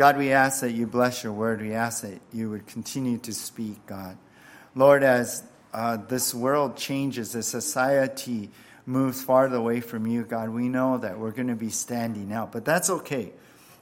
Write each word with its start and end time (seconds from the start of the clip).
God, 0.00 0.16
we 0.16 0.32
ask 0.32 0.62
that 0.62 0.72
you 0.72 0.86
bless 0.86 1.22
your 1.22 1.34
word. 1.34 1.60
We 1.60 1.74
ask 1.74 2.04
that 2.04 2.22
you 2.32 2.48
would 2.48 2.66
continue 2.66 3.18
to 3.18 3.34
speak, 3.34 3.84
God. 3.84 4.16
Lord, 4.74 5.02
as 5.02 5.42
uh, 5.74 5.98
this 5.98 6.32
world 6.32 6.78
changes, 6.78 7.36
as 7.36 7.46
society 7.46 8.48
moves 8.86 9.22
farther 9.22 9.56
away 9.56 9.82
from 9.82 10.06
you, 10.06 10.22
God, 10.24 10.48
we 10.48 10.70
know 10.70 10.96
that 10.96 11.18
we're 11.18 11.32
going 11.32 11.48
to 11.48 11.54
be 11.54 11.68
standing 11.68 12.32
out, 12.32 12.50
but 12.50 12.64
that's 12.64 12.88
okay. 12.88 13.30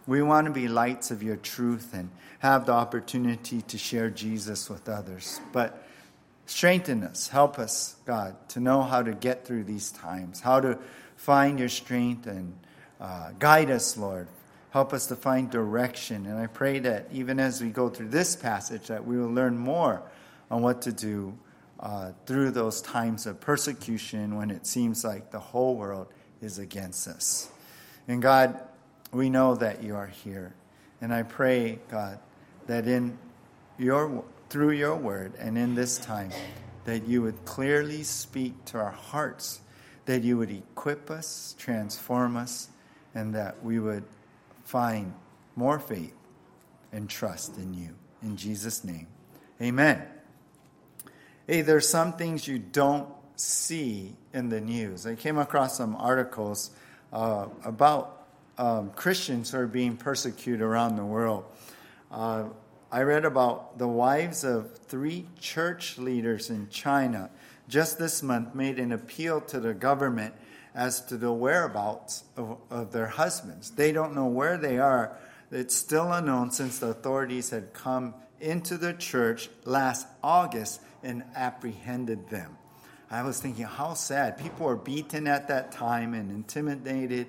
We 0.09 0.21
want 0.21 0.49
to 0.49 0.53
be 0.53 0.67
lights 0.67 1.13
of 1.13 1.23
your 1.23 1.37
truth 1.37 1.95
and 1.95 2.11
have 2.41 2.67
the 2.67 2.73
opportunity 2.73 3.63
to 3.63 3.79
share 3.79 4.11
Jesus 4.11 4.69
with 4.69 4.89
others. 4.89 5.41
But 5.53 5.87
strengthen 6.47 7.05
us, 7.05 7.29
help 7.29 7.61
us, 7.61 7.95
God, 8.07 8.35
to 8.49 8.59
know 8.59 8.83
how 8.83 9.03
to 9.03 9.13
get 9.13 9.47
through 9.47 9.63
these 9.63 9.93
times, 9.93 10.41
how 10.41 10.59
to 10.59 10.81
find 11.15 11.61
your 11.61 11.69
strength 11.69 12.27
and 12.27 12.59
uh, 13.01 13.31
guide 13.39 13.71
us, 13.71 13.97
Lord. 13.97 14.27
Help 14.71 14.93
us 14.93 15.07
to 15.07 15.17
find 15.17 15.51
direction. 15.51 16.27
And 16.27 16.39
I 16.39 16.47
pray 16.47 16.79
that 16.81 17.09
even 17.13 17.41
as 17.41 17.63
we 17.63 17.71
go 17.71 17.89
through 17.89 18.09
this 18.09 18.37
passage, 18.37 18.89
that 18.89 19.07
we 19.07 19.17
will 19.17 19.33
learn 19.33 19.57
more 19.57 20.03
on 20.51 20.63
what 20.63 20.83
to 20.83 20.93
do 20.93 21.37
uh, 21.81 22.13
through 22.27 22.51
those 22.51 22.83
times 22.83 23.27
of 23.27 23.41
persecution 23.41 24.37
when 24.37 24.51
it 24.51 24.67
seems 24.67 25.05
like 25.05 25.31
the 25.31 25.39
whole 25.39 25.77
world 25.77 26.09
is 26.43 26.59
against 26.59 27.09
us. 27.09 27.51
And 28.07 28.21
God, 28.21 28.61
we 29.13 29.31
know 29.31 29.55
that 29.55 29.83
you 29.83 29.97
are 29.97 30.07
here. 30.07 30.55
And 31.01 31.15
I 31.15 31.23
pray, 31.23 31.79
God, 31.91 32.19
that 32.67 32.87
in 32.87 33.19
your 33.79 34.25
through 34.51 34.71
your 34.71 34.97
word 34.97 35.35
and 35.39 35.59
in 35.59 35.75
this 35.75 35.99
time 35.99 36.31
that 36.85 37.07
you 37.07 37.21
would 37.21 37.45
clearly 37.45 38.03
speak 38.03 38.65
to 38.65 38.79
our 38.79 38.91
hearts, 38.91 39.61
that 40.07 40.23
you 40.23 40.39
would 40.39 40.51
equip 40.51 41.11
us, 41.11 41.55
transform 41.59 42.35
us, 42.35 42.69
and 43.15 43.35
that 43.35 43.63
we 43.63 43.79
would 43.79 44.05
find 44.69 45.15
more 45.57 45.79
faith 45.79 46.13
and 46.93 47.09
trust 47.09 47.57
in 47.57 47.73
you. 47.73 47.95
In 48.23 48.37
Jesus' 48.37 48.85
name, 48.85 49.07
amen. 49.63 50.03
Hey, 51.47 51.63
there's 51.63 51.89
some 51.89 52.13
things 52.13 52.47
you 52.47 52.59
don't 52.59 53.09
see 53.35 54.15
in 54.35 54.51
the 54.51 54.61
news. 54.61 55.07
I 55.07 55.15
came 55.15 55.39
across 55.39 55.79
some 55.79 55.97
articles 55.97 56.71
uh, 57.15 57.47
about 57.65 58.27
um, 58.59 58.91
Christians 58.91 59.53
who 59.53 59.59
are 59.61 59.67
being 59.67 59.97
persecuted 59.97 60.61
around 60.61 60.97
the 60.97 61.05
world. 61.05 61.45
Uh, 62.11 62.49
I 62.93 63.03
read 63.03 63.25
about 63.25 63.79
the 63.79 63.89
wives 63.89 64.45
of 64.45 64.77
three 64.81 65.29
church 65.41 65.97
leaders 65.97 66.51
in 66.51 66.69
China 66.69 67.31
just 67.69 67.99
this 67.99 68.23
month 68.23 68.55
made 68.55 68.79
an 68.79 68.93
appeal 68.93 69.41
to 69.43 69.61
the 69.61 69.73
government 69.73 70.35
as 70.79 71.01
to 71.01 71.17
the 71.17 71.33
whereabouts 71.33 72.23
of, 72.37 72.57
of 72.71 72.93
their 72.93 73.09
husbands. 73.09 73.73
They 73.73 73.91
don't 73.91 74.15
know 74.15 74.29
where 74.29 74.57
they 74.57 74.79
are. 74.79 75.19
It's 75.51 75.75
still 75.75 76.13
unknown 76.13 76.53
since 76.53 76.79
the 76.79 76.87
authorities 76.87 77.51
had 77.51 77.73
come 77.73 78.15
into 78.41 78.79
the 78.79 78.93
church 78.93 79.51
last 79.65 80.07
August 80.23 80.81
and 81.03 81.25
apprehended 81.35 82.31
them. 82.31 82.57
I 83.11 83.25
was 83.25 83.41
thinking, 83.41 83.65
how 83.65 83.95
sad. 83.95 84.39
People 84.39 84.67
were 84.67 84.77
beaten 84.77 85.27
at 85.27 85.49
that 85.49 85.73
time 85.73 86.15
and 86.15 86.31
intimidated, 86.31 87.27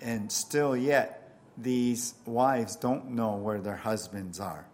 and 0.00 0.32
still 0.32 0.74
yet 0.74 1.36
these 1.58 2.14
wives 2.24 2.76
don't 2.76 3.10
know 3.10 3.36
where 3.36 3.60
their 3.60 3.76
husbands 3.76 4.40
are. 4.40 4.64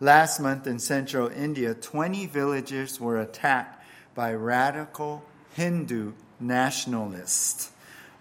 Last 0.00 0.40
month 0.40 0.66
in 0.66 0.78
central 0.78 1.28
India, 1.28 1.74
20 1.74 2.24
villages 2.24 2.98
were 2.98 3.20
attacked 3.20 3.84
by 4.14 4.32
radical 4.32 5.22
Hindu 5.52 6.14
nationalists 6.46 7.70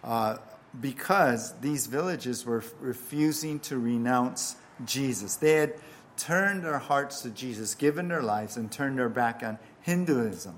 uh, 0.04 0.38
because 0.80 1.54
these 1.60 1.88
villages 1.88 2.46
were 2.46 2.64
refusing 2.80 3.60
to 3.60 3.78
renounce 3.78 4.56
Jesus. 4.86 5.36
They 5.36 5.54
had 5.54 5.76
turned 6.18 6.64
their 6.64 6.80
hearts 6.80 7.22
to 7.22 7.30
Jesus, 7.30 7.76
given 7.76 8.08
their 8.08 8.24
lives, 8.24 8.58
and 8.58 8.72
turned 8.72 8.98
their 8.98 9.10
back 9.10 9.44
on 9.44 9.60
Hinduism. 9.82 10.58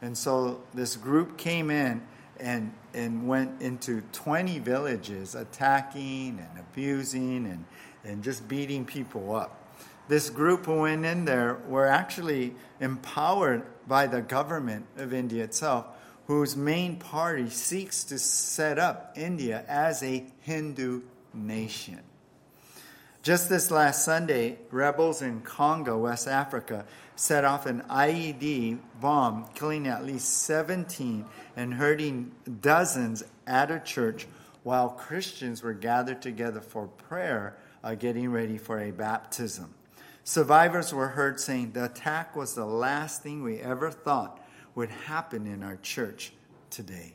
And 0.00 0.16
so 0.16 0.62
this 0.74 0.96
group 0.96 1.36
came 1.36 1.70
in 1.70 2.02
and, 2.40 2.72
and 2.92 3.28
went 3.28 3.62
into 3.62 4.02
20 4.12 4.58
villages, 4.58 5.34
attacking 5.34 6.38
and 6.38 6.58
abusing 6.58 7.46
and, 7.46 7.64
and 8.04 8.22
just 8.22 8.48
beating 8.48 8.84
people 8.84 9.34
up. 9.34 9.58
This 10.08 10.28
group 10.28 10.66
who 10.66 10.80
went 10.80 11.04
in 11.04 11.24
there 11.24 11.58
were 11.68 11.86
actually 11.86 12.54
empowered 12.80 13.62
by 13.86 14.06
the 14.06 14.20
government 14.20 14.86
of 14.96 15.14
India 15.14 15.44
itself, 15.44 15.86
whose 16.26 16.56
main 16.56 16.96
party 16.96 17.50
seeks 17.50 18.04
to 18.04 18.18
set 18.18 18.78
up 18.78 19.12
India 19.16 19.64
as 19.68 20.02
a 20.02 20.24
Hindu 20.40 21.02
nation. 21.34 22.00
Just 23.22 23.48
this 23.48 23.70
last 23.70 24.04
Sunday, 24.04 24.58
rebels 24.70 25.22
in 25.22 25.42
Congo, 25.42 25.98
West 25.98 26.26
Africa, 26.26 26.84
set 27.14 27.44
off 27.44 27.66
an 27.66 27.82
IED 27.82 28.78
bomb, 29.00 29.46
killing 29.54 29.86
at 29.86 30.04
least 30.04 30.38
17 30.38 31.24
and 31.56 31.74
hurting 31.74 32.32
dozens 32.60 33.22
at 33.46 33.70
a 33.70 33.78
church 33.78 34.26
while 34.64 34.88
Christians 34.88 35.62
were 35.62 35.72
gathered 35.72 36.20
together 36.20 36.60
for 36.60 36.86
prayer, 36.86 37.56
uh, 37.84 37.94
getting 37.94 38.30
ready 38.30 38.58
for 38.58 38.80
a 38.80 38.90
baptism. 38.90 39.72
Survivors 40.24 40.92
were 40.92 41.08
heard 41.08 41.38
saying, 41.38 41.72
The 41.72 41.84
attack 41.84 42.34
was 42.34 42.54
the 42.54 42.66
last 42.66 43.22
thing 43.22 43.42
we 43.42 43.58
ever 43.58 43.90
thought 43.90 44.41
would 44.74 44.90
happen 44.90 45.46
in 45.46 45.62
our 45.62 45.76
church 45.76 46.32
today. 46.70 47.14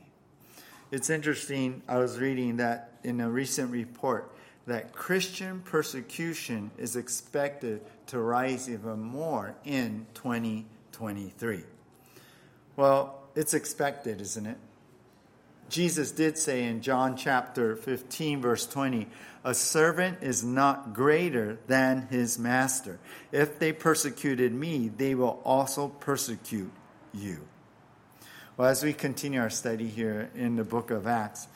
It's 0.92 1.10
interesting, 1.10 1.82
I 1.88 1.98
was 1.98 2.18
reading 2.18 2.58
that 2.58 2.92
in 3.04 3.20
a 3.20 3.30
recent 3.30 3.72
report 3.72 4.32
that 4.68 4.94
Christian 4.94 5.62
persecution 5.62 6.72
is 6.78 6.96
expected 6.96 7.82
to 8.08 8.20
rise 8.20 8.70
even 8.70 9.00
more 9.00 9.56
in 9.66 10.06
2023. 10.14 11.64
Well, 12.76 13.20
it's 13.36 13.54
expected, 13.54 14.22
isn't 14.22 14.46
it? 14.46 14.58
Jesus 15.70 16.12
did 16.12 16.38
say 16.38 16.64
in 16.64 16.82
John 16.82 17.18
chapter 17.18 17.76
15, 17.76 18.42
verse 18.42 18.66
20, 18.66 19.08
a 19.44 19.54
servant 19.54 20.20
is 20.22 20.44
not 20.44 20.94
greater 20.94 21.58
than 21.68 22.08
his 22.10 22.40
master. 22.40 23.00
If 23.32 23.60
they 23.60 23.74
persecuted 23.74 24.54
me, 24.54 24.90
they 24.90 25.16
will 25.16 25.42
also 25.44 25.90
persecute 25.90 26.72
you. 27.14 27.40
Well, 28.56 28.68
as 28.70 28.84
we 28.84 28.94
continue 28.94 29.40
our 29.40 29.50
study 29.50 29.88
here 29.88 30.30
in 30.36 30.56
the 30.56 30.64
book 30.64 30.90
of 30.92 31.06
Acts, 31.06 31.48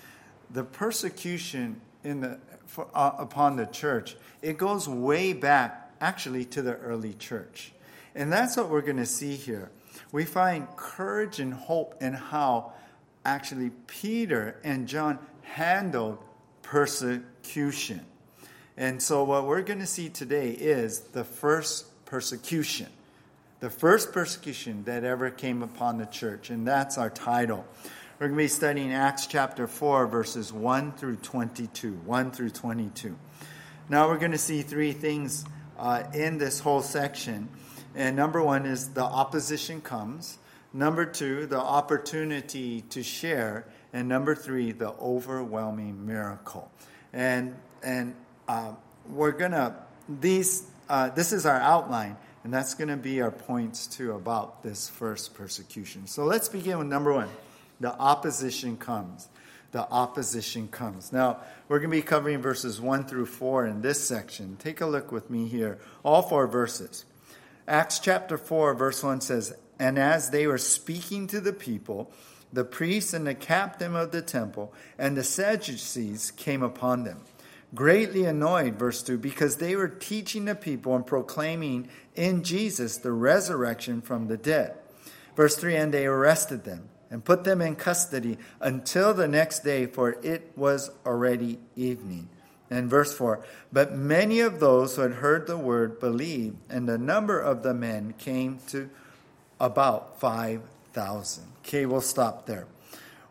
the 0.49 0.63
persecution 0.63 1.81
in 2.03 2.21
the 2.21 2.39
for, 2.71 2.87
uh, 2.95 3.11
upon 3.17 3.57
the 3.57 3.65
church, 3.65 4.15
it 4.41 4.57
goes 4.57 4.87
way 4.87 5.33
back 5.33 5.91
actually 5.99 6.45
to 6.45 6.61
the 6.61 6.75
early 6.77 7.13
church. 7.13 7.73
And 8.15 8.31
that's 8.31 8.55
what 8.55 8.69
we're 8.69 8.81
going 8.81 8.97
to 8.97 9.05
see 9.05 9.35
here. 9.35 9.71
We 10.11 10.25
find 10.25 10.67
courage 10.77 11.39
and 11.39 11.53
hope 11.53 12.01
in 12.01 12.13
how 12.13 12.73
actually 13.25 13.71
Peter 13.87 14.59
and 14.63 14.87
John 14.87 15.19
handled 15.41 16.17
persecution. 16.61 18.05
And 18.77 19.01
so, 19.01 19.23
what 19.23 19.45
we're 19.45 19.61
going 19.61 19.79
to 19.79 19.85
see 19.85 20.09
today 20.09 20.51
is 20.51 21.01
the 21.01 21.23
first 21.23 22.05
persecution. 22.05 22.87
The 23.61 23.69
first 23.69 24.11
persecution 24.11 24.85
that 24.85 25.03
ever 25.03 25.29
came 25.29 25.61
upon 25.61 25.99
the 25.99 26.07
church. 26.07 26.49
And 26.49 26.67
that's 26.67 26.97
our 26.97 27.11
title. 27.11 27.63
We're 28.17 28.29
going 28.29 28.39
to 28.39 28.43
be 28.45 28.47
studying 28.47 28.91
Acts 28.91 29.27
chapter 29.27 29.67
4, 29.67 30.07
verses 30.07 30.51
1 30.51 30.93
through 30.93 31.17
22. 31.17 31.93
1 31.93 32.31
through 32.31 32.49
22. 32.49 33.15
Now 33.87 34.07
we're 34.07 34.17
going 34.17 34.31
to 34.31 34.39
see 34.39 34.63
three 34.63 34.93
things 34.93 35.45
uh, 35.77 36.01
in 36.11 36.39
this 36.39 36.59
whole 36.59 36.81
section. 36.81 37.49
And 37.93 38.15
number 38.15 38.41
one 38.41 38.65
is 38.65 38.89
the 38.89 39.03
opposition 39.03 39.79
comes. 39.79 40.39
Number 40.73 41.05
two, 41.05 41.45
the 41.45 41.59
opportunity 41.59 42.81
to 42.89 43.03
share. 43.03 43.67
And 43.93 44.09
number 44.09 44.33
three, 44.33 44.71
the 44.71 44.89
overwhelming 44.93 46.07
miracle. 46.07 46.71
And, 47.13 47.55
and 47.83 48.15
uh, 48.47 48.71
we're 49.07 49.33
going 49.33 49.51
to, 49.51 49.75
these, 50.09 50.65
uh, 50.89 51.09
this 51.09 51.31
is 51.31 51.45
our 51.45 51.59
outline. 51.59 52.17
And 52.43 52.53
that's 52.53 52.73
going 52.73 52.87
to 52.87 52.97
be 52.97 53.21
our 53.21 53.31
points 53.31 53.87
too 53.87 54.13
about 54.13 54.63
this 54.63 54.89
first 54.89 55.33
persecution. 55.33 56.07
So 56.07 56.25
let's 56.25 56.49
begin 56.49 56.79
with 56.79 56.87
number 56.87 57.13
one 57.13 57.29
the 57.79 57.93
opposition 57.97 58.77
comes. 58.77 59.27
The 59.71 59.89
opposition 59.89 60.67
comes. 60.67 61.13
Now, 61.13 61.39
we're 61.69 61.79
going 61.79 61.91
to 61.91 61.97
be 61.97 62.01
covering 62.01 62.41
verses 62.41 62.81
1 62.81 63.05
through 63.05 63.27
4 63.27 63.65
in 63.67 63.81
this 63.81 64.05
section. 64.05 64.57
Take 64.57 64.81
a 64.81 64.85
look 64.85 65.11
with 65.11 65.29
me 65.29 65.47
here, 65.47 65.79
all 66.03 66.21
four 66.21 66.45
verses. 66.45 67.05
Acts 67.67 67.99
chapter 67.99 68.37
4, 68.37 68.73
verse 68.73 69.01
1 69.01 69.21
says, 69.21 69.55
And 69.79 69.97
as 69.97 70.29
they 70.29 70.45
were 70.45 70.57
speaking 70.57 71.25
to 71.27 71.39
the 71.39 71.53
people, 71.53 72.11
the 72.51 72.65
priests 72.65 73.13
and 73.13 73.25
the 73.25 73.33
captain 73.33 73.95
of 73.95 74.11
the 74.11 74.21
temple 74.21 74.73
and 74.97 75.15
the 75.15 75.23
Sadducees 75.23 76.31
came 76.31 76.63
upon 76.63 77.05
them, 77.05 77.21
greatly 77.73 78.25
annoyed, 78.25 78.77
verse 78.77 79.01
2, 79.03 79.17
because 79.17 79.57
they 79.57 79.75
were 79.75 79.87
teaching 79.87 80.45
the 80.45 80.55
people 80.55 80.95
and 80.95 81.05
proclaiming 81.05 81.87
in 82.15 82.43
Jesus 82.43 82.97
the 82.97 83.11
resurrection 83.11 84.01
from 84.01 84.27
the 84.27 84.37
dead. 84.37 84.75
Verse 85.35 85.55
3 85.55 85.75
And 85.75 85.93
they 85.93 86.05
arrested 86.05 86.63
them 86.63 86.89
and 87.09 87.23
put 87.23 87.43
them 87.43 87.61
in 87.61 87.75
custody 87.75 88.37
until 88.59 89.13
the 89.13 89.27
next 89.27 89.59
day, 89.59 89.85
for 89.85 90.17
it 90.23 90.51
was 90.55 90.91
already 91.05 91.59
evening. 91.75 92.29
And 92.69 92.89
verse 92.89 93.13
4 93.13 93.43
But 93.71 93.93
many 93.93 94.39
of 94.39 94.59
those 94.59 94.95
who 94.95 95.01
had 95.01 95.13
heard 95.13 95.47
the 95.47 95.57
word 95.57 95.99
believed, 95.99 96.57
and 96.69 96.87
the 96.87 96.97
number 96.97 97.39
of 97.39 97.63
the 97.63 97.73
men 97.73 98.13
came 98.17 98.59
to 98.67 98.89
about 99.59 100.19
5,000. 100.19 101.43
Okay, 101.59 101.85
we'll 101.85 102.01
stop 102.01 102.45
there. 102.45 102.65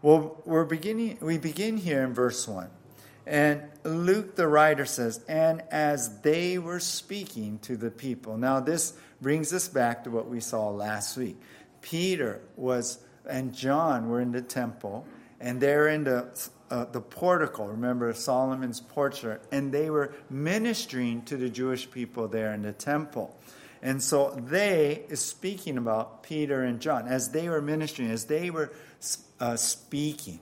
Well, 0.03 0.41
we're 0.45 0.65
beginning, 0.65 1.19
we 1.21 1.37
begin 1.37 1.77
here 1.77 2.03
in 2.03 2.15
verse 2.15 2.47
1. 2.47 2.71
And 3.31 3.63
Luke, 3.85 4.35
the 4.35 4.49
writer, 4.49 4.85
says, 4.85 5.25
And 5.29 5.63
as 5.71 6.21
they 6.23 6.59
were 6.59 6.81
speaking 6.81 7.61
to 7.61 7.77
the 7.77 7.93
people. 7.93 8.37
Now, 8.37 8.59
this 8.59 8.93
brings 9.23 9.53
us 9.53 9.69
back 9.69 10.03
to 10.03 10.11
what 10.11 10.29
we 10.29 10.41
saw 10.41 10.71
last 10.71 11.17
week. 11.17 11.41
Peter 11.81 12.41
was, 12.57 12.99
and 13.25 13.55
John 13.55 14.09
were 14.09 14.21
in 14.21 14.33
the 14.33 14.43
temple, 14.43 15.07
and 15.41 15.61
they're 15.61 15.87
in 15.87 16.03
the 16.05 16.27
uh, 16.71 16.85
the 16.85 17.01
portico, 17.01 17.67
remember 17.67 18.13
Solomon's 18.15 18.81
portrait, 18.81 19.43
and 19.51 19.73
they 19.73 19.91
were 19.91 20.15
ministering 20.29 21.23
to 21.23 21.37
the 21.37 21.49
Jewish 21.49 21.91
people 21.91 22.29
there 22.29 22.55
in 22.55 22.63
the 22.63 22.73
temple. 22.73 23.37
And 23.83 24.01
so 24.01 24.31
they 24.31 25.05
is 25.09 25.21
speaking 25.21 25.79
about 25.79 26.23
Peter 26.23 26.63
and 26.63 26.81
John 26.81 27.09
as 27.09 27.31
they 27.31 27.49
were 27.49 27.61
ministering, 27.61 28.11
as 28.11 28.27
they 28.27 28.51
were 28.51 28.73
uh, 29.41 29.57
speaking. 29.57 30.39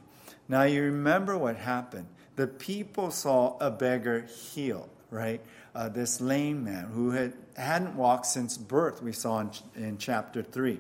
Now 0.49 0.65
you 0.65 0.83
remember 0.83 1.39
what 1.39 1.57
happened. 1.57 2.09
The 2.39 2.47
people 2.47 3.11
saw 3.11 3.57
a 3.59 3.69
beggar 3.69 4.21
healed, 4.23 4.89
right? 5.11 5.41
Uh, 5.75 5.89
this 5.89 6.21
lame 6.21 6.63
man 6.63 6.85
who 6.85 7.11
had, 7.11 7.33
hadn't 7.57 7.97
walked 7.97 8.27
since 8.27 8.57
birth, 8.57 9.03
we 9.03 9.11
saw 9.11 9.41
in, 9.41 9.51
in 9.75 9.99
chapter 9.99 10.45
3. 10.45 10.79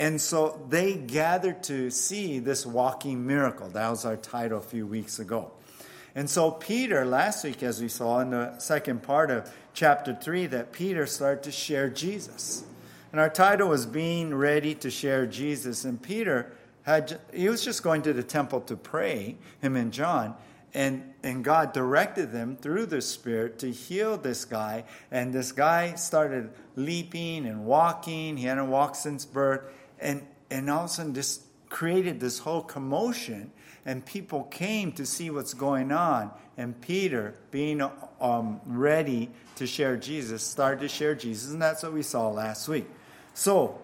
And 0.00 0.20
so 0.20 0.60
they 0.68 0.96
gathered 0.96 1.62
to 1.64 1.92
see 1.92 2.40
this 2.40 2.66
walking 2.66 3.24
miracle. 3.24 3.68
That 3.68 3.88
was 3.90 4.04
our 4.04 4.16
title 4.16 4.58
a 4.58 4.60
few 4.60 4.88
weeks 4.88 5.20
ago. 5.20 5.52
And 6.16 6.28
so 6.28 6.50
Peter, 6.50 7.04
last 7.04 7.44
week, 7.44 7.62
as 7.62 7.80
we 7.80 7.86
saw 7.86 8.18
in 8.18 8.30
the 8.30 8.58
second 8.58 9.04
part 9.04 9.30
of 9.30 9.48
chapter 9.74 10.18
3, 10.20 10.46
that 10.46 10.72
Peter 10.72 11.06
started 11.06 11.44
to 11.44 11.52
share 11.52 11.88
Jesus. 11.88 12.64
And 13.12 13.20
our 13.20 13.30
title 13.30 13.68
was 13.68 13.86
Being 13.86 14.34
Ready 14.34 14.74
to 14.74 14.90
Share 14.90 15.28
Jesus. 15.28 15.84
And 15.84 16.02
Peter 16.02 16.50
had, 16.82 17.20
he 17.32 17.48
was 17.48 17.64
just 17.64 17.84
going 17.84 18.02
to 18.02 18.12
the 18.12 18.24
temple 18.24 18.62
to 18.62 18.76
pray, 18.76 19.36
him 19.60 19.76
and 19.76 19.92
John. 19.92 20.34
And, 20.78 21.12
and 21.24 21.42
God 21.42 21.72
directed 21.72 22.30
them 22.30 22.56
through 22.56 22.86
the 22.86 23.00
Spirit 23.00 23.58
to 23.58 23.72
heal 23.72 24.16
this 24.16 24.44
guy. 24.44 24.84
And 25.10 25.34
this 25.34 25.50
guy 25.50 25.96
started 25.96 26.50
leaping 26.76 27.46
and 27.46 27.64
walking. 27.64 28.36
He 28.36 28.46
hadn't 28.46 28.70
walked 28.70 28.94
since 28.94 29.24
birth. 29.24 29.62
And 29.98 30.24
and 30.52 30.70
all 30.70 30.84
of 30.84 30.90
a 30.90 30.94
sudden 30.94 31.14
this 31.14 31.40
created 31.68 32.20
this 32.20 32.38
whole 32.38 32.62
commotion. 32.62 33.50
And 33.84 34.06
people 34.06 34.44
came 34.44 34.92
to 34.92 35.04
see 35.04 35.30
what's 35.30 35.52
going 35.52 35.90
on. 35.90 36.30
And 36.56 36.80
peter 36.80 37.34
being 37.50 37.82
um, 38.20 38.60
ready 38.64 39.30
to 39.56 39.66
share 39.66 39.96
jesus 39.96 40.44
started 40.44 40.82
to 40.82 40.88
share 40.88 41.16
jesus. 41.16 41.50
And 41.50 41.60
that's 41.60 41.82
what 41.82 41.92
we 41.92 42.04
saw 42.04 42.28
last 42.30 42.68
week. 42.68 42.86
So 43.34 43.80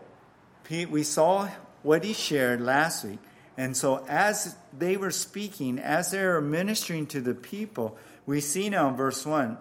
we 0.70 1.02
saw 1.02 1.48
what 1.82 2.04
he 2.04 2.12
shared 2.12 2.60
last 2.60 3.04
week 3.04 3.18
and 3.56 3.76
so 3.76 4.04
as 4.08 4.56
they 4.76 4.96
were 4.96 5.10
speaking 5.10 5.78
as 5.78 6.10
they 6.10 6.24
were 6.24 6.40
ministering 6.40 7.06
to 7.06 7.20
the 7.20 7.34
people 7.34 7.96
we 8.26 8.40
see 8.40 8.68
now 8.68 8.88
in 8.88 8.96
verse 8.96 9.24
1 9.24 9.56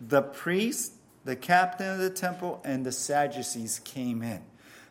the 0.00 0.22
priest 0.22 0.92
the 1.24 1.36
captain 1.36 1.90
of 1.90 1.98
the 1.98 2.10
temple 2.10 2.60
and 2.64 2.86
the 2.86 2.92
sadducees 2.92 3.80
came 3.84 4.22
in 4.22 4.42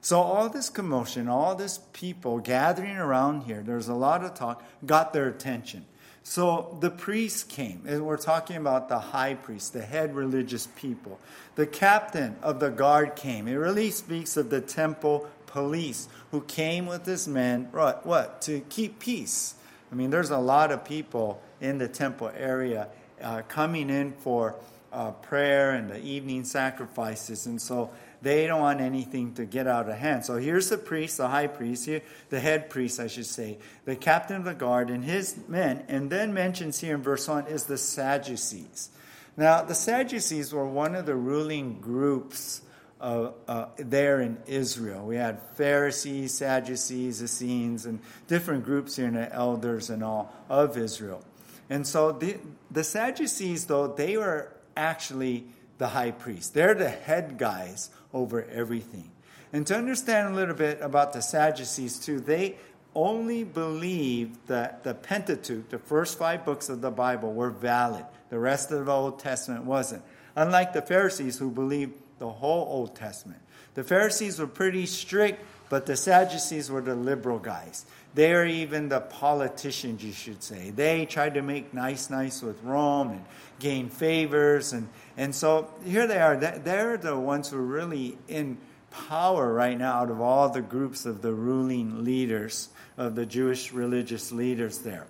so, 0.06 0.22
all 0.22 0.50
this 0.50 0.70
commotion, 0.70 1.28
all 1.28 1.56
this 1.56 1.80
people 1.92 2.38
gathering 2.38 2.96
around 2.96 3.46
here, 3.46 3.64
there's 3.66 3.88
a 3.88 3.96
lot 3.96 4.24
of 4.24 4.36
talk, 4.36 4.64
got 4.86 5.14
their 5.14 5.28
attention. 5.28 5.84
So, 6.22 6.78
the 6.80 6.92
priests 6.92 7.42
came, 7.42 7.82
and 7.88 8.06
we're 8.06 8.18
talking 8.18 8.58
about 8.58 8.88
the 8.88 9.00
high 9.00 9.34
priest, 9.34 9.74
the 9.74 9.82
head 9.82 10.14
religious 10.14 10.68
people. 10.76 11.20
The 11.56 11.66
captain 11.66 12.36
of 12.44 12.60
the 12.60 12.70
guard 12.70 13.16
came. 13.16 13.48
It 13.48 13.56
really 13.56 13.90
speaks 13.90 14.38
of 14.38 14.52
the 14.52 14.62
temple 14.62 15.28
police 15.56 16.10
who 16.32 16.42
came 16.42 16.86
with 16.86 17.06
this 17.06 17.30
men, 17.30 17.70
what, 17.72 18.06
what? 18.06 18.42
To 18.42 18.60
keep 18.68 19.00
peace. 19.00 19.56
I 19.90 19.96
mean, 19.96 20.10
there's 20.10 20.30
a 20.30 20.38
lot 20.38 20.74
of 20.74 20.84
people 20.84 21.42
in 21.62 21.78
the 21.78 21.88
temple 21.88 22.30
area 22.36 22.90
uh, 23.22 23.42
coming 23.48 23.90
in 23.90 24.12
for 24.12 24.56
uh, 24.92 25.12
prayer 25.12 25.72
and 25.72 25.90
the 25.90 26.04
evening 26.04 26.44
sacrifices. 26.44 27.46
And 27.46 27.62
so 27.62 27.92
they 28.22 28.48
don't 28.48 28.60
want 28.60 28.82
anything 28.82 29.34
to 29.36 29.46
get 29.46 29.66
out 29.66 29.88
of 29.88 29.96
hand. 29.96 30.26
So 30.26 30.36
here's 30.36 30.68
the 30.68 30.78
priest, 30.78 31.20
the 31.20 31.30
high 31.30 31.48
priest, 31.48 31.86
here, 31.86 32.02
the 32.28 32.42
head 32.42 32.70
priest, 32.70 33.00
I 33.00 33.08
should 33.08 33.26
say, 33.26 33.58
the 33.86 33.96
captain 33.96 34.36
of 34.36 34.44
the 34.44 34.54
guard 34.54 34.90
and 34.90 35.06
his 35.06 35.38
men. 35.48 35.86
And 35.88 36.10
then 36.10 36.34
mentions 36.34 36.82
here 36.82 36.96
in 36.96 37.02
verse 37.02 37.30
1 37.30 37.48
is 37.48 37.64
the 37.64 37.78
Sadducees. 37.78 38.90
Now, 39.38 39.62
the 39.62 39.74
Sadducees 39.74 40.54
were 40.54 40.68
one 40.68 40.96
of 40.96 41.06
the 41.06 41.16
ruling 41.16 41.80
groups 41.80 42.60
uh, 43.02 43.32
uh, 43.48 43.68
there 43.78 44.22
in 44.22 44.38
Israel. 44.48 45.06
We 45.06 45.18
had 45.18 45.42
Pharisees, 45.56 46.34
Sadducees, 46.34 47.22
Essenes, 47.22 47.86
and 47.86 48.00
different 48.28 48.64
groups 48.64 48.96
here, 48.96 49.08
and 49.08 49.16
the 49.16 49.32
elders 49.34 49.90
and 49.90 50.04
all 50.04 50.34
of 50.50 50.78
Israel. 50.78 51.24
And 51.70 51.86
so 51.86 52.12
the, 52.12 52.38
the 52.72 52.84
Sadducees, 52.84 53.66
though, 53.66 53.88
they 53.88 54.18
were 54.18 54.54
actually 54.78 55.46
the 55.78 55.88
high 55.88 56.12
priest. 56.12 56.54
They're 56.54 56.74
the 56.74 56.90
head 56.90 57.38
guys 57.38 57.90
over 58.14 58.44
everything. 58.46 59.12
And 59.52 59.66
to 59.68 59.76
understand 59.76 60.34
a 60.34 60.36
little 60.36 60.56
bit 60.56 60.80
about 60.82 61.14
the 61.14 61.22
Sadducees, 61.22 62.00
too, 62.00 62.20
they 62.20 62.58
only 62.94 63.44
believed 63.44 64.48
that 64.48 64.84
the 64.84 64.94
Pentateuch, 64.94 65.70
the 65.70 65.80
first 65.80 66.18
five 66.18 66.46
books 66.46 66.70
of 66.70 66.82
the 66.82 66.92
Bible, 66.92 67.34
were 67.34 67.50
valid. 67.50 68.06
The 68.30 68.40
rest 68.40 68.72
of 68.72 68.86
the 68.86 68.92
Old 68.92 69.20
Testament 69.20 69.66
wasn't. 69.66 70.04
Unlike 70.36 70.74
the 70.74 70.82
Pharisees, 70.82 71.38
who 71.38 71.52
believed 71.52 71.94
the 72.26 72.32
whole 72.32 72.68
Old 72.70 72.96
Testament. 72.96 73.40
The 73.76 73.84
Pharisees 73.84 74.40
were 74.40 74.48
pretty 74.48 74.88
strict, 74.88 75.44
but 75.70 75.86
the 75.86 75.96
Sadducees 75.96 76.72
were 76.72 76.82
the 76.82 76.96
liberal 76.96 77.38
guys. 77.38 77.86
They're 78.16 78.48
even 78.48 78.90
the 78.90 79.02
politicians, 79.02 80.04
you 80.04 80.12
should 80.12 80.42
say. 80.42 80.72
They 80.72 81.06
tried 81.06 81.36
to 81.36 81.44
make 81.44 81.74
nice, 81.74 82.10
nice 82.10 82.42
with 82.42 82.64
Rome 82.64 83.12
and 83.12 83.26
gain 83.60 83.90
favors. 83.90 84.74
And, 84.74 84.90
and 85.18 85.36
so 85.36 85.70
here 85.86 86.08
they 86.08 86.18
are. 86.18 86.36
They're 86.36 86.98
the 86.98 87.20
ones 87.20 87.50
who 87.50 87.58
are 87.58 87.62
really 87.62 88.18
in 88.28 88.58
power 88.90 89.54
right 89.54 89.78
now 89.78 90.00
out 90.00 90.10
of 90.10 90.20
all 90.20 90.50
the 90.50 90.62
groups 90.62 91.06
of 91.06 91.22
the 91.22 91.34
ruling 91.34 92.04
leaders, 92.04 92.70
of 92.98 93.14
the 93.14 93.26
Jewish 93.26 93.72
religious 93.72 94.32
leaders 94.32 94.80
there. 94.80 95.06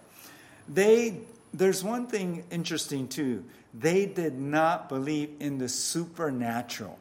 They, 0.68 1.20
there's 1.54 1.82
one 1.84 2.08
thing 2.08 2.44
interesting 2.52 3.08
too. 3.08 3.46
They 3.74 4.06
did 4.06 4.38
not 4.38 4.90
believe 4.90 5.30
in 5.40 5.60
the 5.60 5.70
supernatural. 5.70 6.98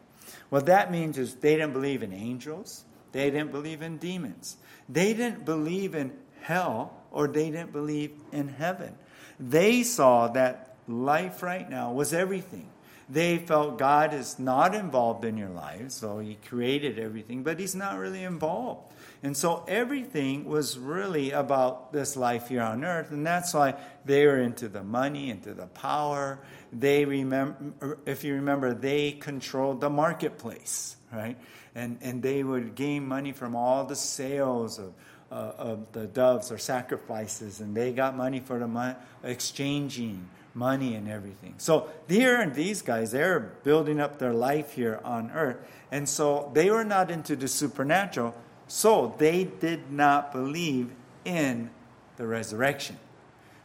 What 0.55 0.67
that 0.67 0.93
means 0.93 1.19
is 1.19 1.35
they 1.35 1.57
didn't 1.57 1.73
believe 1.73 2.05
in 2.05 2.13
angels, 2.13 2.85
they 3.11 3.29
didn't 3.29 3.51
believe 3.51 3.83
in 3.83 3.99
demons. 3.99 4.57
They 4.89 5.13
didn't 5.13 5.45
believe 5.45 5.97
in 5.97 6.13
hell 6.43 6.95
or 7.11 7.27
they 7.27 7.51
didn't 7.51 7.73
believe 7.73 8.13
in 8.31 8.47
heaven. 8.47 8.95
They 9.41 9.83
saw 9.83 10.29
that 10.29 10.77
life 10.87 11.43
right 11.43 11.69
now 11.69 11.93
was 11.93 12.15
everything. 12.15 12.71
They 13.09 13.39
felt 13.39 13.79
God 13.79 14.15
is 14.15 14.39
not 14.39 14.77
involved 14.77 15.25
in 15.25 15.37
your 15.37 15.49
life, 15.49 15.91
so 15.91 16.21
He 16.21 16.37
created 16.37 17.01
everything, 17.01 17.43
but 17.43 17.59
He's 17.59 17.75
not 17.75 17.99
really 17.99 18.23
involved. 18.23 18.93
And 19.25 19.37
so 19.37 19.65
everything 19.67 20.45
was 20.45 20.79
really 20.79 21.33
about 21.33 21.93
this 21.93 22.17
life 22.17 22.49
here 22.49 22.63
on 22.63 22.85
earth, 22.85 23.11
and 23.11 23.27
that's 23.27 23.53
why 23.53 23.75
they 24.05 24.27
were 24.27 24.39
into 24.39 24.69
the 24.69 24.83
money, 24.83 25.31
into 25.31 25.55
the 25.55 25.67
power. 25.67 26.39
They 26.73 27.05
remember, 27.05 27.99
if 28.07 28.25
you 28.25 28.35
remember, 28.35 28.75
they 28.75 29.13
controlled 29.13 29.81
the 29.81 29.91
marketplace, 29.91 30.97
right? 31.13 31.37
and, 31.75 31.99
and 32.03 32.23
they 32.23 32.43
would 32.43 32.75
gain 32.75 33.07
money 33.07 33.33
from 33.33 33.57
all 33.57 33.85
the 33.85 33.97
sales 33.97 34.79
of, 34.79 34.93
uh, 35.31 35.53
of 35.59 35.93
the 35.93 36.07
doves 36.07 36.53
or 36.53 36.59
sacrifices, 36.59 37.61
and 37.61 37.77
they 37.77 37.93
got 37.93 38.17
money 38.17 38.41
for 38.41 38.59
the 38.59 38.97
exchanging 39.23 40.29
money 40.55 40.95
and 40.95 41.09
everything. 41.09 41.55
So 41.59 41.91
here 42.09 42.41
and 42.41 42.55
these 42.55 42.83
guys, 42.83 43.11
they're 43.11 43.41
building 43.65 43.99
up 43.99 44.19
their 44.19 44.33
life 44.33 44.73
here 44.73 45.01
on 45.05 45.33
earth. 45.33 45.57
And 45.91 46.09
so 46.09 46.51
they 46.55 46.71
were 46.71 46.85
not 46.85 47.11
into 47.11 47.35
the 47.35 47.49
supernatural, 47.49 48.35
so 48.69 49.15
they 49.19 49.45
did 49.45 49.91
not 49.91 50.33
believe 50.33 50.91
in 51.25 51.71
the 52.17 52.27
resurrection. 52.27 52.99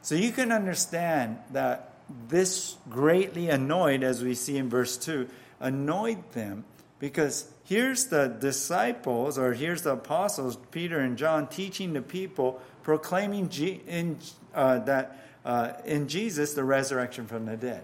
So 0.02 0.16
you 0.16 0.32
can 0.32 0.52
understand 0.52 1.38
that 1.52 1.94
this 2.28 2.78
greatly 2.90 3.50
annoyed, 3.50 4.04
as 4.04 4.24
we 4.24 4.34
see 4.34 4.58
in 4.58 4.70
verse 4.70 4.98
2, 4.98 5.28
annoyed 5.60 6.32
them 6.32 6.64
because 7.00 7.50
here's 7.64 8.08
the 8.08 8.28
disciples, 8.28 9.38
or 9.38 9.54
here's 9.54 9.84
the 9.84 9.94
apostles, 9.94 10.58
Peter 10.72 11.00
and 11.00 11.18
John, 11.18 11.48
teaching 11.48 11.94
the 11.94 12.02
people, 12.02 12.62
proclaiming 12.84 13.50
G- 13.50 13.82
in, 13.88 14.18
uh, 14.54 14.80
that 14.80 15.26
uh, 15.46 15.74
in 15.86 16.08
Jesus 16.08 16.54
the 16.54 16.64
resurrection 16.64 17.26
from 17.26 17.46
the 17.46 17.56
dead, 17.56 17.84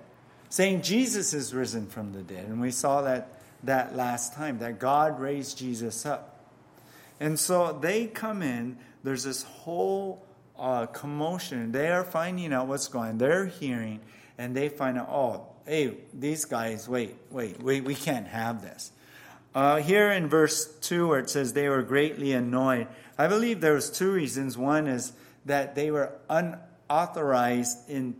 saying 0.49 0.81
Jesus 0.81 1.33
is 1.33 1.53
risen 1.53 1.87
from 1.87 2.11
the 2.11 2.21
dead. 2.21 2.47
And 2.47 2.59
we 2.59 2.71
saw 2.71 3.01
that, 3.03 3.39
that 3.63 3.95
last 3.95 4.33
time, 4.33 4.59
that 4.59 4.79
God 4.79 5.19
raised 5.19 5.57
Jesus 5.57 6.05
up. 6.05 6.37
And 7.19 7.39
so 7.39 7.77
they 7.79 8.07
come 8.07 8.41
in, 8.41 8.77
there's 9.03 9.23
this 9.23 9.43
whole 9.43 10.25
uh, 10.57 10.85
commotion. 10.87 11.71
They 11.71 11.89
are 11.89 12.03
finding 12.03 12.53
out 12.53 12.67
what's 12.67 12.87
going 12.87 13.09
on, 13.09 13.17
they're 13.17 13.45
hearing, 13.45 13.99
and 14.37 14.55
they 14.55 14.69
find 14.69 14.97
out, 14.97 15.09
oh, 15.09 15.47
hey, 15.65 15.97
these 16.13 16.45
guys, 16.45 16.87
wait, 16.87 17.15
wait, 17.29 17.61
wait, 17.61 17.83
we 17.83 17.95
can't 17.95 18.27
have 18.27 18.61
this. 18.61 18.91
Uh, 19.53 19.77
here 19.77 20.11
in 20.11 20.27
verse 20.27 20.65
2, 20.81 21.07
where 21.07 21.19
it 21.19 21.29
says 21.29 21.53
they 21.53 21.69
were 21.69 21.81
greatly 21.81 22.33
annoyed, 22.33 22.87
I 23.17 23.27
believe 23.27 23.61
there 23.61 23.73
was 23.73 23.89
two 23.89 24.11
reasons. 24.11 24.57
One 24.57 24.87
is 24.87 25.13
that 25.45 25.75
they 25.75 25.91
were 25.91 26.11
unauthorized 26.29 27.89
in 27.89 28.15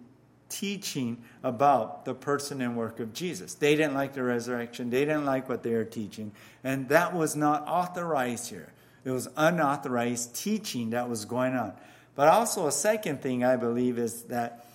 teaching 0.48 1.22
about 1.44 2.06
the 2.06 2.13
person 2.13 2.62
and 2.62 2.77
work 2.77 3.00
of 3.00 3.13
Jesus. 3.13 3.56
They 3.56 3.75
didn't 3.75 3.96
like 3.96 4.13
the 4.13 4.24
resurrection. 4.24 4.89
They 4.89 5.04
didn't 5.04 5.25
like 5.25 5.50
what 5.50 5.63
they 5.63 5.74
were 5.74 5.84
teaching. 5.84 6.32
And 6.63 6.88
that 6.89 7.13
was 7.13 7.36
not 7.36 7.68
authorized 7.68 8.50
here. 8.50 8.72
It 9.04 9.12
was 9.12 9.27
unauthorized 9.36 10.36
teaching 10.36 10.92
that 10.92 11.10
was 11.10 11.25
going 11.25 11.56
on. 11.56 11.74
But 12.16 12.30
also 12.30 12.68
a 12.68 12.72
second 12.72 13.22
thing 13.22 13.44
I 13.44 13.58
believe 13.58 14.00
is 14.00 14.24
that 14.24 14.66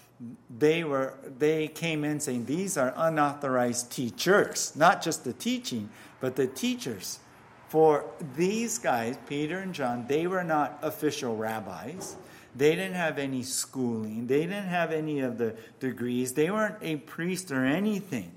they 0.50 0.84
were 0.84 1.14
they 1.38 1.68
came 1.68 2.04
in 2.04 2.20
saying 2.20 2.44
these 2.44 2.76
are 2.76 2.92
unauthorized 2.96 3.90
teachers, 3.90 4.72
not 4.76 5.02
just 5.02 5.24
the 5.24 5.32
teaching, 5.32 5.88
but 6.20 6.36
the 6.36 6.46
teachers. 6.46 7.20
For 7.68 8.04
these 8.36 8.78
guys, 8.78 9.16
Peter 9.28 9.60
and 9.60 9.72
John, 9.72 10.04
they 10.08 10.26
were 10.26 10.44
not 10.44 10.78
official 10.82 11.36
rabbis. 11.36 12.16
They 12.54 12.74
didn't 12.74 12.94
have 12.94 13.18
any 13.18 13.44
schooling. 13.44 14.26
They 14.26 14.40
didn't 14.40 14.66
have 14.66 14.90
any 14.90 15.20
of 15.20 15.38
the 15.38 15.54
degrees. 15.78 16.32
They 16.32 16.50
weren't 16.50 16.76
a 16.82 16.96
priest 16.96 17.52
or 17.52 17.64
anything. 17.64 18.32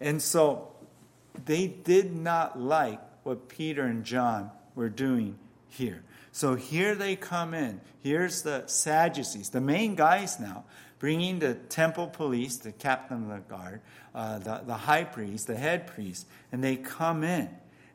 And 0.00 0.22
so 0.22 0.72
they 1.44 1.66
did 1.66 2.14
not 2.14 2.58
like 2.58 3.00
what 3.24 3.48
Peter 3.48 3.82
and 3.82 4.04
John 4.04 4.50
were 4.76 4.88
doing 4.88 5.38
here. 5.68 6.04
So 6.32 6.54
here 6.54 6.94
they 6.94 7.14
come 7.14 7.54
in. 7.54 7.80
Here's 8.02 8.42
the 8.42 8.64
Sadducees, 8.66 9.50
the 9.50 9.60
main 9.60 9.94
guys 9.94 10.40
now, 10.40 10.64
bringing 10.98 11.38
the 11.38 11.54
temple 11.54 12.08
police, 12.08 12.56
the 12.56 12.72
captain 12.72 13.24
of 13.24 13.28
the 13.28 13.38
guard, 13.54 13.80
uh, 14.14 14.38
the, 14.38 14.62
the 14.66 14.74
high 14.74 15.04
priest, 15.04 15.46
the 15.46 15.56
head 15.56 15.86
priest, 15.86 16.26
and 16.50 16.64
they 16.64 16.76
come 16.76 17.22
in. 17.22 17.48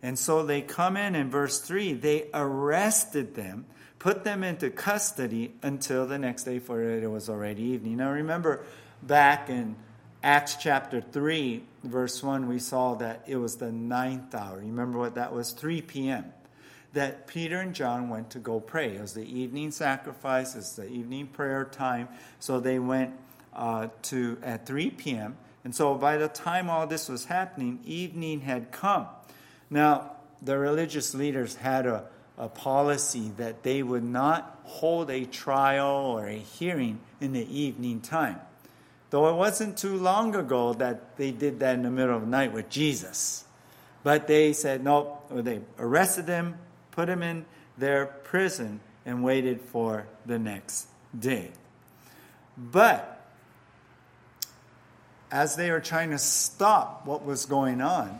And 0.03 0.17
so 0.17 0.45
they 0.45 0.61
come 0.61 0.95
in 0.95 1.15
in 1.15 1.29
verse 1.29 1.59
3, 1.59 1.93
they 1.93 2.29
arrested 2.33 3.35
them 3.35 3.65
put 3.99 4.23
them 4.23 4.43
into 4.43 4.69
custody 4.69 5.53
until 5.61 6.05
the 6.07 6.17
next 6.17 6.43
day, 6.43 6.59
for 6.59 6.81
it 6.81 7.09
was 7.09 7.29
already 7.29 7.63
evening. 7.63 7.97
Now 7.97 8.11
remember 8.11 8.63
back 9.01 9.49
in 9.49 9.75
Acts 10.23 10.55
chapter 10.55 11.01
3, 11.01 11.63
verse 11.83 12.21
1, 12.21 12.47
we 12.47 12.59
saw 12.59 12.95
that 12.95 13.23
it 13.27 13.37
was 13.37 13.57
the 13.57 13.71
ninth 13.71 14.33
hour. 14.33 14.61
You 14.61 14.67
remember 14.67 14.97
what 14.97 15.15
that 15.15 15.33
was? 15.33 15.51
3 15.51 15.81
p.m. 15.81 16.33
That 16.97 17.27
Peter 17.27 17.59
and 17.59 17.75
John 17.75 18.09
went 18.09 18.31
to 18.31 18.39
go 18.39 18.59
pray. 18.59 18.95
It 18.95 19.01
was 19.01 19.13
the 19.13 19.21
evening 19.21 19.69
sacrifice, 19.69 20.55
it's 20.55 20.75
the 20.75 20.87
evening 20.87 21.27
prayer 21.27 21.63
time. 21.63 22.09
So 22.39 22.59
they 22.59 22.79
went 22.79 23.13
uh, 23.53 23.89
to 24.03 24.37
at 24.41 24.65
3 24.65 24.89
p.m. 24.91 25.37
And 25.63 25.75
so 25.75 25.93
by 25.93 26.17
the 26.17 26.27
time 26.27 26.69
all 26.69 26.87
this 26.87 27.07
was 27.07 27.25
happening, 27.25 27.79
evening 27.85 28.41
had 28.41 28.71
come. 28.71 29.05
Now, 29.69 30.13
the 30.41 30.57
religious 30.57 31.13
leaders 31.13 31.55
had 31.55 31.85
a 31.85 32.05
a 32.37 32.47
policy 32.47 33.31
that 33.37 33.63
they 33.63 33.81
would 33.81 34.03
not 34.03 34.59
hold 34.63 35.09
a 35.09 35.25
trial 35.25 35.87
or 35.87 36.27
a 36.27 36.37
hearing 36.37 36.99
in 37.19 37.33
the 37.33 37.59
evening 37.59 37.99
time. 37.99 38.39
Though 39.09 39.29
it 39.29 39.35
wasn't 39.35 39.77
too 39.77 39.97
long 39.97 40.35
ago 40.35 40.73
that 40.73 41.17
they 41.17 41.31
did 41.31 41.59
that 41.61 41.75
in 41.75 41.83
the 41.83 41.89
middle 41.89 42.15
of 42.15 42.21
the 42.21 42.27
night 42.27 42.53
with 42.53 42.69
Jesus. 42.69 43.45
But 44.03 44.27
they 44.27 44.53
said, 44.53 44.83
nope, 44.83 45.25
they 45.31 45.61
arrested 45.79 46.27
him, 46.27 46.57
put 46.97 47.07
him 47.07 47.21
in 47.21 47.45
their 47.77 48.07
prison, 48.07 48.79
and 49.05 49.23
waited 49.23 49.61
for 49.61 50.07
the 50.25 50.39
next 50.39 50.87
day. 51.17 51.51
But 52.57 53.23
as 55.31 55.55
they 55.55 55.69
were 55.69 55.79
trying 55.79 56.09
to 56.09 56.17
stop 56.17 57.05
what 57.05 57.23
was 57.23 57.45
going 57.45 57.81
on, 57.81 58.19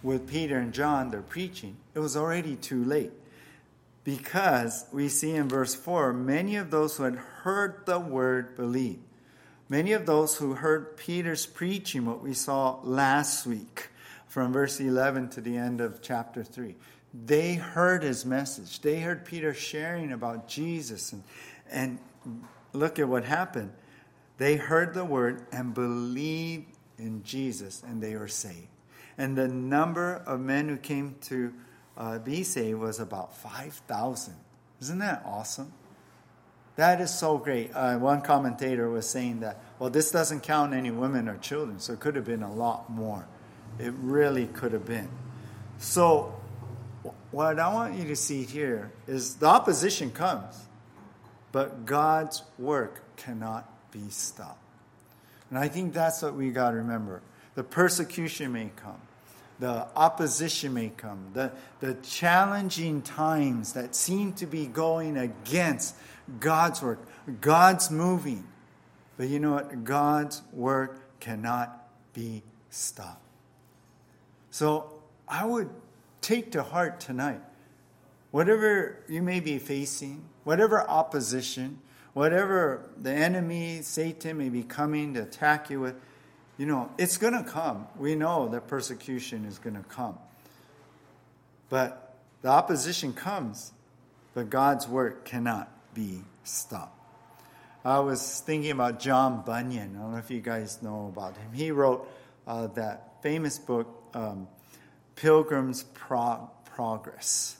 with 0.00 0.28
Peter 0.28 0.58
and 0.58 0.72
John, 0.72 1.10
they're 1.10 1.22
preaching, 1.22 1.76
it 1.92 1.98
was 1.98 2.16
already 2.16 2.54
too 2.54 2.84
late. 2.84 3.10
Because 4.04 4.86
we 4.92 5.08
see 5.08 5.32
in 5.32 5.48
verse 5.48 5.74
4 5.74 6.12
many 6.12 6.54
of 6.54 6.70
those 6.70 6.96
who 6.96 7.02
had 7.02 7.16
heard 7.16 7.84
the 7.84 7.98
word 7.98 8.56
believed. 8.56 9.02
Many 9.68 9.90
of 9.92 10.06
those 10.06 10.36
who 10.36 10.54
heard 10.54 10.96
Peter's 10.96 11.46
preaching, 11.46 12.06
what 12.06 12.22
we 12.22 12.32
saw 12.32 12.78
last 12.84 13.44
week 13.44 13.88
from 14.28 14.52
verse 14.52 14.78
11 14.78 15.30
to 15.30 15.40
the 15.40 15.56
end 15.56 15.80
of 15.80 16.00
chapter 16.00 16.44
3, 16.44 16.76
they 17.14 17.54
heard 17.54 18.02
his 18.02 18.24
message. 18.24 18.80
They 18.80 19.00
heard 19.00 19.24
Peter 19.24 19.52
sharing 19.54 20.12
about 20.12 20.48
Jesus. 20.48 21.12
And, 21.12 21.22
and 21.70 21.98
look 22.72 22.98
at 22.98 23.08
what 23.08 23.24
happened. 23.24 23.72
They 24.38 24.56
heard 24.56 24.94
the 24.94 25.04
word 25.04 25.46
and 25.52 25.74
believed 25.74 26.66
in 26.98 27.22
Jesus, 27.22 27.82
and 27.86 28.02
they 28.02 28.16
were 28.16 28.28
saved 28.28 28.68
and 29.18 29.36
the 29.36 29.48
number 29.48 30.22
of 30.26 30.40
men 30.40 30.68
who 30.68 30.76
came 30.76 31.16
to 31.22 31.52
uh, 31.96 32.18
be 32.18 32.42
saved 32.42 32.78
was 32.78 32.98
about 32.98 33.36
5,000. 33.36 34.34
Isn't 34.80 34.98
that 34.98 35.22
awesome? 35.24 35.72
That 36.76 37.00
is 37.00 37.12
so 37.12 37.36
great. 37.36 37.70
Uh, 37.74 37.98
one 37.98 38.22
commentator 38.22 38.88
was 38.88 39.08
saying 39.08 39.40
that, 39.40 39.62
well, 39.78 39.90
this 39.90 40.10
doesn't 40.10 40.40
count 40.42 40.72
any 40.72 40.90
women 40.90 41.28
or 41.28 41.36
children, 41.36 41.78
so 41.78 41.92
it 41.92 42.00
could 42.00 42.16
have 42.16 42.24
been 42.24 42.42
a 42.42 42.52
lot 42.52 42.90
more. 42.90 43.28
It 43.78 43.92
really 43.98 44.46
could 44.46 44.72
have 44.72 44.86
been. 44.86 45.08
So, 45.78 46.34
what 47.32 47.58
I 47.58 47.72
want 47.72 47.94
you 47.94 48.04
to 48.08 48.16
see 48.16 48.44
here 48.44 48.92
is 49.08 49.36
the 49.36 49.46
opposition 49.46 50.10
comes, 50.10 50.54
but 51.50 51.86
God's 51.86 52.42
work 52.58 53.02
cannot 53.16 53.68
be 53.90 54.08
stopped. 54.10 54.58
And 55.50 55.58
I 55.58 55.68
think 55.68 55.92
that's 55.92 56.22
what 56.22 56.34
we 56.34 56.50
got 56.50 56.70
to 56.70 56.76
remember. 56.76 57.22
The 57.54 57.64
persecution 57.64 58.52
may 58.52 58.70
come, 58.76 59.00
the 59.58 59.86
opposition 59.96 60.74
may 60.74 60.90
come, 60.90 61.30
the, 61.34 61.52
the 61.80 61.94
challenging 62.02 63.02
times 63.02 63.72
that 63.72 63.94
seem 63.94 64.34
to 64.34 64.46
be 64.46 64.66
going 64.66 65.16
against 65.16 65.94
God's 66.38 66.82
work. 66.82 67.00
God's 67.40 67.90
moving. 67.90 68.46
But 69.16 69.28
you 69.28 69.40
know 69.40 69.52
what? 69.52 69.84
God's 69.84 70.42
work 70.52 71.20
cannot 71.20 71.88
be 72.12 72.42
stopped. 72.70 73.20
So 74.50 74.92
I 75.28 75.46
would 75.46 75.70
take 76.22 76.52
to 76.52 76.62
heart 76.62 77.00
tonight 77.00 77.40
whatever 78.30 79.04
you 79.08 79.20
may 79.20 79.40
be 79.40 79.58
facing, 79.58 80.24
whatever 80.44 80.88
opposition, 80.88 81.78
whatever 82.14 82.88
the 82.96 83.12
enemy, 83.12 83.82
Satan, 83.82 84.38
may 84.38 84.48
be 84.48 84.62
coming 84.62 85.12
to 85.14 85.22
attack 85.22 85.68
you 85.68 85.80
with 85.80 85.94
you 86.58 86.66
know, 86.66 86.90
it's 86.98 87.16
going 87.16 87.32
to 87.32 87.42
come. 87.42 87.86
We 87.96 88.14
know 88.14 88.48
that 88.50 88.68
persecution 88.68 89.46
is 89.46 89.58
going 89.58 89.74
to 89.74 89.82
come. 89.82 90.18
But 91.70 92.14
the 92.42 92.48
opposition 92.48 93.14
comes, 93.14 93.72
but 94.34 94.50
God's 94.50 94.86
work 94.86 95.24
cannot 95.24 95.70
be 95.94 96.20
stopped. 96.44 96.98
I 97.84 97.98
was 98.00 98.40
thinking 98.46 98.70
about 98.70 99.00
John 99.00 99.42
Bunyan. 99.44 99.96
I 99.96 100.02
don't 100.02 100.12
know 100.12 100.18
if 100.18 100.30
you 100.30 100.40
guys 100.40 100.82
know 100.82 101.10
about 101.12 101.36
him. 101.36 101.52
He 101.52 101.72
wrote 101.72 102.08
uh, 102.46 102.68
that 102.68 103.22
famous 103.22 103.58
book, 103.58 103.88
um, 104.14 104.46
Pilgrim's 105.16 105.84
Pro- 105.94 106.50
Progress. 106.74 107.56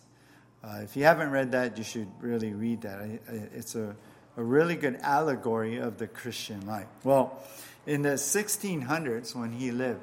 Uh, 0.65 0.81
if 0.83 0.97
you 0.97 1.05
haven't 1.05 1.31
read 1.31 1.53
that, 1.53 1.77
you 1.77 1.85
should 1.85 2.09
really 2.21 2.53
read 2.53 2.83
that. 2.83 3.21
It's 3.55 3.75
a, 3.75 3.97
a 4.37 4.43
really 4.43 4.77
good 4.77 4.97
allegory 5.03 5.79
of 5.79 5.99
the 5.99 6.07
Christian 6.07 6.67
life. 6.67 6.87
Well, 7.03 7.43
in 7.87 8.03
the 8.03 8.11
1600s, 8.11 9.35
when 9.35 9.53
he 9.53 9.73
lived, 9.73 10.01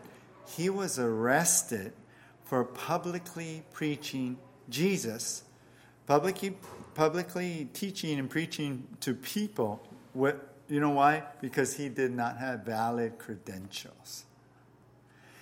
he 0.57 0.69
was 0.69 0.99
arrested 0.99 1.93
for 2.43 2.63
publicly 2.63 3.63
preaching 3.71 4.37
Jesus, 4.69 5.43
publicly, 6.07 6.57
publicly 6.93 7.69
teaching 7.73 8.19
and 8.19 8.29
preaching 8.29 8.87
to 9.01 9.13
people. 9.13 9.81
What, 10.13 10.55
you 10.67 10.79
know 10.79 10.89
why? 10.89 11.23
Because 11.41 11.77
he 11.77 11.87
did 11.89 12.11
not 12.11 12.37
have 12.37 12.61
valid 12.61 13.17
credentials. 13.17 14.25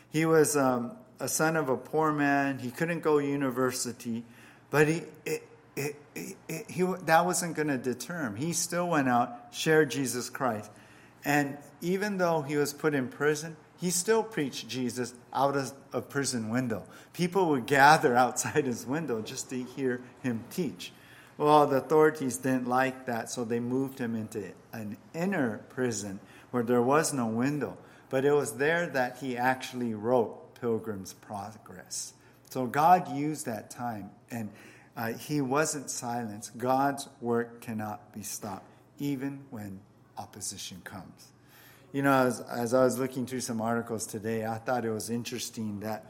He 0.10 0.26
was 0.26 0.56
um, 0.56 0.92
a 1.20 1.28
son 1.28 1.56
of 1.56 1.70
a 1.70 1.78
poor 1.78 2.12
man. 2.12 2.60
He 2.60 2.72
couldn't 2.72 3.02
go 3.02 3.18
university, 3.18 4.24
but 4.70 4.88
he, 4.88 5.04
it, 5.26 5.48
it, 5.76 5.96
it, 6.16 6.70
he, 6.70 6.84
that 7.06 7.26
wasn't 7.26 7.56
going 7.56 7.68
to 7.68 7.78
deter 7.78 8.24
him. 8.24 8.36
He 8.36 8.54
still 8.54 8.88
went 8.90 9.08
out, 9.10 9.48
shared 9.52 9.92
Jesus 9.92 10.30
Christ. 10.30 10.72
And 11.24 11.58
even 11.82 12.18
though 12.18 12.42
he 12.42 12.56
was 12.56 12.74
put 12.74 12.94
in 12.94 13.08
prison, 13.08 13.58
he 13.80 13.92
still 13.92 14.24
preached 14.24 14.68
Jesus 14.68 15.14
out 15.32 15.56
of 15.56 15.74
a 15.94 16.02
prison 16.02 16.50
window. 16.50 16.84
People 17.14 17.50
would 17.50 17.68
gather 17.68 18.16
outside 18.16 18.66
his 18.66 18.86
window 18.86 19.22
just 19.22 19.50
to 19.52 19.62
hear 19.62 20.02
him 20.24 20.44
teach. 20.50 20.92
Well, 21.38 21.68
the 21.68 21.78
authorities 21.78 22.38
didn't 22.38 22.68
like 22.68 23.06
that, 23.06 23.30
so 23.30 23.46
they 23.46 23.60
moved 23.60 24.00
him 24.00 24.16
into 24.16 24.52
an 24.74 24.98
inner 25.14 25.60
prison 25.70 26.20
where 26.50 26.64
there 26.64 26.82
was 26.82 27.14
no 27.14 27.28
window. 27.28 27.78
But 28.10 28.26
it 28.26 28.32
was 28.32 28.54
there 28.54 28.88
that 28.88 29.18
he 29.18 29.38
actually 29.38 29.94
wrote 29.94 30.47
Pilgrim's 30.60 31.14
Progress. 31.14 32.14
So 32.50 32.66
God 32.66 33.16
used 33.16 33.46
that 33.46 33.70
time, 33.70 34.10
and 34.32 34.50
uh, 34.96 35.14
he 35.14 35.42
wasn't 35.42 35.90
silenced. 35.90 36.58
God's 36.58 37.08
work 37.22 37.62
cannot 37.62 38.14
be 38.14 38.24
stopped, 38.24 38.70
even 39.00 39.46
when 39.50 39.80
opposition 40.18 40.82
comes. 40.84 41.32
You 41.92 42.02
know, 42.02 42.14
as, 42.14 42.42
as 42.42 42.74
I 42.74 42.84
was 42.84 42.98
looking 42.98 43.26
through 43.26 43.42
some 43.42 43.62
articles 43.62 44.06
today, 44.06 44.46
I 44.46 44.58
thought 44.58 44.86
it 44.86 44.92
was 44.92 45.10
interesting 45.10 45.82
that 45.82 46.06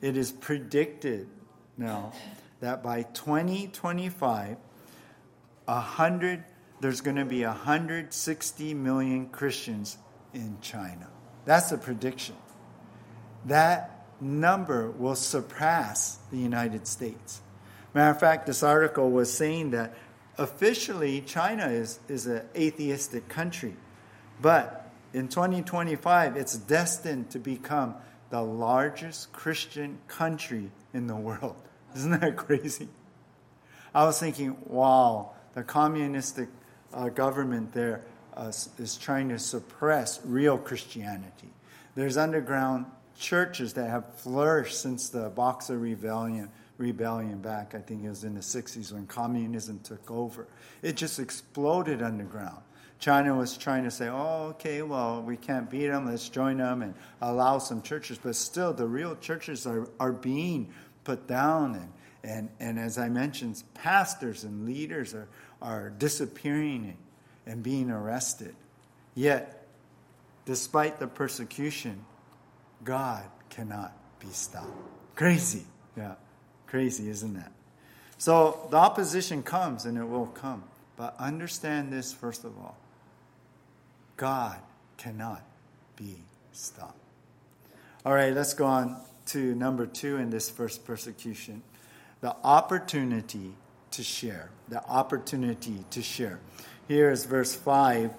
it 0.00 0.16
is 0.16 0.32
predicted 0.32 1.28
now 1.76 2.12
that 2.60 2.82
by 2.82 3.02
2025, 3.02 4.56
100, 5.66 6.44
there's 6.80 7.00
going 7.00 7.16
to 7.16 7.24
be 7.24 7.44
160 7.44 8.74
million 8.74 9.28
Christians 9.28 9.98
in 10.32 10.58
China. 10.60 11.08
That's 11.44 11.72
a 11.72 11.78
prediction. 11.78 12.36
That 13.46 14.06
number 14.20 14.90
will 14.90 15.16
surpass 15.16 16.18
the 16.30 16.38
United 16.38 16.86
States. 16.86 17.40
Matter 17.92 18.10
of 18.10 18.20
fact, 18.20 18.46
this 18.46 18.62
article 18.62 19.10
was 19.10 19.32
saying 19.32 19.70
that 19.70 19.94
officially 20.38 21.20
China 21.20 21.66
is, 21.66 22.00
is 22.08 22.26
an 22.26 22.42
atheistic 22.56 23.28
country, 23.28 23.76
but 24.40 24.90
in 25.12 25.28
2025, 25.28 26.36
it's 26.36 26.56
destined 26.56 27.30
to 27.30 27.38
become 27.38 27.94
the 28.30 28.42
largest 28.42 29.32
Christian 29.32 29.98
country 30.08 30.72
in 30.92 31.06
the 31.06 31.14
world. 31.14 31.56
Isn't 31.96 32.20
that 32.20 32.36
crazy? 32.36 32.88
I 33.94 34.04
was 34.04 34.18
thinking, 34.18 34.56
wow, 34.66 35.30
the 35.54 35.62
communistic 35.62 36.48
uh, 36.92 37.10
government 37.10 37.72
there 37.72 38.04
uh, 38.36 38.48
is 38.78 38.98
trying 39.00 39.28
to 39.28 39.38
suppress 39.38 40.20
real 40.24 40.58
Christianity. 40.58 41.50
There's 41.94 42.16
underground 42.16 42.86
churches 43.18 43.74
that 43.74 43.90
have 43.90 44.14
flourished 44.16 44.80
since 44.80 45.08
the 45.08 45.30
Boxer 45.30 45.78
Rebellion, 45.78 46.50
rebellion 46.78 47.38
back, 47.38 47.74
I 47.74 47.78
think 47.78 48.04
it 48.04 48.08
was 48.08 48.24
in 48.24 48.34
the 48.34 48.40
60s 48.40 48.92
when 48.92 49.06
communism 49.06 49.80
took 49.84 50.10
over. 50.10 50.46
It 50.82 50.96
just 50.96 51.18
exploded 51.18 52.02
underground. 52.02 52.62
China 52.98 53.34
was 53.34 53.56
trying 53.56 53.84
to 53.84 53.90
say, 53.90 54.08
oh, 54.08 54.48
okay, 54.50 54.82
well, 54.82 55.22
we 55.22 55.36
can't 55.36 55.70
beat 55.70 55.88
them, 55.88 56.06
let's 56.06 56.28
join 56.28 56.58
them 56.58 56.82
and 56.82 56.94
allow 57.20 57.58
some 57.58 57.82
churches. 57.82 58.18
But 58.22 58.36
still, 58.36 58.72
the 58.72 58.86
real 58.86 59.16
churches 59.16 59.66
are, 59.66 59.88
are 60.00 60.12
being 60.12 60.72
put 61.04 61.26
down. 61.26 61.74
And, 61.74 61.92
and, 62.24 62.48
and 62.60 62.78
as 62.78 62.96
I 62.96 63.08
mentioned, 63.08 63.62
pastors 63.74 64.44
and 64.44 64.64
leaders 64.64 65.14
are, 65.14 65.28
are 65.60 65.90
disappearing 65.90 66.84
and, 66.84 67.52
and 67.54 67.62
being 67.62 67.90
arrested. 67.90 68.54
Yet, 69.14 69.66
despite 70.46 70.98
the 70.98 71.06
persecution, 71.06 72.04
God 72.84 73.24
cannot 73.50 73.92
be 74.18 74.28
stopped. 74.28 74.68
Crazy. 75.14 75.64
Yeah, 75.96 76.14
crazy, 76.66 77.08
isn't 77.08 77.36
it? 77.36 77.52
So 78.18 78.66
the 78.70 78.76
opposition 78.76 79.42
comes 79.42 79.84
and 79.84 79.98
it 79.98 80.04
will 80.04 80.26
come. 80.26 80.64
But 80.96 81.16
understand 81.18 81.92
this 81.92 82.12
first 82.12 82.44
of 82.44 82.56
all 82.58 82.76
God 84.16 84.58
cannot 84.96 85.42
be 85.96 86.16
stopped. 86.52 86.98
All 88.06 88.12
right, 88.12 88.32
let's 88.32 88.54
go 88.54 88.66
on 88.66 88.96
to 89.26 89.54
number 89.54 89.86
two 89.86 90.16
in 90.16 90.30
this 90.30 90.50
first 90.50 90.84
persecution 90.84 91.62
the 92.20 92.34
opportunity 92.42 93.52
to 93.90 94.02
share. 94.02 94.48
The 94.68 94.82
opportunity 94.88 95.84
to 95.90 96.00
share. 96.00 96.40
Here 96.88 97.10
is 97.10 97.26
verse 97.26 97.54
5 97.54 98.12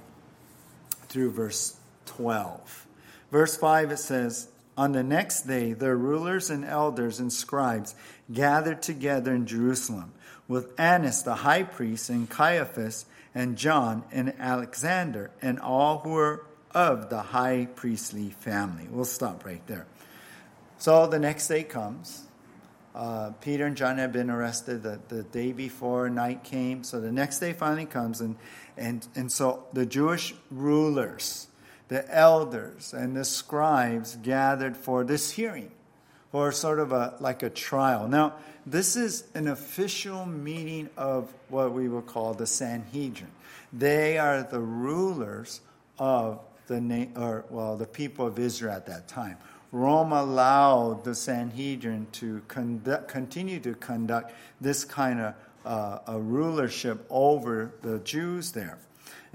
through 1.07 1.31
verse 1.31 1.75
12. 2.05 2.87
Verse 3.31 3.57
5 3.57 3.91
it 3.91 3.97
says, 3.97 4.49
On 4.77 4.91
the 4.91 5.03
next 5.03 5.43
day, 5.43 5.73
their 5.73 5.95
rulers 5.95 6.49
and 6.49 6.65
elders 6.65 7.19
and 7.19 7.31
scribes 7.31 7.95
gathered 8.31 8.81
together 8.81 9.33
in 9.33 9.45
Jerusalem 9.45 10.13
with 10.47 10.77
Annas 10.79 11.23
the 11.23 11.35
high 11.35 11.63
priest 11.63 12.09
and 12.09 12.29
Caiaphas 12.29 13.05
and 13.33 13.57
John 13.57 14.03
and 14.11 14.33
Alexander 14.39 15.31
and 15.41 15.59
all 15.59 15.99
who 15.99 16.09
were 16.09 16.45
of 16.71 17.09
the 17.09 17.21
high 17.21 17.67
priestly 17.73 18.29
family. 18.29 18.87
We'll 18.91 19.05
stop 19.05 19.45
right 19.45 19.65
there. 19.65 19.87
So 20.77 21.07
the 21.07 21.19
next 21.19 21.47
day 21.47 21.63
comes. 21.63 22.23
Uh, 22.93 23.31
Peter 23.41 23.65
and 23.65 23.75
John 23.75 23.97
had 23.97 24.11
been 24.11 24.29
arrested 24.29 24.83
the, 24.83 24.99
the 25.07 25.23
day 25.23 25.51
before 25.51 26.09
night 26.09 26.43
came. 26.43 26.83
So 26.83 26.99
the 26.99 27.11
next 27.11 27.39
day 27.39 27.53
finally 27.53 27.85
comes, 27.85 28.21
and, 28.21 28.35
and, 28.77 29.05
and 29.15 29.31
so 29.31 29.65
the 29.73 29.85
Jewish 29.85 30.33
rulers, 30.49 31.47
the 31.87 32.13
elders, 32.13 32.93
and 32.93 33.15
the 33.15 33.25
scribes 33.25 34.17
gathered 34.17 34.75
for 34.75 35.03
this 35.03 35.31
hearing, 35.31 35.71
for 36.31 36.51
sort 36.51 36.79
of 36.79 36.91
a 36.91 37.15
like 37.19 37.43
a 37.43 37.49
trial. 37.49 38.07
Now, 38.07 38.33
this 38.65 38.95
is 38.95 39.25
an 39.35 39.47
official 39.47 40.25
meeting 40.25 40.89
of 40.97 41.31
what 41.49 41.73
we 41.73 41.87
would 41.87 42.07
call 42.07 42.33
the 42.33 42.47
Sanhedrin. 42.47 43.31
They 43.71 44.17
are 44.17 44.43
the 44.43 44.59
rulers 44.59 45.61
of 45.99 46.39
the 46.67 47.09
or 47.15 47.45
well 47.49 47.77
the 47.77 47.85
people 47.85 48.25
of 48.25 48.39
Israel 48.39 48.73
at 48.73 48.87
that 48.87 49.07
time. 49.07 49.37
Rome 49.71 50.13
allowed 50.13 51.03
the 51.03 51.13
Sanhedrin 51.13 52.07
to 52.13 52.41
conduct, 52.47 53.09
continue 53.09 53.59
to 53.59 53.73
conduct 53.75 54.33
this 54.61 54.85
kind 54.85 55.19
of 55.19 55.33
uh, 55.65 55.99
a 56.07 56.19
rulership 56.19 57.05
over 57.09 57.73
the 57.81 57.99
Jews 57.99 58.51
there. 58.51 58.77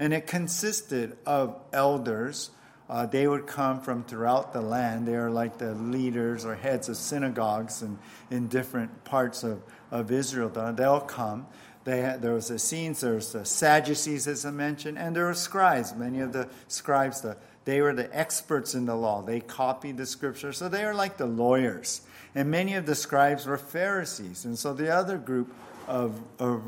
And 0.01 0.13
it 0.13 0.27
consisted 0.27 1.15
of 1.25 1.55
elders 1.71 2.49
uh, 2.91 3.05
they 3.05 3.25
would 3.25 3.47
come 3.47 3.79
from 3.79 4.03
throughout 4.03 4.51
the 4.51 4.59
land. 4.59 5.07
They 5.07 5.15
are 5.15 5.31
like 5.31 5.57
the 5.57 5.73
leaders 5.75 6.43
or 6.43 6.55
heads 6.55 6.89
of 6.89 6.97
synagogues 6.97 7.81
and 7.81 7.97
in 8.29 8.49
different 8.49 9.05
parts 9.05 9.43
of, 9.43 9.61
of 9.91 10.11
Israel. 10.11 10.49
They'll 10.49 10.99
come. 10.99 11.47
They 11.85 12.01
had, 12.01 12.21
there 12.21 12.33
was 12.33 12.49
the 12.49 12.55
Essenes, 12.55 12.99
there 12.99 13.13
was 13.13 13.31
the 13.31 13.45
Sadducees, 13.45 14.27
as 14.27 14.45
I 14.45 14.51
mentioned, 14.51 14.97
and 14.97 15.15
there 15.15 15.25
were 15.25 15.33
scribes. 15.33 15.95
Many 15.95 16.19
of 16.19 16.33
the 16.33 16.49
scribes, 16.67 17.21
the, 17.21 17.37
they 17.63 17.79
were 17.79 17.93
the 17.93 18.13
experts 18.15 18.75
in 18.75 18.85
the 18.85 18.95
law. 18.95 19.21
They 19.21 19.39
copied 19.39 19.95
the 19.95 20.05
scripture, 20.05 20.51
so 20.51 20.67
they 20.67 20.83
were 20.83 20.93
like 20.93 21.15
the 21.15 21.27
lawyers. 21.27 22.01
And 22.35 22.51
many 22.51 22.73
of 22.73 22.85
the 22.85 22.95
scribes 22.95 23.45
were 23.45 23.57
Pharisees. 23.57 24.43
And 24.43 24.59
so 24.59 24.73
the 24.73 24.93
other 24.93 25.17
group 25.17 25.55
of, 25.87 26.21
of 26.39 26.61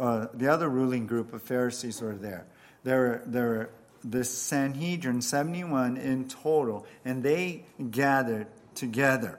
uh, 0.00 0.26
the 0.34 0.48
other 0.48 0.68
ruling 0.68 1.06
group 1.06 1.32
of 1.32 1.42
Pharisees 1.42 2.02
were 2.02 2.16
there. 2.16 2.46
There 2.84 3.00
were, 3.00 3.22
there 3.26 3.48
were 3.48 3.70
the 4.04 4.24
Sanhedrin, 4.24 5.22
71 5.22 5.96
in 5.96 6.28
total, 6.28 6.86
and 7.04 7.22
they 7.22 7.64
gathered 7.90 8.46
together. 8.74 9.38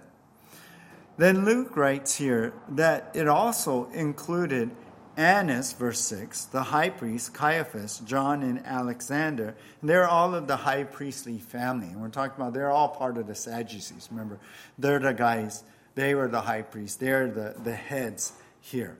Then 1.18 1.46
Luke 1.46 1.78
writes 1.78 2.16
here 2.16 2.54
that 2.70 3.12
it 3.14 3.28
also 3.28 3.90
included 3.92 4.72
Annas, 5.18 5.72
verse 5.72 6.02
6, 6.02 6.46
the 6.46 6.64
high 6.64 6.90
priest, 6.90 7.34
Caiaphas, 7.34 8.00
John, 8.00 8.44
and 8.44 8.66
Alexander. 8.66 9.56
And 9.80 9.90
they're 9.90 10.08
all 10.08 10.36
of 10.36 10.48
the 10.48 10.58
high 10.58 10.84
priestly 10.84 11.38
family. 11.38 11.88
And 11.88 12.02
we're 12.02 12.10
talking 12.10 12.36
about 12.36 12.54
they're 12.54 12.72
all 12.72 12.90
part 12.90 13.18
of 13.18 13.28
the 13.28 13.36
Sadducees. 13.36 14.10
Remember, 14.12 14.40
they're 14.78 15.00
the 15.00 15.14
guys, 15.14 15.64
they 15.94 16.16
were 16.16 16.28
the 16.28 16.42
high 16.42 16.64
priests, 16.64 16.98
they're 16.98 17.28
the, 17.28 17.56
the 17.64 17.76
heads 17.76 18.34
here. 18.60 18.98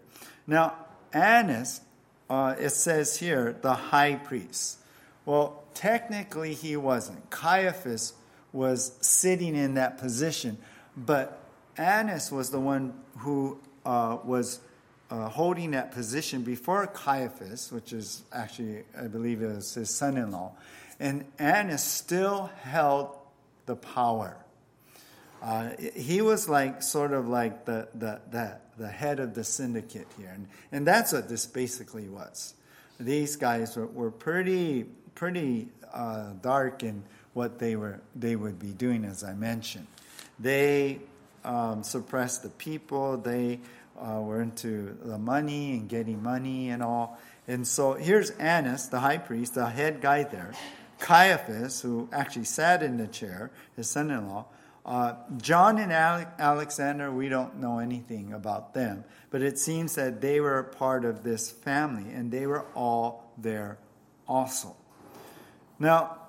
Now, 0.48 0.76
Annas, 1.12 1.82
uh, 2.30 2.56
it 2.60 2.72
says 2.72 3.18
here, 3.18 3.56
the 3.62 3.74
high 3.74 4.16
priest. 4.16 4.80
Well, 5.26 5.64
technically 5.74 6.54
he 6.54 6.78
wasn't. 6.78 7.30
Caiaphas 7.30 8.14
was 8.54 8.94
sitting 9.02 9.56
in 9.56 9.76
that 9.76 9.98
position, 9.98 10.58
but 10.96 11.42
Annas 11.78 12.32
was 12.32 12.50
the 12.52 12.60
one 12.60 12.94
who 13.18 13.60
uh, 13.86 14.18
was 14.24 14.60
uh, 15.10 15.30
holding 15.30 15.72
that 15.72 15.92
position 15.92 16.42
before 16.42 16.88
Caiaphas, 16.88 17.72
which 17.72 17.94
is 17.94 18.24
actually, 18.32 18.84
I 19.00 19.08
believe, 19.08 19.42
it 19.42 19.48
was 19.48 19.74
his 19.74 19.90
son 19.90 20.18
in 20.18 20.32
law. 20.32 20.54
And 21.00 21.26
Annas 21.38 21.84
still 21.84 22.50
held 22.62 23.16
the 23.66 23.76
power. 23.76 24.38
Uh, 25.46 25.70
he 25.96 26.24
was 26.24 26.50
like 26.50 26.82
sort 26.82 27.14
of 27.14 27.28
like 27.28 27.66
the, 27.66 27.88
the, 27.94 28.20
the, 28.32 28.58
the 28.80 28.88
head 28.88 29.20
of 29.20 29.36
the 29.36 29.44
syndicate 29.44 30.08
here. 30.18 30.32
And, 30.34 30.48
and 30.72 30.88
that's 30.88 31.14
what 31.14 31.30
this 31.30 31.46
basically 31.46 32.10
was. 32.10 32.56
These 33.00 33.36
guys 33.36 33.78
were, 33.78 33.86
were 33.86 34.10
pretty 34.10 34.88
pretty 35.14 35.70
uh, 35.94 36.32
dark 36.42 36.84
in 36.84 37.04
what 37.34 37.60
they 37.60 37.76
were 37.76 38.02
they 38.16 38.36
would 38.36 38.60
be 38.60 38.72
doing, 38.72 39.06
as 39.06 39.24
I 39.24 39.34
mentioned. 39.34 39.88
They 40.40 41.00
um, 41.44 41.84
suppressed 41.84 42.44
the 42.44 42.50
people. 42.50 43.18
They 43.18 43.60
uh, 44.00 44.22
were 44.22 44.42
into 44.42 44.98
the 45.04 45.18
money 45.18 45.74
and 45.74 45.88
getting 45.88 46.24
money 46.24 46.70
and 46.70 46.82
all. 46.82 47.20
And 47.48 47.68
so 47.68 47.94
here's 47.94 48.32
Annas, 48.32 48.88
the 48.88 49.00
high 49.00 49.20
priest, 49.20 49.54
the 49.54 49.68
head 49.68 50.02
guy 50.02 50.24
there. 50.24 50.54
Caiaphas, 51.00 51.82
who 51.82 52.10
actually 52.12 52.46
sat 52.46 52.82
in 52.82 52.98
the 52.98 53.08
chair, 53.08 53.52
his 53.76 53.90
son 53.90 54.10
in 54.10 54.28
law. 54.28 54.46
Uh, 54.86 55.16
John 55.38 55.80
and 55.80 55.92
Alexander, 55.92 57.12
we 57.12 57.28
don't 57.28 57.58
know 57.60 57.80
anything 57.80 58.34
about 58.34 58.76
them, 58.76 59.04
but 59.32 59.42
it 59.42 59.58
seems 59.58 59.96
that 59.96 60.22
they 60.22 60.40
were 60.40 60.62
part 60.62 61.06
of 61.06 61.24
this 61.24 61.50
family 61.50 62.12
and 62.14 62.32
they 62.32 62.46
were 62.46 62.66
all 62.76 63.34
there 63.36 63.80
also. 64.28 64.76
Now, 65.80 66.20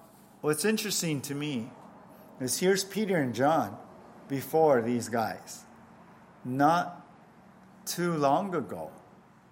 what's 0.41 0.65
interesting 0.65 1.21
to 1.23 1.35
me 1.35 1.71
is 2.41 2.59
here's 2.59 2.83
Peter 2.83 3.19
and 3.19 3.35
John 3.35 3.77
before 4.27 4.81
these 4.81 5.11
guys. 5.11 5.65
Not 6.43 7.07
too 7.85 8.15
long 8.15 8.55
ago, 8.55 8.91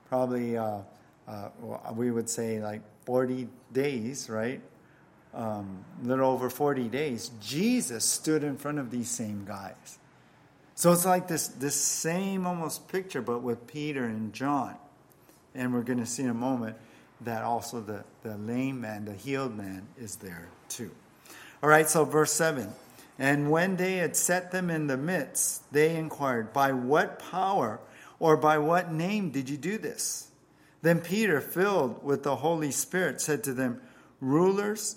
probably 0.08 0.56
uh, 0.56 0.78
uh, 1.28 1.48
we 1.94 2.10
would 2.10 2.30
say 2.30 2.60
like 2.60 2.80
40 3.04 3.48
days, 3.70 4.30
right? 4.30 4.62
Um, 5.34 5.84
little 6.02 6.30
over 6.30 6.48
40 6.48 6.88
days, 6.88 7.30
Jesus 7.40 8.04
stood 8.04 8.44
in 8.44 8.56
front 8.56 8.78
of 8.78 8.90
these 8.90 9.10
same 9.10 9.44
guys. 9.44 9.98
So 10.74 10.92
it's 10.92 11.04
like 11.04 11.28
this, 11.28 11.48
this 11.48 11.76
same 11.76 12.46
almost 12.46 12.88
picture, 12.88 13.22
but 13.22 13.42
with 13.42 13.66
Peter 13.66 14.04
and 14.04 14.32
John. 14.32 14.74
And 15.54 15.72
we're 15.72 15.82
going 15.82 16.00
to 16.00 16.06
see 16.06 16.24
in 16.24 16.30
a 16.30 16.34
moment 16.34 16.76
that 17.20 17.44
also 17.44 17.80
the, 17.80 18.04
the 18.22 18.36
lame 18.36 18.80
man, 18.80 19.04
the 19.04 19.14
healed 19.14 19.56
man, 19.56 19.86
is 19.98 20.16
there 20.16 20.48
too. 20.68 20.90
All 21.62 21.68
right, 21.68 21.88
so 21.88 22.04
verse 22.04 22.32
7. 22.32 22.72
And 23.18 23.50
when 23.50 23.76
they 23.76 23.96
had 23.96 24.16
set 24.16 24.50
them 24.50 24.70
in 24.70 24.88
the 24.88 24.96
midst, 24.96 25.72
they 25.72 25.94
inquired, 25.96 26.52
By 26.52 26.72
what 26.72 27.20
power 27.30 27.80
or 28.18 28.36
by 28.36 28.58
what 28.58 28.92
name 28.92 29.30
did 29.30 29.48
you 29.48 29.56
do 29.56 29.78
this? 29.78 30.28
Then 30.82 31.00
Peter, 31.00 31.40
filled 31.40 32.02
with 32.04 32.24
the 32.24 32.36
Holy 32.36 32.70
Spirit, 32.70 33.20
said 33.20 33.44
to 33.44 33.54
them, 33.54 33.80
Rulers 34.20 34.96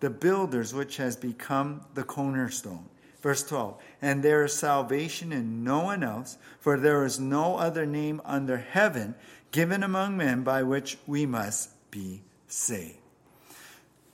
the 0.00 0.10
builders, 0.10 0.74
which 0.74 0.96
has 0.96 1.16
become 1.16 1.82
the 1.94 2.04
cornerstone. 2.04 2.86
Verse 3.20 3.42
12, 3.42 3.76
and 4.00 4.22
there 4.22 4.44
is 4.44 4.52
salvation 4.52 5.32
in 5.32 5.64
no 5.64 5.80
one 5.80 6.04
else, 6.04 6.38
for 6.60 6.78
there 6.78 7.04
is 7.04 7.18
no 7.18 7.56
other 7.56 7.84
name 7.84 8.20
under 8.24 8.58
heaven 8.58 9.16
given 9.50 9.82
among 9.82 10.16
men 10.16 10.42
by 10.42 10.62
which 10.62 10.98
we 11.06 11.26
must 11.26 11.70
be 11.90 12.22
saved. 12.46 12.98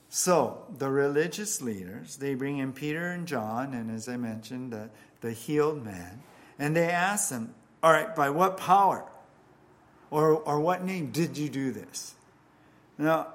So, 0.09 0.65
the 0.77 0.89
religious 0.89 1.61
leaders, 1.61 2.15
they 2.15 2.35
bring 2.35 2.57
in 2.57 2.73
Peter 2.73 3.07
and 3.11 3.27
John, 3.27 3.73
and 3.73 3.91
as 3.91 4.07
I 4.07 4.17
mentioned, 4.17 4.71
the, 4.71 4.89
the 5.21 5.33
healed 5.33 5.83
man, 5.83 6.23
and 6.57 6.75
they 6.75 6.89
ask 6.89 7.29
them, 7.29 7.53
All 7.83 7.91
right, 7.91 8.15
by 8.15 8.29
what 8.29 8.57
power 8.57 9.05
or, 10.09 10.31
or 10.31 10.59
what 10.61 10.83
name 10.83 11.11
did 11.11 11.37
you 11.37 11.49
do 11.49 11.71
this? 11.71 12.15
Now, 12.97 13.27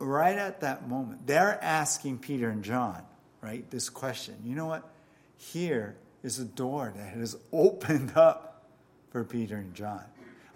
right 0.00 0.36
at 0.36 0.60
that 0.60 0.88
moment, 0.88 1.26
they're 1.26 1.62
asking 1.62 2.18
Peter 2.18 2.50
and 2.50 2.64
John, 2.64 3.02
right, 3.40 3.68
this 3.70 3.88
question. 3.88 4.36
You 4.44 4.56
know 4.56 4.66
what? 4.66 4.88
Here 5.36 5.96
is 6.22 6.38
a 6.38 6.44
door 6.44 6.92
that 6.96 7.14
has 7.14 7.36
opened 7.52 8.16
up 8.16 8.64
for 9.10 9.24
Peter 9.24 9.56
and 9.56 9.74
John. 9.74 10.04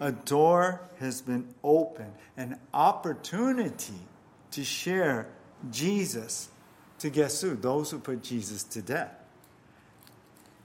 A 0.01 0.13
door 0.13 0.81
has 0.99 1.23
been 1.23 1.55
opened, 1.63 2.13
an 2.37 2.59
opportunity 2.73 4.01
to 4.51 4.65
share 4.65 5.29
Jesus 5.71 6.49
to 6.99 7.11
guess 7.11 7.41
who? 7.41 7.55
Those 7.55 7.91
who 7.91 7.99
put 7.99 8.23
Jesus 8.23 8.63
to 8.65 8.83
death. 8.83 9.15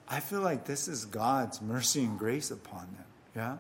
I 0.08 0.20
feel 0.20 0.42
like 0.42 0.66
this 0.66 0.88
is 0.88 1.06
God's 1.06 1.62
mercy 1.62 2.04
and 2.04 2.18
grace 2.18 2.50
upon 2.50 2.88
them. 2.96 3.06
Yeah? 3.36 3.58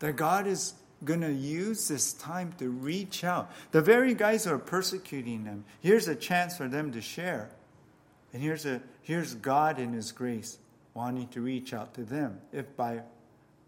That 0.00 0.16
God 0.16 0.46
is 0.46 0.74
going 1.04 1.20
to 1.20 1.32
use 1.32 1.88
this 1.88 2.12
time 2.12 2.52
to 2.58 2.68
reach 2.68 3.24
out. 3.24 3.50
The 3.72 3.80
very 3.80 4.14
guys 4.14 4.44
who 4.44 4.52
are 4.52 4.58
persecuting 4.58 5.44
them, 5.44 5.64
here's 5.80 6.08
a 6.08 6.14
chance 6.14 6.56
for 6.56 6.68
them 6.68 6.92
to 6.92 7.00
share. 7.00 7.50
And 8.32 8.42
here's, 8.42 8.64
a, 8.66 8.80
here's 9.02 9.34
God 9.34 9.78
in 9.78 9.92
His 9.92 10.12
grace 10.12 10.58
wanting 10.94 11.28
to 11.28 11.40
reach 11.40 11.72
out 11.72 11.94
to 11.94 12.04
them, 12.04 12.40
if 12.52 12.76
by 12.76 13.02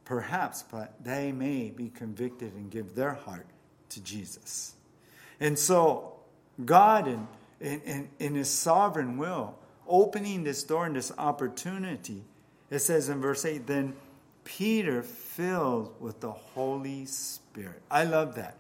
perhaps, 0.04 0.62
but 0.62 0.94
they 1.02 1.32
may 1.32 1.70
be 1.70 1.88
convicted 1.88 2.54
and 2.54 2.70
give 2.70 2.94
their 2.94 3.14
heart 3.14 3.46
to 3.90 4.00
Jesus. 4.02 4.74
And 5.40 5.58
so, 5.58 6.14
God, 6.64 7.08
in, 7.08 7.26
in, 7.60 8.08
in 8.18 8.34
His 8.34 8.50
sovereign 8.50 9.18
will, 9.18 9.56
opening 9.86 10.44
this 10.44 10.62
door 10.62 10.86
and 10.86 10.96
this 10.96 11.12
opportunity, 11.18 12.22
it 12.70 12.80
says 12.80 13.08
in 13.08 13.20
verse 13.20 13.44
8, 13.44 13.66
then 13.66 13.94
Peter 14.44 15.02
filled 15.02 15.94
with 16.00 16.20
the 16.20 16.30
Holy 16.30 17.06
Spirit. 17.06 17.82
I 17.90 18.04
love 18.04 18.36
that. 18.36 18.56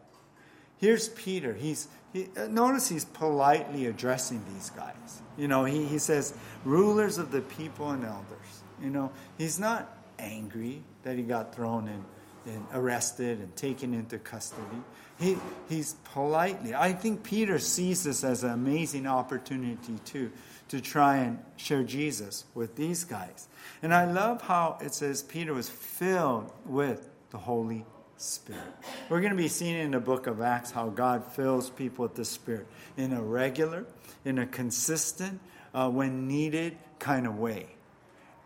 Here's 0.78 1.08
Peter. 1.10 1.54
He's 1.54 1.88
he, 2.12 2.28
uh, 2.36 2.46
notice 2.46 2.88
he's 2.88 3.04
politely 3.04 3.86
addressing 3.86 4.42
these 4.54 4.70
guys. 4.70 5.22
You 5.36 5.48
know, 5.48 5.64
he, 5.64 5.84
he 5.84 5.98
says, 5.98 6.32
rulers 6.64 7.18
of 7.18 7.32
the 7.32 7.40
people 7.40 7.90
and 7.90 8.04
elders. 8.04 8.62
You 8.80 8.90
know, 8.90 9.10
he's 9.36 9.58
not 9.58 9.98
angry 10.18 10.82
that 11.02 11.16
he 11.16 11.22
got 11.24 11.54
thrown 11.54 11.88
in 11.88 12.04
and 12.46 12.64
arrested 12.72 13.40
and 13.40 13.54
taken 13.56 13.94
into 13.94 14.18
custody. 14.18 14.62
He, 15.18 15.36
he's 15.68 15.94
politely. 16.04 16.74
I 16.74 16.92
think 16.92 17.22
Peter 17.22 17.58
sees 17.58 18.04
this 18.04 18.22
as 18.22 18.44
an 18.44 18.50
amazing 18.50 19.06
opportunity 19.06 19.98
too 20.04 20.30
to 20.74 20.80
try 20.80 21.18
and 21.18 21.38
share 21.54 21.84
Jesus 21.84 22.44
with 22.52 22.74
these 22.74 23.04
guys. 23.04 23.46
And 23.80 23.94
I 23.94 24.10
love 24.10 24.42
how 24.42 24.76
it 24.80 24.92
says 24.92 25.22
Peter 25.22 25.54
was 25.54 25.68
filled 25.68 26.50
with 26.66 27.08
the 27.30 27.38
Holy 27.38 27.84
Spirit. 28.16 28.74
We're 29.08 29.20
going 29.20 29.30
to 29.30 29.36
be 29.36 29.46
seeing 29.46 29.76
in 29.76 29.92
the 29.92 30.00
book 30.00 30.26
of 30.26 30.40
Acts 30.40 30.72
how 30.72 30.88
God 30.88 31.24
fills 31.32 31.70
people 31.70 32.02
with 32.02 32.16
the 32.16 32.24
Spirit 32.24 32.66
in 32.96 33.12
a 33.12 33.22
regular, 33.22 33.86
in 34.24 34.40
a 34.40 34.46
consistent, 34.46 35.38
uh, 35.74 35.88
when 35.88 36.26
needed 36.26 36.76
kind 36.98 37.28
of 37.28 37.38
way. 37.38 37.66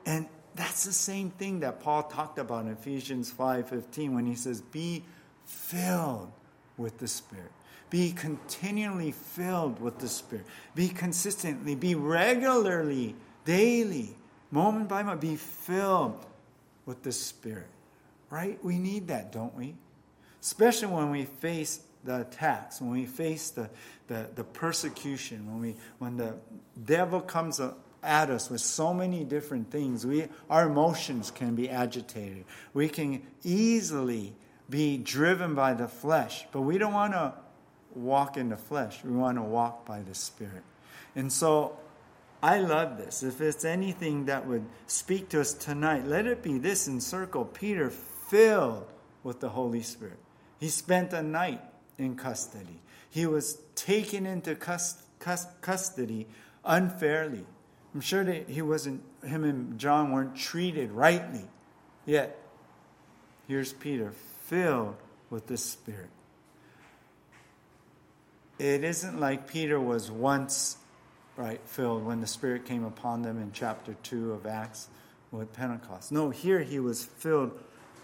And 0.04 0.26
that's 0.54 0.84
the 0.84 0.92
same 0.92 1.30
thing 1.30 1.60
that 1.60 1.80
Paul 1.80 2.02
talked 2.02 2.38
about 2.38 2.66
in 2.66 2.72
Ephesians 2.72 3.30
5:15 3.30 4.14
when 4.14 4.26
he 4.26 4.34
says 4.34 4.60
be 4.60 5.02
filled 5.46 6.30
with 6.76 6.98
the 6.98 7.08
Spirit. 7.08 7.52
Be 7.90 8.12
continually 8.12 9.12
filled 9.12 9.81
with 9.81 9.98
the 9.98 10.09
Spirit. 10.09 10.44
Be 10.74 10.88
consistently, 10.88 11.74
be 11.74 11.94
regularly, 11.94 13.14
daily, 13.44 14.16
moment 14.51 14.88
by 14.88 15.03
moment, 15.03 15.20
be 15.20 15.37
filled 15.37 16.24
with 16.85 17.03
the 17.03 17.12
Spirit. 17.12 17.68
Right? 18.31 18.62
We 18.62 18.79
need 18.79 19.09
that, 19.09 19.33
don't 19.33 19.55
we? 19.55 19.74
Especially 20.40 20.88
when 20.88 21.11
we 21.11 21.24
face 21.24 21.81
the 22.05 22.20
attacks, 22.20 22.81
when 22.81 22.90
we 22.90 23.07
face 23.07 23.51
the, 23.51 23.70
the, 24.07 24.29
the 24.35 24.44
persecution, 24.44 25.46
when, 25.46 25.61
we, 25.61 25.77
when 25.98 26.16
the 26.16 26.35
devil 26.85 27.20
comes 27.20 27.61
at 28.03 28.31
us 28.31 28.51
with 28.51 28.61
so 28.61 28.94
many 28.94 29.24
different 29.24 29.70
things, 29.70 30.07
we, 30.07 30.29
our 30.48 30.68
emotions 30.68 31.31
can 31.31 31.55
be 31.55 31.68
agitated. 31.68 32.44
We 32.74 32.88
can 32.88 33.22
easily 33.44 34.35
be 34.70 34.98
driven 34.98 35.55
by 35.55 35.74
the 35.74 35.88
flesh, 35.88 36.46
but 36.53 36.62
we 36.62 36.79
don't 36.79 36.92
want 36.92 37.14
to 37.14 37.33
walk 37.98 38.37
in 38.37 38.48
the 38.48 38.56
flesh. 38.56 39.02
We 39.04 39.12
want 39.12 39.38
to 39.38 39.42
walk 39.42 39.84
by 39.84 40.00
the 40.00 40.14
Spirit. 40.14 40.62
And 41.14 41.32
so 41.32 41.76
I 42.42 42.61
love 42.61 42.96
this. 42.96 43.22
If 43.22 43.40
it's 43.40 43.64
anything 43.64 44.26
that 44.26 44.46
would 44.46 44.64
speak 44.87 45.28
to 45.30 45.40
us 45.40 45.52
tonight, 45.52 46.06
let 46.06 46.26
it 46.26 46.42
be 46.42 46.58
this 46.58 46.87
in 46.87 47.00
circle 47.00 47.44
Peter 47.44 47.90
filled 47.90 48.87
with 49.22 49.40
the 49.40 49.48
Holy 49.48 49.82
Spirit. 49.82 50.18
He 50.61 50.68
spent 50.68 51.12
a 51.12 51.22
night 51.22 51.62
in 51.98 52.16
custody. 52.16 52.80
He 53.11 53.26
was 53.26 53.58
taken 53.74 54.26
into 54.26 54.54
custody 54.54 56.26
unfairly. 56.64 57.44
I'm 57.94 58.00
sure 58.00 58.22
that 58.22 58.48
he 58.48 58.62
wasn't, 58.62 59.02
him 59.24 59.44
and 59.44 59.78
John 59.78 60.12
weren't 60.12 60.37
treated 60.37 60.92
rightly. 60.92 61.44
Yet, 62.06 62.38
here's 63.48 63.72
Peter 63.72 64.12
filled 64.44 64.96
with 65.30 65.46
the 65.46 65.56
Spirit. 65.56 66.11
It 68.59 68.85
isn't 68.85 69.21
like 69.21 69.47
Peter 69.47 69.81
was 69.81 70.11
once 70.11 70.77
right 71.37 71.61
filled 71.64 72.05
when 72.05 72.21
the 72.21 72.27
Spirit 72.27 72.64
came 72.64 72.85
upon 72.85 73.23
them 73.23 73.40
in 73.40 73.53
chapter 73.53 73.94
2 74.03 74.33
of 74.33 74.47
Acts 74.47 74.88
with 75.31 75.53
Pentecost. 75.53 76.11
No, 76.11 76.31
here 76.31 76.61
he 76.61 76.81
was 76.81 77.05
filled 77.05 77.53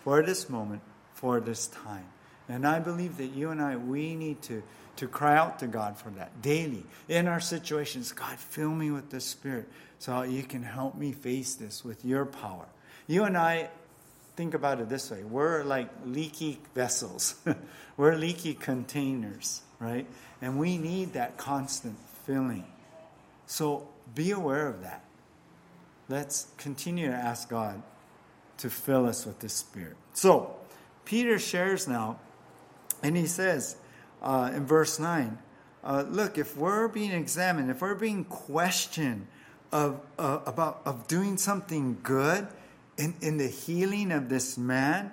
for 0.04 0.22
this 0.22 0.48
moment, 0.48 0.82
for 1.14 1.40
this 1.40 1.66
time. 1.66 2.06
And 2.48 2.66
I 2.66 2.78
believe 2.78 3.16
that 3.16 3.28
you 3.28 3.50
and 3.50 3.60
I, 3.60 3.76
we 3.76 4.14
need 4.14 4.42
to, 4.42 4.62
to 4.96 5.08
cry 5.08 5.36
out 5.36 5.58
to 5.60 5.66
God 5.66 5.96
for 5.96 6.10
that 6.10 6.42
daily 6.42 6.84
in 7.08 7.26
our 7.26 7.40
situations. 7.40 8.12
God, 8.12 8.38
fill 8.38 8.70
me 8.70 8.90
with 8.90 9.10
the 9.10 9.20
Spirit 9.20 9.68
so 9.98 10.22
you 10.22 10.42
can 10.42 10.62
help 10.62 10.94
me 10.94 11.12
face 11.12 11.54
this 11.54 11.84
with 11.84 12.04
your 12.04 12.26
power. 12.26 12.66
You 13.06 13.24
and 13.24 13.36
I, 13.36 13.70
think 14.36 14.54
about 14.54 14.80
it 14.80 14.88
this 14.88 15.10
way 15.10 15.22
we're 15.24 15.62
like 15.62 15.88
leaky 16.04 16.60
vessels, 16.74 17.36
we're 17.96 18.16
leaky 18.16 18.54
containers, 18.54 19.62
right? 19.78 20.06
And 20.40 20.58
we 20.58 20.78
need 20.78 21.12
that 21.14 21.36
constant 21.36 21.96
filling. 22.24 22.64
So 23.46 23.88
be 24.14 24.30
aware 24.30 24.66
of 24.68 24.82
that. 24.82 25.04
Let's 26.08 26.48
continue 26.58 27.08
to 27.08 27.14
ask 27.14 27.48
God 27.48 27.82
to 28.58 28.70
fill 28.70 29.06
us 29.06 29.26
with 29.26 29.40
the 29.40 29.48
Spirit. 29.48 29.96
So, 30.12 30.54
Peter 31.04 31.38
shares 31.38 31.88
now, 31.88 32.18
and 33.02 33.16
he 33.16 33.26
says 33.26 33.76
uh, 34.22 34.52
in 34.54 34.66
verse 34.66 34.98
9, 34.98 35.38
uh, 35.82 36.04
look, 36.08 36.38
if 36.38 36.56
we're 36.56 36.88
being 36.88 37.12
examined, 37.12 37.70
if 37.70 37.80
we're 37.80 37.94
being 37.94 38.24
questioned 38.24 39.26
of, 39.72 40.00
uh, 40.18 40.40
about 40.46 40.80
of 40.86 41.08
doing 41.08 41.36
something 41.36 41.98
good 42.02 42.46
in, 42.96 43.14
in 43.20 43.36
the 43.36 43.48
healing 43.48 44.12
of 44.12 44.28
this 44.28 44.56
man, 44.56 45.10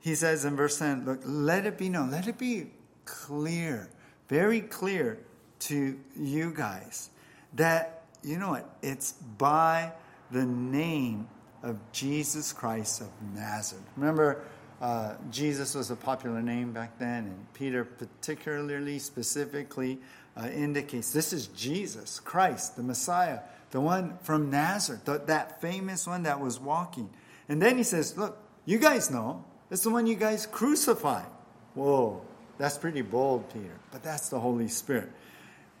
he 0.00 0.14
says 0.14 0.44
in 0.44 0.56
verse 0.56 0.78
10, 0.78 1.04
look, 1.04 1.20
let 1.24 1.66
it 1.66 1.76
be 1.76 1.88
known, 1.88 2.10
let 2.10 2.26
it 2.26 2.38
be 2.38 2.70
clear, 3.10 3.90
very 4.28 4.60
clear 4.60 5.18
to 5.58 5.98
you 6.16 6.52
guys 6.54 7.10
that, 7.54 8.04
you 8.22 8.38
know 8.38 8.50
what, 8.50 8.76
it's 8.82 9.12
by 9.12 9.92
the 10.30 10.44
name 10.44 11.26
of 11.64 11.76
Jesus 11.92 12.52
Christ 12.52 13.00
of 13.00 13.08
Nazareth. 13.34 13.84
Remember, 13.96 14.44
uh, 14.80 15.14
Jesus 15.30 15.74
was 15.74 15.90
a 15.90 15.96
popular 15.96 16.40
name 16.40 16.72
back 16.72 16.98
then, 16.98 17.24
and 17.24 17.52
Peter, 17.52 17.84
particularly 17.84 19.00
specifically, 19.00 19.98
uh, 20.36 20.46
indicates 20.46 21.12
this 21.12 21.32
is 21.32 21.48
Jesus 21.48 22.20
Christ, 22.20 22.76
the 22.76 22.82
Messiah, 22.82 23.40
the 23.72 23.80
one 23.80 24.18
from 24.22 24.50
Nazareth, 24.50 25.04
the, 25.04 25.18
that 25.26 25.60
famous 25.60 26.06
one 26.06 26.22
that 26.22 26.40
was 26.40 26.60
walking. 26.60 27.10
And 27.48 27.60
then 27.60 27.76
he 27.76 27.82
says, 27.82 28.16
Look, 28.16 28.38
you 28.64 28.78
guys 28.78 29.10
know, 29.10 29.44
it's 29.70 29.82
the 29.82 29.90
one 29.90 30.06
you 30.06 30.14
guys 30.14 30.46
crucified. 30.46 31.26
Whoa, 31.74 32.22
that's 32.60 32.76
pretty 32.76 33.00
bold, 33.00 33.50
Peter, 33.54 33.72
but 33.90 34.02
that's 34.02 34.28
the 34.28 34.38
Holy 34.38 34.68
Spirit. 34.68 35.10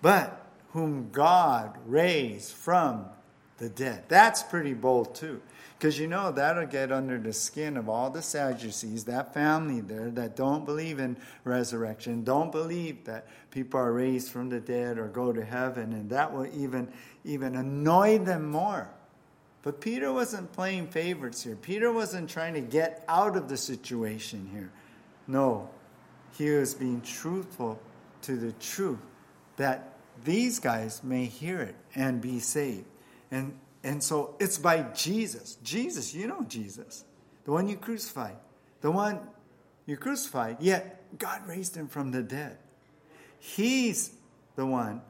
But 0.00 0.46
whom 0.72 1.10
God 1.12 1.76
raised 1.84 2.54
from 2.54 3.04
the 3.58 3.68
dead. 3.68 4.04
That's 4.08 4.42
pretty 4.42 4.72
bold, 4.72 5.14
too. 5.14 5.42
Because 5.76 5.98
you 5.98 6.06
know 6.06 6.32
that'll 6.32 6.64
get 6.64 6.90
under 6.90 7.18
the 7.18 7.34
skin 7.34 7.76
of 7.76 7.90
all 7.90 8.08
the 8.08 8.22
Sadducees, 8.22 9.04
that 9.04 9.34
family 9.34 9.82
there 9.82 10.10
that 10.12 10.36
don't 10.36 10.64
believe 10.64 11.00
in 11.00 11.18
resurrection, 11.44 12.24
don't 12.24 12.50
believe 12.50 13.04
that 13.04 13.26
people 13.50 13.78
are 13.78 13.92
raised 13.92 14.30
from 14.30 14.48
the 14.48 14.60
dead 14.60 14.96
or 14.96 15.08
go 15.08 15.34
to 15.34 15.44
heaven, 15.44 15.92
and 15.92 16.08
that 16.08 16.32
will 16.32 16.46
even 16.46 16.88
even 17.24 17.56
annoy 17.56 18.16
them 18.16 18.50
more. 18.50 18.88
But 19.62 19.82
Peter 19.82 20.10
wasn't 20.10 20.50
playing 20.54 20.86
favorites 20.86 21.42
here. 21.42 21.56
Peter 21.56 21.92
wasn't 21.92 22.30
trying 22.30 22.54
to 22.54 22.62
get 22.62 23.04
out 23.06 23.36
of 23.36 23.50
the 23.50 23.58
situation 23.58 24.48
here. 24.50 24.70
No, 25.26 25.68
he 26.36 26.50
was 26.50 26.74
being 26.74 27.00
truthful 27.00 27.80
to 28.22 28.36
the 28.36 28.52
truth 28.52 28.98
that 29.56 29.94
these 30.24 30.58
guys 30.58 31.02
may 31.02 31.24
hear 31.24 31.60
it 31.60 31.74
and 31.94 32.20
be 32.20 32.38
saved. 32.38 32.86
And 33.30 33.58
and 33.82 34.02
so 34.02 34.34
it's 34.38 34.58
by 34.58 34.82
Jesus. 34.94 35.56
Jesus, 35.62 36.14
you 36.14 36.26
know 36.26 36.44
Jesus, 36.46 37.04
the 37.44 37.52
one 37.52 37.68
you 37.68 37.76
crucified, 37.76 38.36
the 38.80 38.90
one 38.90 39.20
you 39.86 39.96
crucified, 39.96 40.58
yet 40.60 41.02
God 41.18 41.46
raised 41.46 41.76
him 41.76 41.88
from 41.88 42.10
the 42.10 42.22
dead. 42.22 42.58
He's 43.38 44.12
the 44.56 44.66
one 44.66 45.00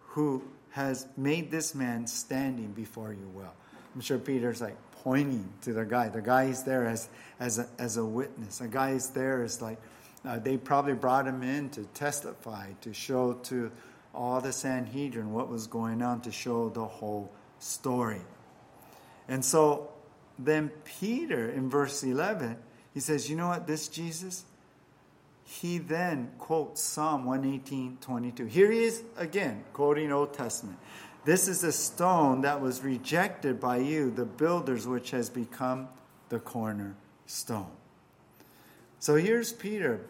who 0.00 0.44
has 0.70 1.06
made 1.16 1.50
this 1.50 1.74
man 1.74 2.06
standing 2.06 2.72
before 2.72 3.12
you 3.12 3.28
well. 3.34 3.52
I'm 3.94 4.00
sure 4.00 4.18
Peter's 4.18 4.60
like 4.60 4.76
pointing 5.02 5.52
to 5.62 5.72
the 5.72 5.84
guy. 5.84 6.08
The 6.08 6.22
guy 6.22 6.44
is 6.44 6.62
there 6.62 6.86
as, 6.86 7.08
as, 7.38 7.58
a, 7.58 7.68
as 7.78 7.96
a 7.96 8.04
witness. 8.04 8.58
The 8.58 8.68
guy 8.68 8.90
is 8.90 9.10
there 9.10 9.42
as 9.42 9.60
like, 9.60 9.78
uh, 10.26 10.38
they 10.38 10.56
probably 10.56 10.94
brought 10.94 11.26
him 11.26 11.42
in 11.42 11.70
to 11.70 11.84
testify, 11.86 12.72
to 12.80 12.94
show 12.94 13.34
to 13.34 13.70
all 14.14 14.40
the 14.40 14.52
Sanhedrin 14.52 15.32
what 15.32 15.48
was 15.48 15.66
going 15.66 16.02
on, 16.02 16.20
to 16.22 16.32
show 16.32 16.68
the 16.68 16.84
whole 16.84 17.30
story. 17.58 18.20
And 19.28 19.44
so 19.44 19.90
then 20.38 20.70
Peter, 20.84 21.50
in 21.50 21.68
verse 21.68 22.02
11, 22.02 22.56
he 22.92 23.00
says, 23.00 23.28
You 23.28 23.36
know 23.36 23.48
what, 23.48 23.66
this 23.66 23.88
Jesus? 23.88 24.44
He 25.44 25.76
then 25.78 26.32
quotes 26.38 26.82
Psalm 26.82 27.26
118 27.26 27.98
22. 28.00 28.46
Here 28.46 28.70
he 28.70 28.84
is 28.84 29.02
again, 29.16 29.64
quoting 29.72 30.10
Old 30.10 30.32
Testament. 30.32 30.78
This 31.24 31.48
is 31.48 31.64
a 31.64 31.72
stone 31.72 32.42
that 32.42 32.60
was 32.60 32.82
rejected 32.82 33.60
by 33.60 33.78
you, 33.78 34.10
the 34.10 34.24
builders, 34.24 34.86
which 34.86 35.10
has 35.10 35.28
become 35.30 35.88
the 36.28 36.38
cornerstone. 36.38 37.70
So 38.98 39.16
here's 39.16 39.52
Peter 39.52 40.00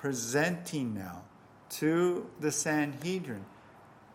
presenting 0.00 0.94
now 0.94 1.22
to 1.70 2.26
the 2.40 2.50
Sanhedrin. 2.50 3.44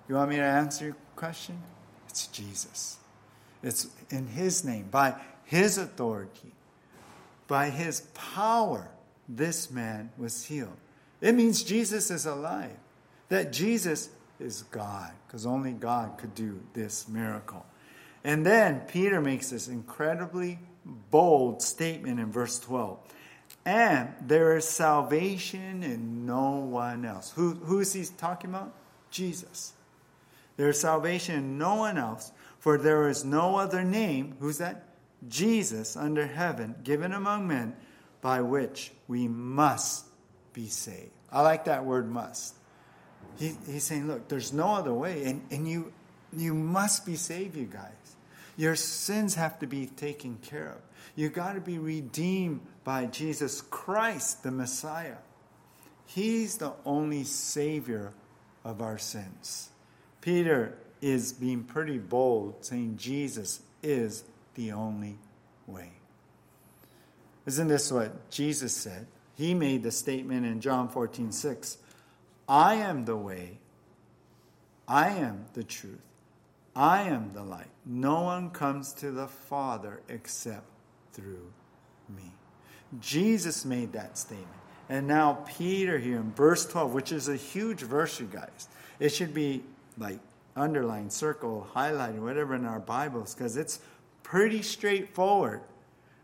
You 0.07 0.15
want 0.15 0.29
me 0.29 0.37
to 0.37 0.43
answer 0.43 0.85
your 0.85 0.95
question? 1.15 1.61
It's 2.09 2.27
Jesus. 2.27 2.97
It's 3.61 3.87
in 4.09 4.27
His 4.27 4.63
name, 4.63 4.87
by 4.91 5.15
His 5.45 5.77
authority, 5.77 6.53
by 7.47 7.69
His 7.69 8.01
power, 8.13 8.89
this 9.27 9.71
man 9.71 10.11
was 10.17 10.45
healed. 10.45 10.77
It 11.21 11.35
means 11.35 11.63
Jesus 11.63 12.11
is 12.11 12.25
alive, 12.25 12.77
that 13.29 13.53
Jesus 13.53 14.09
is 14.39 14.63
God, 14.63 15.11
because 15.25 15.45
only 15.45 15.71
God 15.71 16.17
could 16.17 16.35
do 16.35 16.59
this 16.73 17.07
miracle. 17.07 17.65
And 18.23 18.45
then 18.45 18.81
Peter 18.81 19.21
makes 19.21 19.49
this 19.49 19.67
incredibly 19.67 20.59
bold 21.11 21.61
statement 21.61 22.19
in 22.19 22.31
verse 22.31 22.59
12. 22.59 22.99
And 23.65 24.13
there 24.19 24.57
is 24.57 24.67
salvation 24.67 25.83
in 25.83 26.25
no 26.25 26.51
one 26.51 27.05
else. 27.05 27.31
Who, 27.35 27.53
who 27.53 27.79
is 27.79 27.93
he 27.93 28.05
talking 28.17 28.49
about? 28.49 28.73
Jesus. 29.09 29.73
There 30.57 30.69
is 30.69 30.79
salvation 30.79 31.35
in 31.35 31.57
no 31.57 31.75
one 31.75 31.97
else, 31.97 32.31
for 32.59 32.77
there 32.77 33.07
is 33.07 33.23
no 33.23 33.55
other 33.57 33.83
name, 33.83 34.35
who's 34.39 34.57
that? 34.57 34.83
Jesus 35.27 35.95
under 35.95 36.27
heaven, 36.27 36.75
given 36.83 37.13
among 37.13 37.47
men, 37.47 37.75
by 38.21 38.41
which 38.41 38.91
we 39.07 39.27
must 39.27 40.05
be 40.53 40.67
saved. 40.67 41.11
I 41.31 41.41
like 41.41 41.65
that 41.65 41.85
word 41.85 42.09
must. 42.09 42.55
He, 43.37 43.55
he's 43.65 43.83
saying, 43.83 44.07
look, 44.07 44.27
there's 44.27 44.53
no 44.53 44.75
other 44.75 44.93
way, 44.93 45.23
and, 45.23 45.41
and 45.49 45.67
you, 45.67 45.91
you 46.35 46.53
must 46.53 47.05
be 47.05 47.15
saved, 47.15 47.55
you 47.55 47.65
guys. 47.65 47.91
Your 48.57 48.75
sins 48.75 49.35
have 49.35 49.59
to 49.59 49.67
be 49.67 49.87
taken 49.87 50.37
care 50.41 50.69
of. 50.69 50.77
You 51.15 51.29
got 51.29 51.53
to 51.53 51.61
be 51.61 51.77
redeemed 51.77 52.61
by 52.83 53.05
Jesus 53.05 53.61
Christ, 53.61 54.43
the 54.43 54.51
Messiah. 54.51 55.17
He's 56.05 56.57
the 56.57 56.73
only 56.85 57.23
Savior 57.23 58.13
of 58.63 58.81
our 58.81 58.97
sins. 58.97 59.69
Peter 60.21 60.77
is 61.01 61.33
being 61.33 61.63
pretty 61.63 61.97
bold, 61.97 62.65
saying 62.65 62.97
Jesus 62.97 63.61
is 63.81 64.23
the 64.55 64.71
only 64.71 65.17
way. 65.67 65.91
Isn't 67.45 67.67
this 67.67 67.91
what 67.91 68.29
Jesus 68.29 68.73
said? 68.73 69.07
He 69.35 69.53
made 69.53 69.83
the 69.83 69.91
statement 69.91 70.45
in 70.45 70.61
John 70.61 70.87
14, 70.87 71.31
6. 71.31 71.77
I 72.47 72.75
am 72.75 73.05
the 73.05 73.17
way, 73.17 73.57
I 74.87 75.09
am 75.09 75.45
the 75.53 75.63
truth, 75.63 76.01
I 76.75 77.03
am 77.03 77.31
the 77.33 77.43
light. 77.43 77.69
No 77.85 78.21
one 78.21 78.49
comes 78.49 78.93
to 78.93 79.11
the 79.11 79.27
Father 79.27 80.01
except 80.07 80.65
through 81.13 81.51
me. 82.09 82.31
Jesus 82.99 83.65
made 83.65 83.93
that 83.93 84.17
statement. 84.17 84.49
And 84.89 85.07
now 85.07 85.45
Peter 85.57 85.97
here 85.97 86.17
in 86.17 86.31
verse 86.33 86.65
12, 86.65 86.93
which 86.93 87.11
is 87.11 87.29
a 87.29 87.35
huge 87.35 87.81
verse, 87.81 88.19
you 88.19 88.27
guys. 88.27 88.67
It 88.99 89.09
should 89.09 89.33
be 89.33 89.63
like 89.97 90.19
underline, 90.55 91.09
circle, 91.09 91.67
highlight, 91.73 92.15
whatever 92.15 92.55
in 92.55 92.65
our 92.65 92.79
Bibles, 92.79 93.33
because 93.33 93.57
it's 93.57 93.79
pretty 94.21 94.61
straightforward 94.61 95.61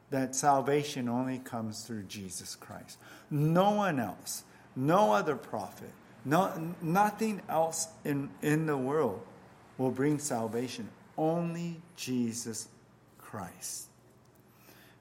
that 0.09 0.35
salvation 0.35 1.07
only 1.07 1.39
comes 1.39 1.83
through 1.83 2.03
Jesus 2.03 2.55
Christ. 2.55 2.97
No 3.29 3.71
one 3.71 3.99
else, 3.99 4.43
no 4.75 5.13
other 5.13 5.35
prophet, 5.35 5.91
no, 6.25 6.73
nothing 6.81 7.41
else 7.47 7.87
in, 8.03 8.29
in 8.41 8.65
the 8.65 8.77
world 8.77 9.21
will 9.77 9.91
bring 9.91 10.19
salvation. 10.19 10.89
Only 11.17 11.81
Jesus 11.95 12.67
Christ. 13.17 13.88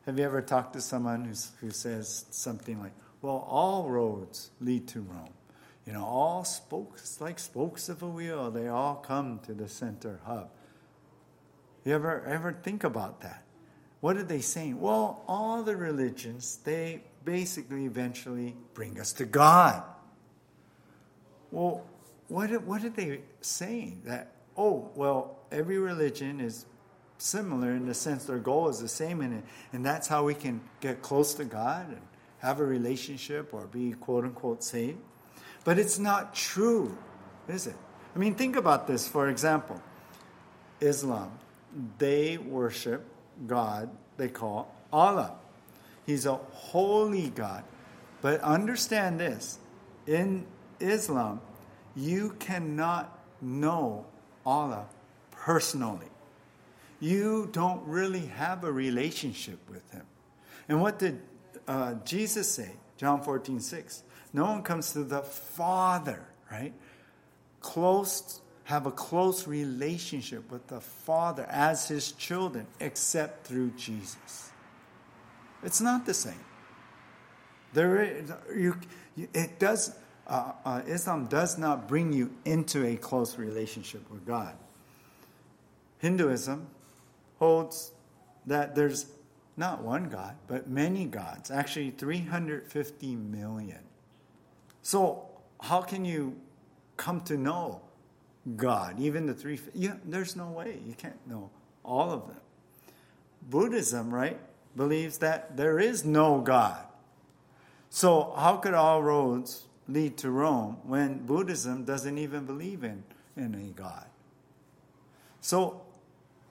Have 0.09 0.18
you 0.18 0.25
ever 0.25 0.40
talked 0.40 0.73
to 0.73 0.81
someone 0.81 1.27
who's, 1.27 1.53
who 1.61 1.71
says 1.71 2.25
something 2.31 2.81
like, 2.81 2.94
well, 3.21 3.47
all 3.47 3.90
roads 3.90 4.51
lead 4.59 4.88
to 4.88 5.03
Rome? 5.03 5.35
You 5.87 5.92
know, 5.92 6.03
all 6.03 6.44
spokes, 6.44 7.21
like 7.21 7.38
spokes 7.38 7.90
of 7.90 8.03
a 8.03 8.09
wheel, 8.09 8.51
they 8.51 8.68
all 8.68 8.94
come 8.94 9.38
to 9.40 9.53
the 9.53 9.68
center 9.68 10.18
hub. 10.25 10.49
You 11.85 11.92
ever, 11.92 12.25
ever 12.25 12.55
think 12.55 12.85
about 12.85 13.21
that? 13.21 13.42
What 14.01 14.16
are 14.16 14.23
they 14.23 14.40
saying? 14.40 14.81
Well, 14.81 15.23
all 15.29 15.62
the 15.62 15.77
religions, 15.77 16.59
they 16.64 17.03
basically 17.27 17.85
eventually 17.85 18.57
bring 18.73 18.99
us 18.99 19.12
to 19.12 19.27
God. 19.27 19.83
Well, 21.51 21.85
what, 22.29 22.51
what 22.62 22.83
are 22.83 22.88
they 22.88 23.21
saying? 23.42 24.01
That, 24.07 24.33
oh, 24.57 24.90
well, 24.94 25.40
every 25.53 25.77
religion 25.77 26.40
is 26.40 26.64
similar 27.18 27.72
in 27.72 27.87
the 27.87 27.94
sense 27.94 28.24
their 28.24 28.38
goal 28.38 28.68
is 28.68 28.81
the 28.81 28.88
same, 28.88 29.20
and, 29.20 29.42
and 29.72 29.85
that's 29.85 30.09
how 30.09 30.24
we 30.24 30.35
can 30.35 30.61
get 30.81 31.02
close 31.02 31.35
to 31.35 31.44
God 31.44 31.88
and 31.88 32.00
have 32.38 32.61
a 32.61 32.64
relationship 32.64 33.52
or 33.52 33.66
be 33.66 33.92
quote 33.92 34.24
unquote 34.24 34.62
saved. 34.62 34.98
But 35.64 35.78
it's 35.78 35.98
not 35.98 36.35
true, 36.35 36.96
is 37.48 37.66
it? 37.66 37.76
I 38.14 38.18
mean, 38.18 38.35
think 38.35 38.57
about 38.57 38.87
this, 38.87 39.07
for 39.07 39.28
example 39.28 39.83
Islam, 40.81 41.33
they 41.98 42.38
worship 42.38 43.04
God 43.46 43.90
they 44.18 44.28
call 44.28 44.74
Allah. 44.92 45.37
He's 46.04 46.26
a 46.26 46.35
holy 46.35 47.31
God. 47.31 47.64
But 48.20 48.40
understand 48.40 49.20
this 49.20 49.59
in 50.07 50.44
Islam, 50.81 51.40
you 51.94 52.35
cannot 52.38 53.16
know 53.40 54.04
Allah 54.44 54.87
personally. 55.31 56.09
You 57.00 57.48
don't 57.52 57.87
really 57.87 58.26
have 58.26 58.64
a 58.64 58.72
relationship 58.72 59.58
with 59.68 59.88
Him. 59.92 60.04
And 60.68 60.80
what 60.80 60.98
did 60.98 61.20
uh, 61.66 61.94
Jesus 62.04 62.50
say? 62.50 62.72
John 62.96 63.22
14, 63.22 63.61
6. 63.61 64.02
No 64.32 64.44
one 64.44 64.62
comes 64.62 64.92
to 64.92 65.04
the 65.04 65.22
Father, 65.22 66.26
right? 66.50 66.72
Close, 67.61 68.40
have 68.64 68.87
a 68.87 68.90
close 68.90 69.46
relationship 69.46 70.50
with 70.50 70.66
the 70.66 70.80
Father 70.80 71.46
as 71.48 71.88
His 71.88 72.12
children, 72.12 72.66
except 72.80 73.46
through 73.46 73.70
Jesus. 73.76 74.50
It's 75.62 75.80
not 75.80 76.04
the 76.04 76.14
same. 76.14 76.44
There, 77.72 78.02
is, 78.02 78.32
you, 78.54 78.76
it 79.16 79.58
does. 79.58 79.94
Uh, 80.26 80.52
uh, 80.64 80.82
Islam 80.87 81.26
does 81.26 81.58
not 81.58 81.88
bring 81.88 82.12
you 82.12 82.30
into 82.44 82.84
a 82.84 82.96
close 82.96 83.38
relationship 83.38 84.11
with 84.11 84.26
God. 84.26 84.54
Hinduism 85.98 86.66
holds 87.38 87.92
that 88.46 88.74
there's 88.74 89.07
not 89.57 89.83
one 89.83 90.09
God, 90.09 90.37
but 90.46 90.68
many 90.68 91.05
gods, 91.05 91.51
actually 91.51 91.90
350 91.90 93.16
million. 93.16 93.81
So, 94.83 95.27
how 95.61 95.83
can 95.83 96.05
you 96.05 96.37
come 96.96 97.20
to 97.22 97.37
know 97.37 97.81
God, 98.57 99.01
even 99.01 99.27
the 99.27 99.35
three? 99.35 99.59
You, 99.74 99.98
there's 100.05 100.37
no 100.37 100.48
way. 100.48 100.79
You 100.87 100.94
can't 100.94 101.27
know 101.27 101.51
all 101.85 102.11
of 102.12 102.29
them. 102.29 102.40
Buddhism, 103.42 104.14
right, 104.14 104.38
believes 104.77 105.18
that 105.18 105.57
there 105.57 105.79
is 105.79 106.05
no 106.05 106.40
God. 106.40 106.85
So, 107.90 108.33
how 108.37 108.57
could 108.57 108.74
all 108.74 109.03
roads 109.03 109.64
lead 109.88 110.16
to 110.18 110.31
Rome 110.31 110.77
when 110.85 111.27
Buddhism 111.27 111.85
doesn't 111.85 112.18
even 112.18 112.44
believe 112.44 112.85
in, 112.85 113.03
in 113.37 113.55
a 113.55 113.72
God? 113.79 114.07
So, 115.40 115.83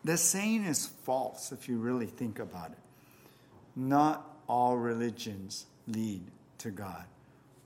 the 0.08 0.18
saying 0.18 0.66
is 0.66 0.86
false 0.86 1.52
if 1.52 1.70
you 1.70 1.78
really 1.78 2.08
think 2.08 2.40
about 2.40 2.72
it. 2.72 2.78
Not 3.76 4.28
all 4.48 4.78
religions 4.78 5.66
lead 5.88 6.24
to 6.60 6.72
God. 6.72 7.06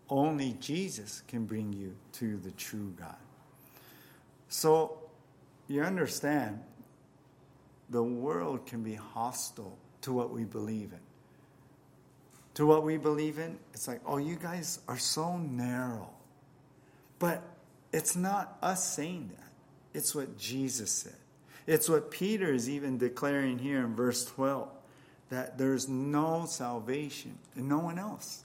Only 0.10 0.58
Jesus 0.60 1.24
can 1.28 1.46
bring 1.46 1.72
you 1.72 1.96
to 2.14 2.38
the 2.38 2.52
true 2.52 2.94
God. 3.00 3.16
So, 4.50 4.98
you 5.70 5.84
understand, 5.84 6.60
the 7.90 8.04
world 8.04 8.66
can 8.66 8.84
be 8.84 8.96
hostile 8.96 9.78
to 10.02 10.12
what 10.12 10.32
we 10.32 10.44
believe 10.44 10.92
in 10.92 11.00
to 12.56 12.66
what 12.66 12.84
we 12.84 12.98
believe 12.98 13.40
in, 13.40 13.58
it's 13.74 13.88
like, 13.88 14.02
oh, 14.06 14.18
you 14.18 14.36
guys 14.36 14.80
are 14.88 14.98
so 14.98 15.38
narrow. 15.38 16.10
But 17.20 17.44
it's 17.94 18.16
not 18.16 18.58
us 18.62 18.84
saying 18.96 19.32
that, 19.36 19.98
it's 19.98 20.14
what 20.14 20.38
Jesus 20.38 20.92
said. 20.92 21.16
It's 21.72 21.88
what 21.88 22.12
Peter 22.12 22.54
is 22.54 22.70
even 22.70 22.98
declaring 22.98 23.58
here 23.58 23.80
in 23.80 23.96
verse 23.96 24.26
12 24.26 24.68
that 25.30 25.58
there's 25.58 25.88
no 25.88 26.44
salvation 26.46 27.38
in 27.56 27.70
no 27.70 27.80
one 27.80 27.98
else. 27.98 28.44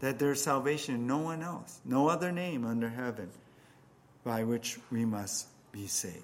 That 0.00 0.18
there's 0.18 0.42
salvation 0.42 0.94
in 0.96 1.06
no 1.06 1.16
one 1.16 1.42
else, 1.42 1.80
no 1.86 2.08
other 2.08 2.30
name 2.30 2.66
under 2.66 2.90
heaven 2.90 3.30
by 4.24 4.44
which 4.44 4.78
we 4.92 5.06
must 5.06 5.46
be 5.72 5.86
saved. 5.86 6.22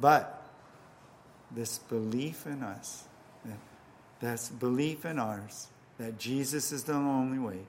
But 0.00 0.48
this 1.50 1.76
belief 1.76 2.46
in 2.46 2.62
us 2.62 3.04
that's 4.18 4.48
belief 4.48 5.04
in 5.04 5.18
ours 5.18 5.68
that 5.98 6.18
Jesus 6.18 6.72
is 6.72 6.84
the 6.84 6.94
only 6.94 7.38
way, 7.38 7.66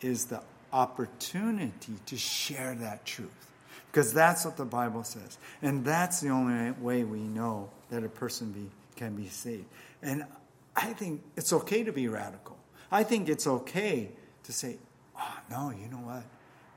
is 0.00 0.24
the 0.24 0.42
opportunity 0.72 1.96
to 2.06 2.16
share 2.16 2.74
that 2.76 3.04
truth. 3.04 3.51
Because 3.92 4.14
that's 4.14 4.46
what 4.46 4.56
the 4.56 4.64
Bible 4.64 5.04
says. 5.04 5.36
And 5.60 5.84
that's 5.84 6.20
the 6.20 6.30
only 6.30 6.70
way 6.72 7.04
we 7.04 7.18
know 7.18 7.68
that 7.90 8.02
a 8.02 8.08
person 8.08 8.50
be, 8.50 8.70
can 8.96 9.14
be 9.14 9.28
saved. 9.28 9.66
And 10.00 10.24
I 10.74 10.94
think 10.94 11.22
it's 11.36 11.52
okay 11.52 11.84
to 11.84 11.92
be 11.92 12.08
radical. 12.08 12.56
I 12.90 13.04
think 13.04 13.28
it's 13.28 13.46
okay 13.46 14.08
to 14.44 14.52
say, 14.52 14.78
oh, 15.18 15.38
no, 15.50 15.70
you 15.70 15.88
know 15.88 15.98
what? 15.98 16.24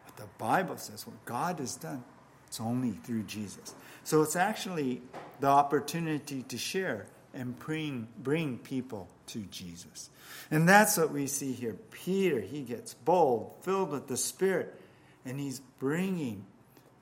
What 0.04 0.17
the 0.17 0.28
Bible 0.38 0.75
says, 0.75 1.08
what 1.08 1.23
God 1.23 1.60
has 1.60 1.78
done, 1.78 2.04
it's 2.47 2.60
only 2.60 2.91
through 2.91 3.23
Jesus. 3.23 3.73
So 4.04 4.21
it's 4.21 4.36
actually 4.36 5.01
the 5.39 5.47
opportunity 5.47 6.43
to 6.43 6.58
share 6.58 7.06
and 7.34 7.58
bring, 7.60 8.10
bring 8.17 8.58
people 8.58 9.08
to 9.28 9.39
Jesus. 9.51 10.10
And 10.51 10.67
that's 10.67 10.97
what 10.97 11.12
we 11.12 11.28
see 11.28 11.54
here. 11.54 11.78
Peter, 11.91 12.41
he 12.41 12.62
gets 12.62 12.93
bold, 12.93 13.56
filled 13.62 13.91
with 13.91 14.08
the 14.08 14.17
Spirit, 14.17 14.73
and 15.23 15.39
he's 15.39 15.62
bringing 15.80 16.45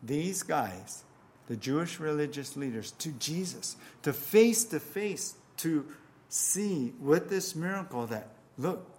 these 0.04 0.44
guys, 0.44 1.04
the 1.48 1.56
Jewish 1.56 2.00
religious 2.00 2.56
leaders, 2.58 2.92
to 3.00 3.12
Jesus, 3.14 3.78
to 4.04 4.14
face 4.14 4.66
to 4.66 4.80
face, 4.80 5.36
to 5.58 5.86
see 6.30 6.94
with 7.00 7.30
this 7.30 7.56
miracle 7.56 8.06
that, 8.08 8.30
look, 8.58 8.90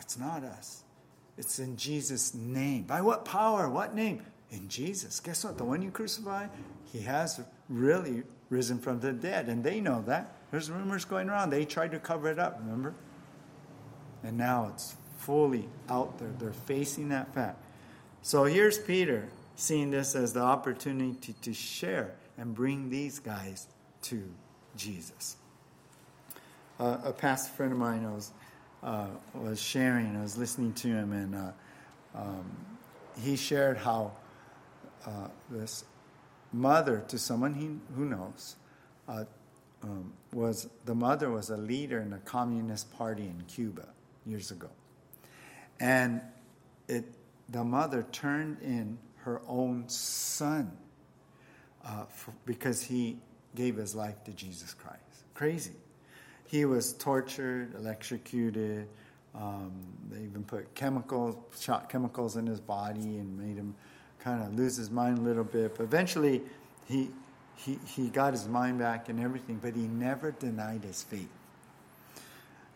it's 0.00 0.18
not 0.18 0.42
us. 0.42 0.82
It's 1.36 1.58
in 1.58 1.76
Jesus' 1.76 2.34
name. 2.34 2.82
By 2.82 3.00
what 3.00 3.24
power? 3.24 3.68
What 3.68 3.94
name? 3.94 4.22
In 4.50 4.68
Jesus. 4.68 5.20
Guess 5.20 5.44
what? 5.44 5.58
The 5.58 5.64
one 5.64 5.82
you 5.82 5.90
crucified, 5.90 6.50
he 6.92 7.00
has 7.00 7.40
really 7.68 8.24
risen 8.50 8.78
from 8.78 9.00
the 9.00 9.12
dead, 9.12 9.48
and 9.48 9.62
they 9.62 9.80
know 9.80 10.02
that. 10.06 10.34
There's 10.50 10.70
rumors 10.70 11.04
going 11.04 11.28
around. 11.28 11.50
They 11.50 11.64
tried 11.64 11.92
to 11.92 11.98
cover 11.98 12.28
it 12.28 12.38
up, 12.38 12.58
remember? 12.60 12.94
And 14.24 14.38
now 14.38 14.70
it's 14.72 14.96
fully 15.18 15.68
out 15.88 16.18
there. 16.18 16.32
They're 16.38 16.52
facing 16.52 17.10
that 17.10 17.34
fact. 17.34 17.62
So 18.22 18.44
here's 18.44 18.78
Peter 18.78 19.28
seeing 19.58 19.90
this 19.90 20.14
as 20.14 20.32
the 20.32 20.40
opportunity 20.40 21.34
to 21.42 21.52
share 21.52 22.14
and 22.38 22.54
bring 22.54 22.90
these 22.90 23.18
guys 23.18 23.66
to 24.00 24.22
Jesus. 24.76 25.36
Uh, 26.78 26.98
a 27.02 27.12
pastor 27.12 27.52
friend 27.54 27.72
of 27.72 27.78
mine 27.78 28.04
was, 28.04 28.30
uh, 28.84 29.08
was 29.34 29.60
sharing, 29.60 30.16
I 30.16 30.22
was 30.22 30.38
listening 30.38 30.74
to 30.74 30.88
him, 30.88 31.12
and 31.12 31.34
uh, 31.34 31.50
um, 32.14 32.56
he 33.20 33.34
shared 33.34 33.76
how 33.76 34.12
uh, 35.04 35.26
this 35.50 35.84
mother 36.52 37.04
to 37.08 37.18
someone 37.18 37.52
he, 37.52 37.68
who 37.96 38.04
knows 38.04 38.54
uh, 39.08 39.24
um, 39.82 40.12
was 40.32 40.68
the 40.84 40.94
mother 40.94 41.30
was 41.30 41.50
a 41.50 41.56
leader 41.56 41.98
in 42.00 42.10
the 42.10 42.18
Communist 42.18 42.92
Party 42.92 43.24
in 43.24 43.42
Cuba 43.48 43.88
years 44.24 44.52
ago, 44.52 44.70
and 45.80 46.20
it 46.86 47.04
the 47.48 47.64
mother 47.64 48.06
turned 48.12 48.58
in 48.62 48.98
her 49.28 49.42
own 49.46 49.84
son 49.88 50.72
uh, 51.84 52.04
because 52.46 52.82
he 52.82 53.18
gave 53.54 53.76
his 53.76 53.94
life 53.94 54.24
to 54.24 54.32
Jesus 54.32 54.72
Christ. 54.72 55.02
Crazy. 55.34 55.72
He 56.46 56.64
was 56.64 56.94
tortured, 56.94 57.74
electrocuted. 57.74 58.88
Um, 59.34 59.72
they 60.10 60.22
even 60.22 60.44
put 60.44 60.74
chemicals, 60.74 61.36
shot 61.60 61.90
chemicals 61.90 62.36
in 62.36 62.46
his 62.46 62.58
body, 62.60 63.18
and 63.18 63.38
made 63.38 63.56
him 63.56 63.74
kind 64.20 64.42
of 64.42 64.54
lose 64.54 64.76
his 64.76 64.90
mind 64.90 65.18
a 65.18 65.20
little 65.20 65.44
bit. 65.44 65.76
But 65.76 65.84
eventually, 65.84 66.40
he 66.86 67.10
he, 67.56 67.78
he 67.84 68.08
got 68.08 68.32
his 68.32 68.46
mind 68.46 68.78
back 68.78 69.08
and 69.08 69.20
everything, 69.20 69.58
but 69.60 69.74
he 69.74 69.82
never 69.82 70.30
denied 70.30 70.84
his 70.84 71.02
faith. 71.02 71.28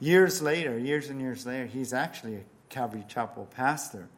Years 0.00 0.42
later, 0.42 0.76
years 0.76 1.08
and 1.08 1.20
years 1.20 1.46
later, 1.46 1.66
he's 1.66 1.92
actually 1.92 2.34
a 2.34 2.40
Calvary 2.68 3.04
Chapel 3.08 3.48
pastor, 3.54 4.08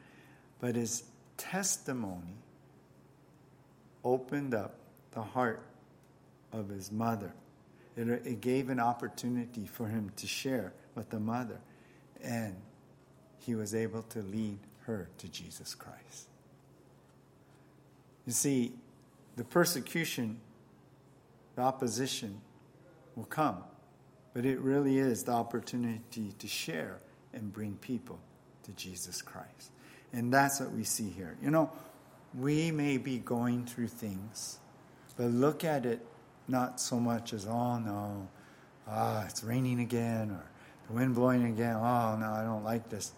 but 0.60 0.74
his 0.74 1.04
testimony 1.36 2.36
opened 4.04 4.54
up 4.54 4.74
the 5.12 5.22
heart 5.22 5.64
of 6.52 6.68
his 6.68 6.92
mother. 6.92 7.32
It, 7.96 8.08
it 8.08 8.40
gave 8.40 8.68
an 8.68 8.80
opportunity 8.80 9.66
for 9.66 9.86
him 9.86 10.10
to 10.16 10.26
share 10.26 10.72
with 10.94 11.10
the 11.10 11.20
mother, 11.20 11.60
and 12.22 12.56
he 13.38 13.54
was 13.54 13.74
able 13.74 14.02
to 14.02 14.20
lead 14.22 14.58
her 14.86 15.08
to 15.18 15.28
Jesus 15.28 15.74
Christ. 15.74 16.28
You 18.26 18.32
see, 18.32 18.72
the 19.37 19.44
persecution 19.44 20.40
the 21.56 21.62
opposition 21.62 22.40
will 23.14 23.24
come. 23.24 23.62
But 24.32 24.44
it 24.44 24.58
really 24.60 24.98
is 24.98 25.24
the 25.24 25.32
opportunity 25.32 26.32
to 26.38 26.48
share 26.48 26.98
and 27.32 27.52
bring 27.52 27.74
people 27.76 28.18
to 28.64 28.72
Jesus 28.72 29.22
Christ. 29.22 29.70
And 30.15 30.33
that's 30.33 30.60
what 30.60 30.71
we 30.71 30.85
see 30.85 31.10
here. 31.10 31.37
You 31.42 31.50
know, 31.50 31.71
we 32.38 32.71
may 32.71 32.98
be 32.98 33.19
going 33.19 33.67
through 33.67 33.88
things, 33.88 34.58
but 35.17 35.27
look 35.27 35.65
at 35.65 35.85
it 35.85 36.06
not 36.46 36.81
so 36.81 37.00
much 37.00 37.33
as, 37.33 37.46
oh 37.46 37.79
no, 37.79 38.29
ah, 38.87 39.25
it's 39.27 39.42
raining 39.42 39.81
again, 39.81 40.31
or 40.31 40.44
the 40.87 40.94
wind 40.94 41.17
blowing 41.17 41.44
again, 41.44 41.75
oh 41.75 42.17
no, 42.17 42.31
I 42.33 42.44
don't 42.44 42.62
like 42.62 42.90
this. 42.90 43.12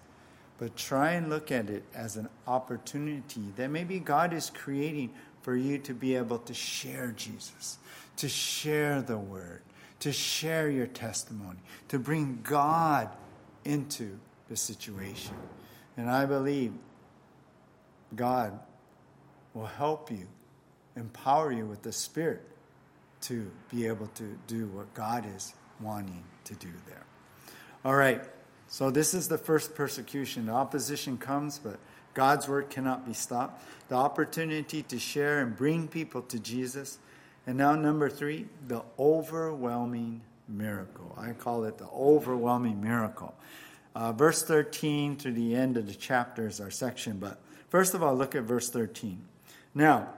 But 0.59 0.75
try 0.75 1.13
and 1.13 1.29
look 1.29 1.53
at 1.53 1.69
it 1.69 1.85
as 1.95 2.17
an 2.17 2.31
opportunity 2.47 3.53
that 3.57 3.69
maybe 3.69 3.99
God 3.99 4.33
is 4.33 4.49
creating 4.49 5.13
for 5.43 5.55
you 5.55 5.77
to 5.79 5.93
be 5.93 6.17
able 6.17 6.39
to 6.39 6.55
share 6.55 7.13
Jesus, 7.15 7.77
to 8.17 8.29
share 8.29 9.03
the 9.03 9.19
word, 9.19 9.61
to 10.01 10.13
share 10.13 10.71
your 10.71 10.87
testimony, 10.87 11.59
to 11.89 11.99
bring 11.99 12.41
God 12.43 13.11
into 13.67 14.19
the 14.49 14.57
situation. 14.57 15.35
And 15.97 16.11
I 16.11 16.27
believe 16.27 16.73
God 18.15 18.59
will 19.55 19.67
help 19.67 20.11
you, 20.11 20.27
empower 20.97 21.53
you 21.53 21.65
with 21.67 21.83
the 21.83 21.93
Spirit 21.93 22.43
to 23.23 23.51
be 23.73 23.87
able 23.87 24.07
to 24.09 24.39
do 24.47 24.67
what 24.69 24.93
God 24.95 25.25
is 25.35 25.55
wanting 25.81 26.23
to 26.45 26.55
do 26.55 26.69
there. 26.87 27.05
All 27.85 27.95
right, 27.95 28.23
so 28.69 28.91
this 28.91 29.15
is 29.15 29.29
the 29.29 29.39
first 29.39 29.75
persecution. 29.75 30.47
The 30.47 30.53
opposition 30.53 31.17
comes, 31.17 31.59
but 31.59 31.79
God's 32.15 32.49
word 32.49 32.71
cannot 32.71 33.07
be 33.07 33.13
stopped. 33.13 33.65
The 33.89 33.95
opportunity 33.95 34.83
to 34.85 34.99
share 34.99 35.41
and 35.41 35.57
bring 35.57 35.89
people 35.89 36.23
to 36.23 36.39
Jesus. 36.39 36.99
And 37.47 37.59
now, 37.59 37.75
number 37.75 38.09
three, 38.09 38.47
the 38.67 38.83
overwhelming 38.99 40.23
miracle. 40.49 41.15
I 41.19 41.33
call 41.33 41.65
it 41.65 41.79
the 41.79 41.89
overwhelming 41.89 42.83
miracle. 42.83 43.35
Uh, 43.97 44.13
verse 44.13 44.43
13 44.43 45.17
to 45.17 45.33
the 45.33 45.55
end 45.55 45.79
of 45.79 45.87
the 45.87 45.95
chapter 45.95 46.47
is 46.47 46.61
our 46.61 46.71
section, 46.71 47.17
but 47.17 47.41
first 47.71 47.95
of 47.95 48.03
all, 48.03 48.15
look 48.15 48.35
at 48.35 48.43
verse 48.43 48.69
13. 48.69 49.25
Now, 49.75 50.11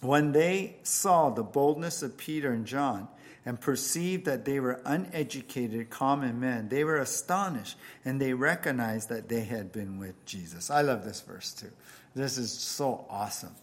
when 0.00 0.32
they 0.32 0.76
saw 0.84 1.28
the 1.28 1.42
boldness 1.42 2.02
of 2.02 2.16
Peter 2.16 2.50
and 2.50 2.64
John 2.64 3.08
and 3.44 3.60
perceived 3.60 4.24
that 4.24 4.46
they 4.46 4.58
were 4.58 4.80
uneducated 4.86 5.90
common 5.90 6.40
men, 6.40 6.70
they 6.70 6.82
were 6.82 6.96
astonished 6.96 7.76
and 8.06 8.18
they 8.18 8.32
recognized 8.32 9.10
that 9.10 9.28
they 9.28 9.42
had 9.42 9.70
been 9.70 9.98
with 9.98 10.24
Jesus. 10.24 10.70
I 10.70 10.80
love 10.80 11.04
this 11.04 11.20
verse 11.20 11.52
too. 11.52 11.70
This 12.14 12.38
is 12.38 12.50
so 12.50 13.04
awesome. 13.10 13.54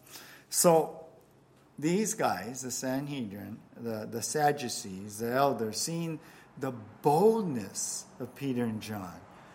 So, 0.52 1.04
these 1.80 2.14
guys, 2.14 2.62
the 2.62 2.70
Sanhedrin, 2.70 3.58
the, 3.76 4.08
the 4.10 4.22
Sadducees, 4.22 5.18
the 5.18 5.32
elders, 5.32 5.82
seeing 5.82 6.20
the 6.60 6.72
boldness 7.02 8.06
of 8.20 8.36
Peter 8.36 8.64
and 8.64 8.82
John, 8.82 9.14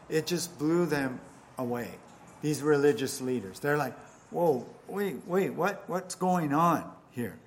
it 0.08 0.26
just 0.26 0.58
blew 0.58 0.86
them 0.86 1.20
away. 1.58 1.90
These 2.42 2.62
religious 2.62 3.20
leaders. 3.20 3.60
They're 3.60 3.76
like, 3.76 3.98
whoa, 4.30 4.66
wait, 4.88 5.16
wait, 5.26 5.50
what, 5.54 5.84
what's 5.88 6.14
going 6.14 6.52
on 6.52 6.90
here? 7.10 7.38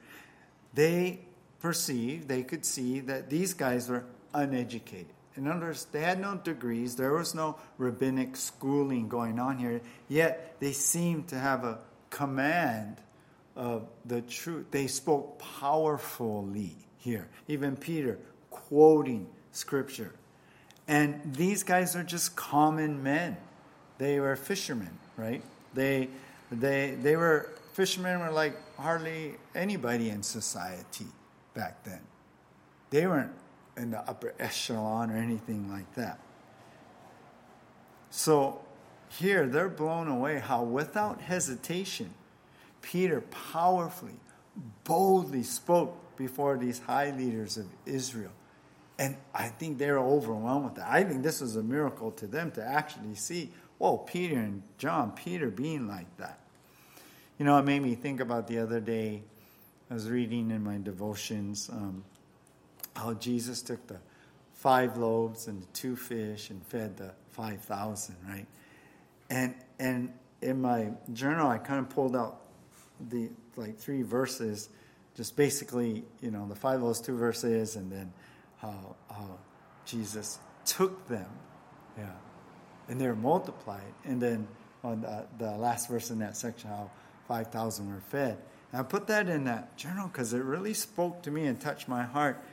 They 0.74 1.20
perceived, 1.60 2.28
they 2.28 2.44
could 2.44 2.66
see 2.66 3.00
that 3.02 3.30
these 3.30 3.54
guys 3.54 3.90
were 3.90 4.06
uneducated. 4.34 5.14
In 5.36 5.48
other 5.48 5.68
words, 5.68 5.86
they 5.86 6.02
had 6.02 6.20
no 6.20 6.36
degrees, 6.36 6.96
there 6.96 7.14
was 7.14 7.34
no 7.34 7.58
rabbinic 7.78 8.36
schooling 8.36 9.08
going 9.08 9.40
on 9.40 9.58
here, 9.58 9.82
yet 10.08 10.58
they 10.60 10.74
seemed 10.74 11.30
to 11.30 11.40
have 11.40 11.64
a 11.64 11.80
command 12.10 12.98
of 13.56 13.88
the 14.06 14.22
truth. 14.22 14.68
They 14.72 14.88
spoke 14.88 15.40
powerfully 15.40 16.76
here. 16.98 17.28
Even 17.48 17.76
Peter 17.76 18.20
quoting 18.50 19.28
scripture. 19.54 20.14
And 20.88 21.22
these 21.34 21.64
guys 21.64 21.96
are 21.96 22.04
just 22.04 22.36
common 22.36 23.02
men. 23.02 23.38
They 23.98 24.20
were 24.20 24.36
fishermen, 24.36 25.00
right? 25.16 25.42
They 25.74 26.10
they 26.52 26.96
they 27.02 27.16
were 27.16 27.50
fishermen 27.72 28.20
were 28.20 28.32
like 28.32 28.58
hardly 28.76 29.36
anybody 29.56 30.10
in 30.10 30.22
society 30.24 31.08
back 31.54 31.84
then. 31.86 32.02
They 32.90 33.08
weren't 33.08 33.32
in 33.78 33.92
the 33.92 34.00
upper 34.00 34.34
echelon 34.40 35.10
or 35.10 35.16
anything 35.16 35.72
like 35.72 35.96
that. 35.96 36.20
So 38.10 38.62
here 39.10 39.48
they're 39.48 39.70
blown 39.70 40.08
away 40.08 40.40
how 40.40 40.64
without 40.64 41.22
hesitation 41.22 42.14
Peter 42.82 43.22
powerfully, 43.22 44.20
boldly 44.84 45.42
spoke 45.42 46.16
before 46.18 46.58
these 46.58 46.80
high 46.80 47.10
leaders 47.12 47.58
of 47.58 47.66
Israel. 47.86 48.32
And 49.04 49.18
I 49.34 49.50
think 49.50 49.80
they 49.80 49.92
were 49.92 50.00
overwhelmed 50.00 50.64
with 50.64 50.76
that. 50.76 50.88
I 50.90 51.04
think 51.04 51.24
this 51.24 51.42
was 51.42 51.58
a 51.58 51.62
miracle 51.62 52.12
to 52.12 52.26
them 52.26 52.52
to 52.52 52.64
actually 52.64 53.16
see, 53.16 53.52
whoa, 53.78 53.98
Peter 53.98 54.40
and 54.40 54.64
John, 54.78 55.12
Peter 55.12 55.50
being 55.50 55.90
like 55.90 56.16
that. 56.16 56.40
You 57.38 57.44
know, 57.44 57.58
it 57.58 57.66
made 57.66 57.82
me 57.82 57.96
think 57.96 58.22
about 58.22 58.48
the 58.48 58.60
other 58.60 58.80
day, 58.80 59.24
I 59.92 59.94
was 59.94 60.10
reading 60.10 60.52
in 60.52 60.64
my 60.64 60.78
devotions 60.78 61.70
um, 61.70 62.06
how 62.96 63.14
Jesus 63.16 63.62
took 63.62 63.86
the 63.88 63.98
five 64.54 64.96
loaves 64.96 65.48
and 65.48 65.62
the 65.62 65.68
two 65.74 65.98
fish 65.98 66.50
and 66.50 66.66
fed 66.66 66.96
the 66.96 67.12
5,000, 67.32 68.16
right? 68.30 68.48
And, 69.30 69.54
and 69.80 70.14
in 70.42 70.62
my 70.62 70.92
journal, 71.12 71.50
I 71.50 71.58
kind 71.58 71.82
of 71.82 71.90
pulled 71.90 72.16
out 72.16 72.40
the 73.10 73.30
like 73.58 73.78
three 73.78 74.04
verses, 74.04 74.70
just 75.14 75.36
basically, 75.36 76.06
you 76.22 76.32
know, 76.32 76.48
the 76.48 76.56
five 76.56 76.82
loaves, 76.82 77.02
two 77.02 77.18
verses, 77.18 77.76
and 77.76 77.92
then 77.92 78.14
how, 78.64 78.96
how 79.12 79.38
Jesus 79.86 80.40
took 80.66 81.08
them, 81.08 81.28
yeah, 81.98 82.10
and 82.88 83.00
they 83.00 83.06
were 83.06 83.16
multiplied, 83.16 83.94
and 84.06 84.20
then 84.20 84.48
on 84.84 85.02
the, 85.02 85.26
the 85.38 85.52
last 85.52 85.90
verse 85.90 86.10
in 86.10 86.20
that 86.20 86.36
section, 86.36 86.70
how 86.70 86.90
5,000 87.28 87.90
were 87.90 88.00
fed. 88.00 88.38
And 88.72 88.82
I 88.82 88.84
put 88.84 89.08
that 89.08 89.30
in 89.30 89.44
that 89.46 89.78
journal 89.78 90.08
because 90.08 90.34
it 90.34 90.44
really 90.44 90.74
spoke 90.74 91.22
to 91.24 91.32
me 91.32 91.46
and 91.46 91.60
touched 91.60 91.88
my 91.88 92.04
heart 92.04 92.44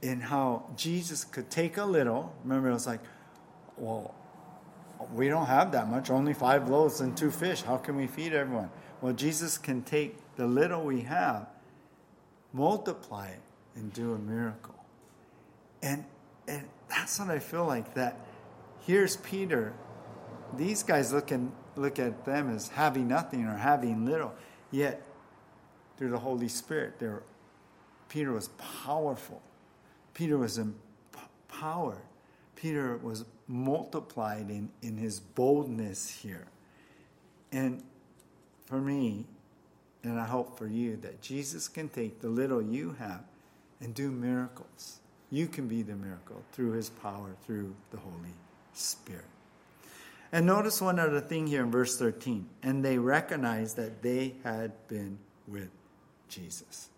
in 0.00 0.20
how 0.20 0.70
Jesus 0.76 1.24
could 1.24 1.50
take 1.50 1.76
a 1.76 1.84
little. 1.84 2.34
Remember, 2.42 2.70
it 2.70 2.72
was 2.72 2.86
like, 2.86 3.00
well, 3.76 4.14
we 5.12 5.28
don't 5.28 5.46
have 5.46 5.72
that 5.72 5.90
much, 5.90 6.10
only 6.10 6.34
five 6.34 6.68
loaves 6.68 7.00
and 7.00 7.16
two 7.16 7.30
fish. 7.30 7.62
How 7.62 7.76
can 7.76 7.96
we 7.96 8.06
feed 8.06 8.32
everyone? 8.32 8.70
Well, 9.00 9.12
Jesus 9.12 9.58
can 9.58 9.82
take 9.82 10.16
the 10.36 10.46
little 10.46 10.84
we 10.84 11.02
have, 11.02 11.48
multiply 12.52 13.28
it, 13.28 13.40
and 13.74 13.92
do 13.92 14.14
a 14.14 14.18
miracle. 14.18 14.71
And, 15.82 16.04
and 16.46 16.68
that's 16.88 17.18
what 17.18 17.30
I 17.30 17.38
feel 17.38 17.66
like 17.66 17.94
that 17.94 18.18
here's 18.86 19.16
Peter. 19.16 19.72
These 20.56 20.82
guys 20.82 21.12
look, 21.12 21.32
in, 21.32 21.52
look 21.76 21.98
at 21.98 22.24
them 22.24 22.54
as 22.54 22.68
having 22.68 23.08
nothing 23.08 23.44
or 23.44 23.56
having 23.56 24.04
little. 24.04 24.32
Yet, 24.70 25.02
through 25.96 26.10
the 26.10 26.18
Holy 26.18 26.48
Spirit, 26.48 26.98
they 26.98 27.06
were, 27.06 27.22
Peter 28.08 28.32
was 28.32 28.48
powerful. 28.84 29.42
Peter 30.14 30.38
was 30.38 30.58
empowered. 30.58 32.02
Peter 32.56 32.96
was 32.98 33.24
multiplied 33.48 34.50
in, 34.50 34.70
in 34.82 34.96
his 34.96 35.20
boldness 35.20 36.08
here. 36.08 36.46
And 37.50 37.82
for 38.66 38.80
me, 38.80 39.26
and 40.04 40.18
I 40.18 40.26
hope 40.26 40.58
for 40.58 40.66
you, 40.66 40.96
that 40.98 41.20
Jesus 41.20 41.68
can 41.68 41.88
take 41.88 42.20
the 42.20 42.28
little 42.28 42.62
you 42.62 42.96
have 42.98 43.24
and 43.80 43.94
do 43.94 44.10
miracles. 44.10 45.01
You 45.32 45.46
can 45.46 45.66
be 45.66 45.80
the 45.80 45.94
miracle 45.94 46.44
through 46.52 46.72
his 46.72 46.90
power, 46.90 47.34
through 47.46 47.74
the 47.90 47.96
Holy 47.96 48.34
Spirit. 48.74 49.24
And 50.30 50.44
notice 50.44 50.78
one 50.82 50.98
other 50.98 51.22
thing 51.22 51.46
here 51.46 51.62
in 51.62 51.70
verse 51.70 51.98
13. 51.98 52.46
And 52.62 52.84
they 52.84 52.98
recognized 52.98 53.76
that 53.78 54.02
they 54.02 54.34
had 54.44 54.72
been 54.88 55.18
with 55.48 55.70
Jesus. 56.28 56.90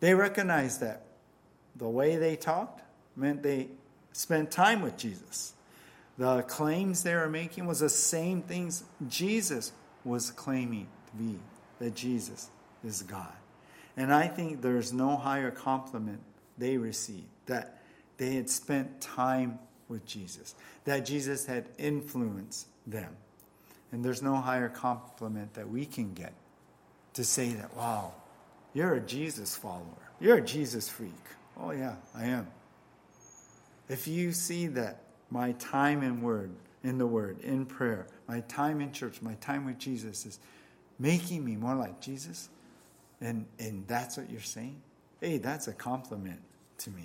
They 0.00 0.12
recognized 0.12 0.80
that 0.82 1.04
the 1.74 1.88
way 1.88 2.16
they 2.16 2.36
talked 2.36 2.82
meant 3.16 3.42
they 3.42 3.68
spent 4.12 4.50
time 4.50 4.82
with 4.82 4.98
Jesus. 4.98 5.54
The 6.18 6.42
claims 6.42 7.02
they 7.02 7.14
were 7.14 7.30
making 7.30 7.66
was 7.66 7.80
the 7.80 7.88
same 7.88 8.42
things 8.42 8.84
Jesus 9.08 9.72
was 10.04 10.30
claiming 10.30 10.88
to 11.06 11.16
be 11.16 11.38
that 11.78 11.94
Jesus 11.94 12.50
is 12.84 13.02
God. 13.02 13.32
And 13.96 14.12
I 14.12 14.28
think 14.28 14.60
there's 14.60 14.92
no 14.92 15.16
higher 15.16 15.50
compliment 15.50 16.20
they 16.58 16.76
received 16.76 17.24
that 17.48 17.82
they 18.16 18.34
had 18.34 18.48
spent 18.48 19.00
time 19.00 19.58
with 19.88 20.06
Jesus, 20.06 20.54
that 20.84 21.04
Jesus 21.04 21.44
had 21.44 21.66
influenced 21.78 22.66
them. 22.86 23.16
And 23.92 24.04
there's 24.04 24.22
no 24.22 24.36
higher 24.36 24.68
compliment 24.68 25.54
that 25.54 25.68
we 25.68 25.84
can 25.84 26.14
get 26.14 26.32
to 27.14 27.24
say 27.24 27.48
that, 27.50 27.76
wow, 27.76 28.12
you're 28.74 28.94
a 28.94 29.00
Jesus 29.00 29.56
follower. 29.56 29.84
You're 30.20 30.38
a 30.38 30.42
Jesus 30.44 30.88
freak. 30.88 31.12
Oh, 31.58 31.72
yeah, 31.72 31.96
I 32.14 32.26
am. 32.26 32.46
If 33.88 34.06
you 34.06 34.32
see 34.32 34.66
that 34.68 35.02
my 35.30 35.52
time 35.52 36.02
in 36.02 36.22
word 36.22 36.50
in 36.84 36.98
the 36.98 37.06
Word, 37.06 37.40
in 37.40 37.66
prayer, 37.66 38.06
my 38.26 38.40
time 38.40 38.80
in 38.80 38.92
church, 38.92 39.20
my 39.20 39.34
time 39.34 39.64
with 39.64 39.78
Jesus 39.78 40.26
is 40.26 40.38
making 40.98 41.44
me 41.44 41.56
more 41.56 41.74
like 41.74 42.00
Jesus, 42.00 42.48
and, 43.20 43.46
and 43.58 43.86
that's 43.86 44.16
what 44.16 44.30
you're 44.30 44.40
saying? 44.40 44.80
Hey, 45.20 45.38
that's 45.38 45.68
a 45.68 45.72
compliment 45.72 46.40
to 46.78 46.90
me. 46.90 47.04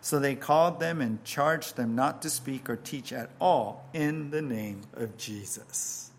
So 0.00 0.18
they 0.18 0.34
called 0.34 0.80
them 0.80 1.00
and 1.00 1.22
charged 1.24 1.76
them 1.76 1.94
not 1.94 2.22
to 2.22 2.30
speak 2.30 2.70
or 2.70 2.76
teach 2.76 3.12
at 3.12 3.30
all 3.40 3.88
in 3.92 4.30
the 4.30 4.40
name 4.40 4.82
of 4.94 5.16
Jesus. 5.18 6.10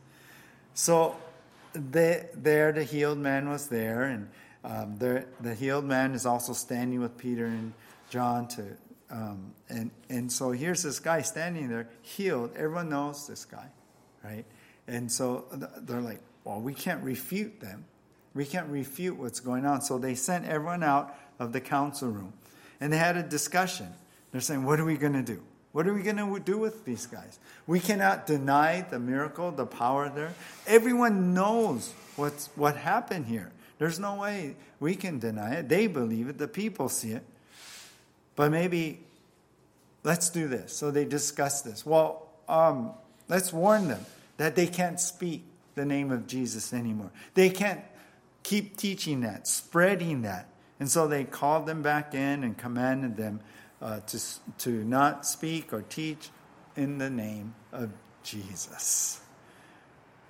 So 0.73 1.15
there, 1.73 2.71
the 2.71 2.83
healed 2.83 3.17
man 3.17 3.49
was 3.49 3.67
there, 3.67 4.03
and 4.03 4.29
um, 4.63 4.97
the, 4.97 5.25
the 5.39 5.55
healed 5.55 5.85
man 5.85 6.13
is 6.13 6.25
also 6.25 6.53
standing 6.53 6.99
with 6.99 7.17
Peter 7.17 7.45
and 7.45 7.73
John 8.09 8.47
to. 8.49 8.65
Um, 9.09 9.53
and, 9.67 9.91
and 10.09 10.31
so 10.31 10.51
here's 10.51 10.83
this 10.83 10.99
guy 10.99 11.21
standing 11.21 11.67
there, 11.67 11.89
healed. 12.01 12.51
Everyone 12.55 12.89
knows 12.89 13.27
this 13.27 13.43
guy, 13.43 13.67
right? 14.23 14.45
And 14.87 15.11
so 15.11 15.45
they're 15.81 16.01
like, 16.01 16.21
well, 16.43 16.61
we 16.61 16.73
can't 16.73 17.03
refute 17.03 17.59
them. 17.59 17.85
We 18.33 18.45
can't 18.45 18.69
refute 18.69 19.17
what's 19.17 19.41
going 19.41 19.65
on. 19.65 19.81
So 19.81 19.97
they 19.97 20.15
sent 20.15 20.45
everyone 20.45 20.83
out 20.83 21.17
of 21.39 21.51
the 21.51 21.59
council 21.59 22.09
room. 22.09 22.33
And 22.81 22.91
they 22.91 22.97
had 22.97 23.15
a 23.15 23.23
discussion. 23.23 23.87
They're 24.31 24.41
saying, 24.41 24.65
what 24.65 24.79
are 24.79 24.85
we 24.85 24.97
going 24.97 25.13
to 25.13 25.21
do? 25.21 25.41
What 25.71 25.87
are 25.87 25.93
we 25.93 26.01
going 26.01 26.17
to 26.17 26.39
do 26.39 26.57
with 26.57 26.83
these 26.83 27.05
guys? 27.05 27.39
We 27.65 27.79
cannot 27.79 28.27
deny 28.27 28.81
the 28.81 28.99
miracle, 28.99 29.51
the 29.51 29.65
power 29.65 30.09
there. 30.09 30.33
Everyone 30.67 31.33
knows 31.33 31.93
what's, 32.17 32.49
what 32.55 32.75
happened 32.75 33.27
here. 33.27 33.51
There's 33.77 33.99
no 33.99 34.15
way 34.15 34.55
we 34.79 34.95
can 34.95 35.19
deny 35.19 35.55
it. 35.55 35.69
They 35.69 35.87
believe 35.87 36.27
it, 36.27 36.37
the 36.37 36.47
people 36.47 36.89
see 36.89 37.11
it. 37.11 37.23
But 38.35 38.51
maybe 38.51 38.99
let's 40.03 40.29
do 40.29 40.47
this. 40.47 40.75
So 40.75 40.91
they 40.91 41.05
discuss 41.05 41.61
this. 41.61 41.85
Well, 41.85 42.27
um, 42.49 42.91
let's 43.27 43.53
warn 43.53 43.87
them 43.87 44.05
that 44.37 44.55
they 44.55 44.67
can't 44.67 44.99
speak 44.99 45.43
the 45.75 45.85
name 45.85 46.11
of 46.11 46.27
Jesus 46.27 46.73
anymore. 46.73 47.11
They 47.33 47.49
can't 47.49 47.81
keep 48.43 48.75
teaching 48.75 49.21
that, 49.21 49.47
spreading 49.47 50.23
that. 50.23 50.47
And 50.81 50.89
so 50.89 51.07
they 51.07 51.25
called 51.25 51.67
them 51.67 51.83
back 51.83 52.15
in 52.15 52.43
and 52.43 52.57
commanded 52.57 53.15
them 53.15 53.41
uh, 53.83 53.99
to, 53.99 54.19
to 54.57 54.83
not 54.83 55.27
speak 55.27 55.71
or 55.73 55.83
teach 55.83 56.31
in 56.75 56.97
the 56.97 57.07
name 57.07 57.53
of 57.71 57.91
Jesus. 58.23 59.21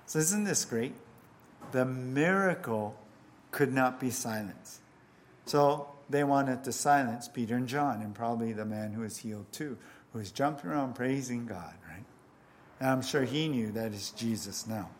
So, 0.04 0.18
isn't 0.18 0.44
this 0.44 0.66
great? 0.66 0.92
The 1.70 1.86
miracle 1.86 2.94
could 3.50 3.72
not 3.72 3.98
be 3.98 4.10
silenced. 4.10 4.80
So, 5.46 5.88
they 6.10 6.22
wanted 6.22 6.64
to 6.64 6.72
silence 6.72 7.28
Peter 7.28 7.56
and 7.56 7.66
John, 7.66 8.02
and 8.02 8.14
probably 8.14 8.52
the 8.52 8.66
man 8.66 8.92
who 8.92 9.00
was 9.00 9.16
healed 9.16 9.50
too, 9.52 9.78
who 10.12 10.18
was 10.18 10.30
jumping 10.30 10.68
around 10.68 10.96
praising 10.96 11.46
God, 11.46 11.72
right? 11.88 12.04
And 12.78 12.90
I'm 12.90 13.00
sure 13.00 13.24
he 13.24 13.48
knew 13.48 13.72
that 13.72 13.94
is 13.94 14.10
Jesus 14.10 14.66
now. 14.66 14.90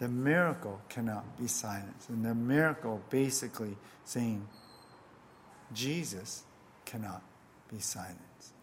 The 0.00 0.08
miracle 0.08 0.80
cannot 0.88 1.38
be 1.38 1.46
silenced. 1.46 2.08
And 2.08 2.24
the 2.24 2.34
miracle 2.34 3.02
basically 3.10 3.76
saying, 4.06 4.48
Jesus 5.74 6.44
cannot 6.86 7.22
be 7.70 7.80
silenced. 7.80 8.54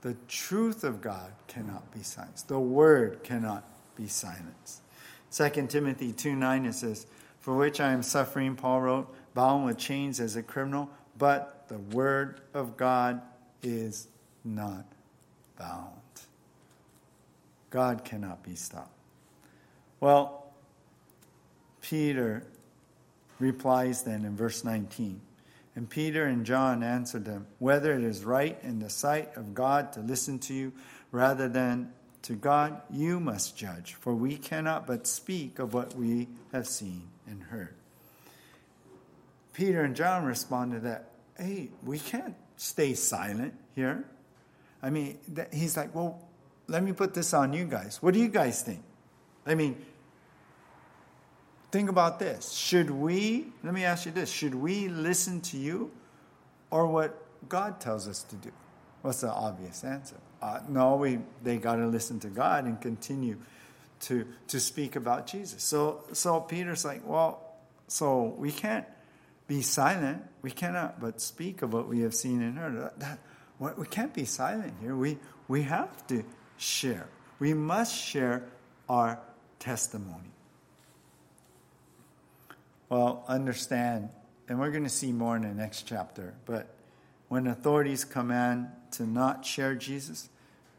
The 0.00 0.16
truth 0.26 0.82
of 0.82 1.00
God 1.00 1.32
cannot 1.46 1.94
be 1.94 2.02
silenced. 2.02 2.48
The 2.48 2.58
word 2.58 3.22
cannot 3.22 3.64
be 3.94 4.08
silenced. 4.08 4.82
2 5.30 5.68
Timothy 5.68 6.12
2 6.12 6.34
9 6.34 6.66
it 6.66 6.74
says, 6.74 7.06
For 7.38 7.56
which 7.56 7.80
I 7.80 7.92
am 7.92 8.02
suffering, 8.02 8.56
Paul 8.56 8.80
wrote, 8.80 9.14
bound 9.32 9.66
with 9.66 9.78
chains 9.78 10.18
as 10.18 10.34
a 10.34 10.42
criminal, 10.42 10.90
but 11.16 11.68
the 11.68 11.78
word 11.78 12.40
of 12.52 12.76
God 12.76 13.22
is 13.62 14.08
not 14.44 14.84
bound. 15.56 15.92
God 17.70 18.04
cannot 18.04 18.42
be 18.42 18.56
stopped. 18.56 18.90
Well, 20.00 20.43
Peter 21.84 22.44
replies 23.38 24.02
then 24.02 24.24
in 24.24 24.36
verse 24.36 24.64
19 24.64 25.20
and 25.76 25.90
Peter 25.90 26.24
and 26.24 26.46
John 26.46 26.82
answered 26.82 27.24
them, 27.24 27.46
Whether 27.58 27.94
it 27.94 28.04
is 28.04 28.24
right 28.24 28.58
in 28.62 28.78
the 28.78 28.90
sight 28.90 29.36
of 29.36 29.54
God 29.54 29.92
to 29.94 30.00
listen 30.00 30.38
to 30.40 30.54
you 30.54 30.72
rather 31.10 31.48
than 31.48 31.92
to 32.22 32.34
God, 32.34 32.80
you 32.90 33.20
must 33.20 33.56
judge, 33.56 33.94
for 33.94 34.14
we 34.14 34.36
cannot 34.36 34.86
but 34.86 35.06
speak 35.06 35.58
of 35.58 35.74
what 35.74 35.94
we 35.94 36.28
have 36.52 36.66
seen 36.66 37.08
and 37.26 37.42
heard. 37.42 37.74
Peter 39.52 39.82
and 39.82 39.96
John 39.96 40.24
responded 40.24 40.82
that, 40.84 41.10
Hey, 41.36 41.70
we 41.84 41.98
can't 41.98 42.36
stay 42.56 42.94
silent 42.94 43.54
here. 43.74 44.04
I 44.80 44.90
mean, 44.90 45.18
he's 45.52 45.76
like, 45.76 45.92
Well, 45.94 46.22
let 46.68 46.84
me 46.84 46.92
put 46.92 47.14
this 47.14 47.34
on 47.34 47.52
you 47.52 47.64
guys. 47.64 48.00
What 48.00 48.14
do 48.14 48.20
you 48.20 48.28
guys 48.28 48.62
think? 48.62 48.82
I 49.44 49.56
mean, 49.56 49.84
Think 51.74 51.90
about 51.90 52.20
this. 52.20 52.52
Should 52.52 52.88
we, 52.88 53.48
let 53.64 53.74
me 53.74 53.82
ask 53.82 54.06
you 54.06 54.12
this, 54.12 54.30
should 54.30 54.54
we 54.54 54.86
listen 54.86 55.40
to 55.40 55.56
you 55.56 55.90
or 56.70 56.86
what 56.86 57.20
God 57.48 57.80
tells 57.80 58.06
us 58.06 58.22
to 58.22 58.36
do? 58.36 58.52
What's 59.02 59.22
the 59.22 59.32
obvious 59.32 59.82
answer? 59.82 60.14
Uh, 60.40 60.60
no, 60.68 60.94
we, 60.94 61.18
they 61.42 61.56
got 61.56 61.74
to 61.74 61.88
listen 61.88 62.20
to 62.20 62.28
God 62.28 62.66
and 62.66 62.80
continue 62.80 63.38
to, 64.02 64.24
to 64.46 64.60
speak 64.60 64.94
about 64.94 65.26
Jesus. 65.26 65.64
So, 65.64 66.04
so 66.12 66.40
Peter's 66.42 66.84
like, 66.84 67.02
well, 67.04 67.42
so 67.88 68.36
we 68.38 68.52
can't 68.52 68.86
be 69.48 69.60
silent. 69.60 70.22
We 70.42 70.52
cannot 70.52 71.00
but 71.00 71.20
speak 71.20 71.62
of 71.62 71.72
what 71.72 71.88
we 71.88 72.02
have 72.02 72.14
seen 72.14 72.40
and 72.40 72.56
heard. 72.56 72.80
That, 72.80 73.00
that, 73.00 73.18
we 73.76 73.86
can't 73.88 74.14
be 74.14 74.26
silent 74.26 74.74
here. 74.80 74.94
We, 74.94 75.18
we 75.48 75.62
have 75.62 76.06
to 76.06 76.22
share. 76.56 77.08
We 77.40 77.52
must 77.52 78.00
share 78.00 78.44
our 78.88 79.18
testimony. 79.58 80.33
Well, 82.94 83.24
understand, 83.26 84.10
and 84.48 84.60
we're 84.60 84.70
going 84.70 84.84
to 84.84 84.88
see 84.88 85.10
more 85.10 85.34
in 85.34 85.42
the 85.42 85.48
next 85.48 85.82
chapter, 85.82 86.32
but 86.46 86.68
when 87.26 87.48
authorities 87.48 88.04
command 88.04 88.68
to 88.92 89.04
not 89.04 89.44
share 89.44 89.74
Jesus, 89.74 90.28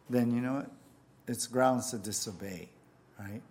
then 0.10 0.32
you 0.34 0.40
know 0.40 0.54
what? 0.54 0.72
It's 1.28 1.46
grounds 1.46 1.92
to 1.92 1.98
disobey, 1.98 2.70
right? 3.20 3.42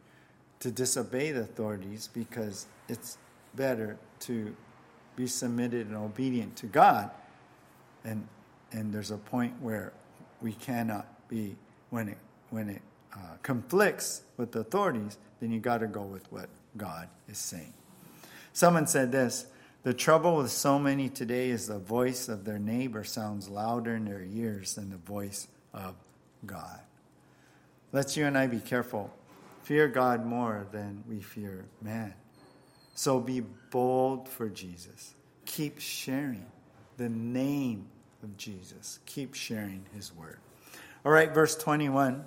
To 0.60 0.70
disobey 0.70 1.32
the 1.32 1.42
authorities 1.42 2.08
because 2.14 2.64
it's 2.88 3.18
better 3.54 3.98
to 4.20 4.56
be 5.14 5.26
submitted 5.26 5.88
and 5.88 5.96
obedient 5.96 6.56
to 6.56 6.66
God. 6.66 7.10
And, 8.02 8.26
and 8.72 8.94
there's 8.94 9.10
a 9.10 9.18
point 9.18 9.60
where 9.60 9.92
we 10.40 10.52
cannot 10.52 11.28
be, 11.28 11.54
when 11.90 12.08
it, 12.08 12.18
when 12.48 12.70
it 12.70 12.80
uh, 13.12 13.36
conflicts 13.42 14.22
with 14.38 14.52
the 14.52 14.60
authorities, 14.60 15.18
then 15.40 15.50
you 15.50 15.60
got 15.60 15.80
to 15.80 15.86
go 15.86 16.00
with 16.00 16.32
what 16.32 16.48
God 16.78 17.10
is 17.28 17.36
saying. 17.36 17.74
Someone 18.54 18.86
said 18.86 19.12
this 19.12 19.46
The 19.82 19.92
trouble 19.92 20.36
with 20.36 20.50
so 20.50 20.78
many 20.78 21.10
today 21.10 21.50
is 21.50 21.66
the 21.66 21.78
voice 21.78 22.28
of 22.28 22.46
their 22.46 22.58
neighbor 22.58 23.04
sounds 23.04 23.50
louder 23.50 23.96
in 23.96 24.06
their 24.06 24.22
ears 24.22 24.76
than 24.76 24.88
the 24.88 24.96
voice 24.96 25.48
of 25.74 25.96
God. 26.46 26.80
Let's 27.92 28.16
you 28.16 28.24
and 28.24 28.38
I 28.38 28.46
be 28.46 28.60
careful. 28.60 29.12
Fear 29.64 29.88
God 29.88 30.24
more 30.24 30.66
than 30.72 31.02
we 31.08 31.20
fear 31.20 31.66
man. 31.82 32.14
So 32.94 33.18
be 33.18 33.40
bold 33.70 34.28
for 34.28 34.48
Jesus. 34.48 35.14
Keep 35.46 35.80
sharing 35.80 36.46
the 36.96 37.08
name 37.08 37.86
of 38.22 38.36
Jesus. 38.36 39.00
Keep 39.04 39.34
sharing 39.34 39.84
his 39.94 40.14
word. 40.14 40.38
All 41.04 41.10
right, 41.10 41.34
verse 41.34 41.56
21. 41.56 42.24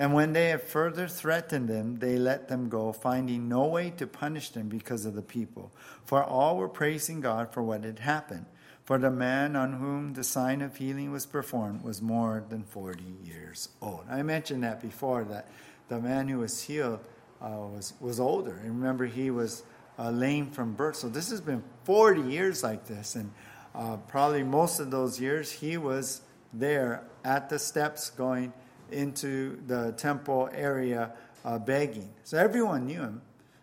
And 0.00 0.14
when 0.14 0.32
they 0.32 0.48
had 0.48 0.62
further 0.62 1.06
threatened 1.06 1.68
them, 1.68 1.98
they 1.98 2.16
let 2.16 2.48
them 2.48 2.70
go, 2.70 2.90
finding 2.90 3.50
no 3.50 3.66
way 3.66 3.90
to 3.98 4.06
punish 4.06 4.48
them 4.48 4.70
because 4.70 5.04
of 5.04 5.14
the 5.14 5.20
people. 5.20 5.72
For 6.06 6.24
all 6.24 6.56
were 6.56 6.70
praising 6.70 7.20
God 7.20 7.52
for 7.52 7.62
what 7.62 7.84
had 7.84 7.98
happened. 7.98 8.46
For 8.82 8.96
the 8.96 9.10
man 9.10 9.56
on 9.56 9.74
whom 9.74 10.14
the 10.14 10.24
sign 10.24 10.62
of 10.62 10.78
healing 10.78 11.12
was 11.12 11.26
performed 11.26 11.82
was 11.82 12.00
more 12.00 12.42
than 12.48 12.62
40 12.62 13.04
years 13.24 13.68
old. 13.82 14.06
I 14.08 14.22
mentioned 14.22 14.64
that 14.64 14.80
before, 14.80 15.22
that 15.24 15.50
the 15.88 16.00
man 16.00 16.28
who 16.28 16.38
was 16.38 16.62
healed 16.62 17.00
uh, 17.42 17.50
was, 17.70 17.92
was 18.00 18.18
older. 18.18 18.56
And 18.56 18.80
remember, 18.80 19.04
he 19.04 19.30
was 19.30 19.64
uh, 19.98 20.08
lame 20.08 20.50
from 20.50 20.72
birth. 20.72 20.96
So 20.96 21.10
this 21.10 21.28
has 21.28 21.42
been 21.42 21.62
40 21.84 22.22
years 22.22 22.62
like 22.62 22.86
this. 22.86 23.16
And 23.16 23.30
uh, 23.74 23.98
probably 24.08 24.44
most 24.44 24.80
of 24.80 24.90
those 24.90 25.20
years, 25.20 25.52
he 25.52 25.76
was 25.76 26.22
there 26.54 27.02
at 27.22 27.50
the 27.50 27.58
steps 27.58 28.08
going 28.08 28.54
into 28.92 29.58
the 29.66 29.92
temple 29.92 30.48
area 30.52 31.12
uh, 31.44 31.58
begging. 31.58 32.10
So 32.24 32.38
everyone 32.38 32.86
knew 32.86 33.00
him. 33.00 33.22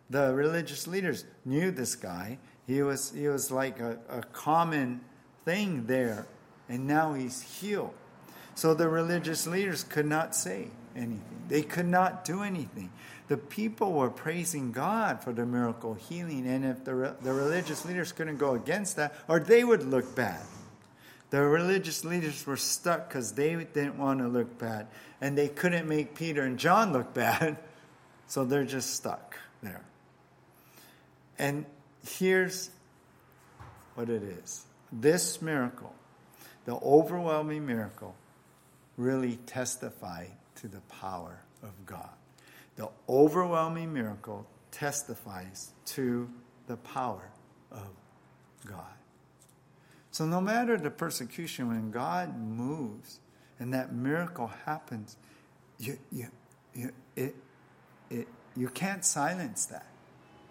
The 0.10 0.34
religious 0.34 0.88
leaders 0.88 1.26
knew 1.46 1.72
this 1.72 1.96
guy. 1.96 2.40
He 2.66 2.82
was, 2.82 3.12
he 3.12 3.28
was 3.28 3.52
like 3.52 3.80
a, 3.80 3.98
a 4.10 4.22
common 4.22 5.02
thing 5.46 5.86
there, 5.86 6.28
and 6.70 6.88
now 6.88 7.14
he's 7.14 7.42
healed. 7.42 7.94
So 8.56 8.74
the 8.74 8.90
religious 8.90 9.48
leaders 9.48 9.84
could 9.84 10.06
not 10.06 10.36
say 10.36 10.68
anything, 10.96 11.22
they 11.48 11.62
could 11.62 11.88
not 11.88 12.26
do 12.26 12.42
anything. 12.42 12.92
The 13.28 13.38
people 13.38 13.92
were 13.92 14.10
praising 14.10 14.72
God 14.72 15.22
for 15.22 15.34
the 15.34 15.46
miracle 15.46 15.94
healing, 15.94 16.48
and 16.48 16.66
if 16.66 16.84
the, 16.84 17.16
the 17.22 17.34
religious 17.34 17.86
leaders 17.86 18.12
couldn't 18.12 18.38
go 18.38 18.56
against 18.56 18.96
that, 18.96 19.14
or 19.28 19.40
they 19.40 19.64
would 19.64 19.84
look 19.84 20.16
bad. 20.16 20.42
The 21.30 21.42
religious 21.42 22.06
leaders 22.06 22.46
were 22.46 22.58
stuck 22.58 23.10
because 23.10 23.34
they 23.34 23.54
didn't 23.56 23.98
want 23.98 24.20
to 24.20 24.28
look 24.28 24.58
bad. 24.58 24.88
And 25.20 25.38
they 25.38 25.50
couldn't 25.50 25.88
make 25.88 26.16
Peter 26.16 26.44
and 26.44 26.58
John 26.58 26.94
look 26.94 27.14
bad. 27.14 27.58
So 28.30 28.44
they're 28.44 28.66
just 28.66 28.94
stuck 28.94 29.38
there. 29.64 29.86
And 31.40 31.66
here's 32.06 32.70
what 33.96 34.10
it 34.10 34.22
is 34.22 34.66
this 34.92 35.42
miracle, 35.42 35.94
the 36.66 36.76
overwhelming 36.76 37.66
miracle, 37.66 38.16
really 38.98 39.38
testified 39.46 40.32
to 40.56 40.68
the 40.68 40.82
power 40.82 41.40
of 41.64 41.86
God. 41.86 42.10
The 42.76 42.90
overwhelming 43.08 43.94
miracle 43.94 44.46
testifies 44.72 45.72
to 45.86 46.30
the 46.68 46.78
power 46.78 47.30
of 47.72 47.88
God. 48.66 48.97
So, 50.18 50.26
no 50.26 50.42
matter 50.42 50.78
the 50.78 50.90
persecution, 50.90 51.68
when 51.68 51.92
God 51.92 52.36
moves 52.40 53.20
and 53.60 53.72
that 53.76 53.94
miracle 53.94 54.48
happens, 54.66 55.16
you, 55.78 56.00
you, 56.12 56.26
you, 56.74 56.90
it, 57.16 57.36
it, 58.10 58.28
you 58.56 58.68
can't 58.70 59.06
silence 59.06 59.68
that. 59.68 59.86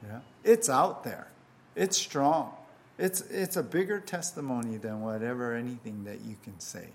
Yeah? 0.05 0.21
It's 0.45 0.69
out 0.69 1.03
there, 1.03 1.27
it's 1.75 1.97
strong. 1.97 2.55
It's, 2.97 3.23
it's 3.23 3.57
a 3.57 3.63
bigger 3.65 3.99
testimony 3.99 4.77
than 4.77 5.01
whatever 5.01 5.57
anything 5.57 6.05
that 6.05 6.21
you 6.21 6.37
can 6.45 6.61
say. 6.61 6.87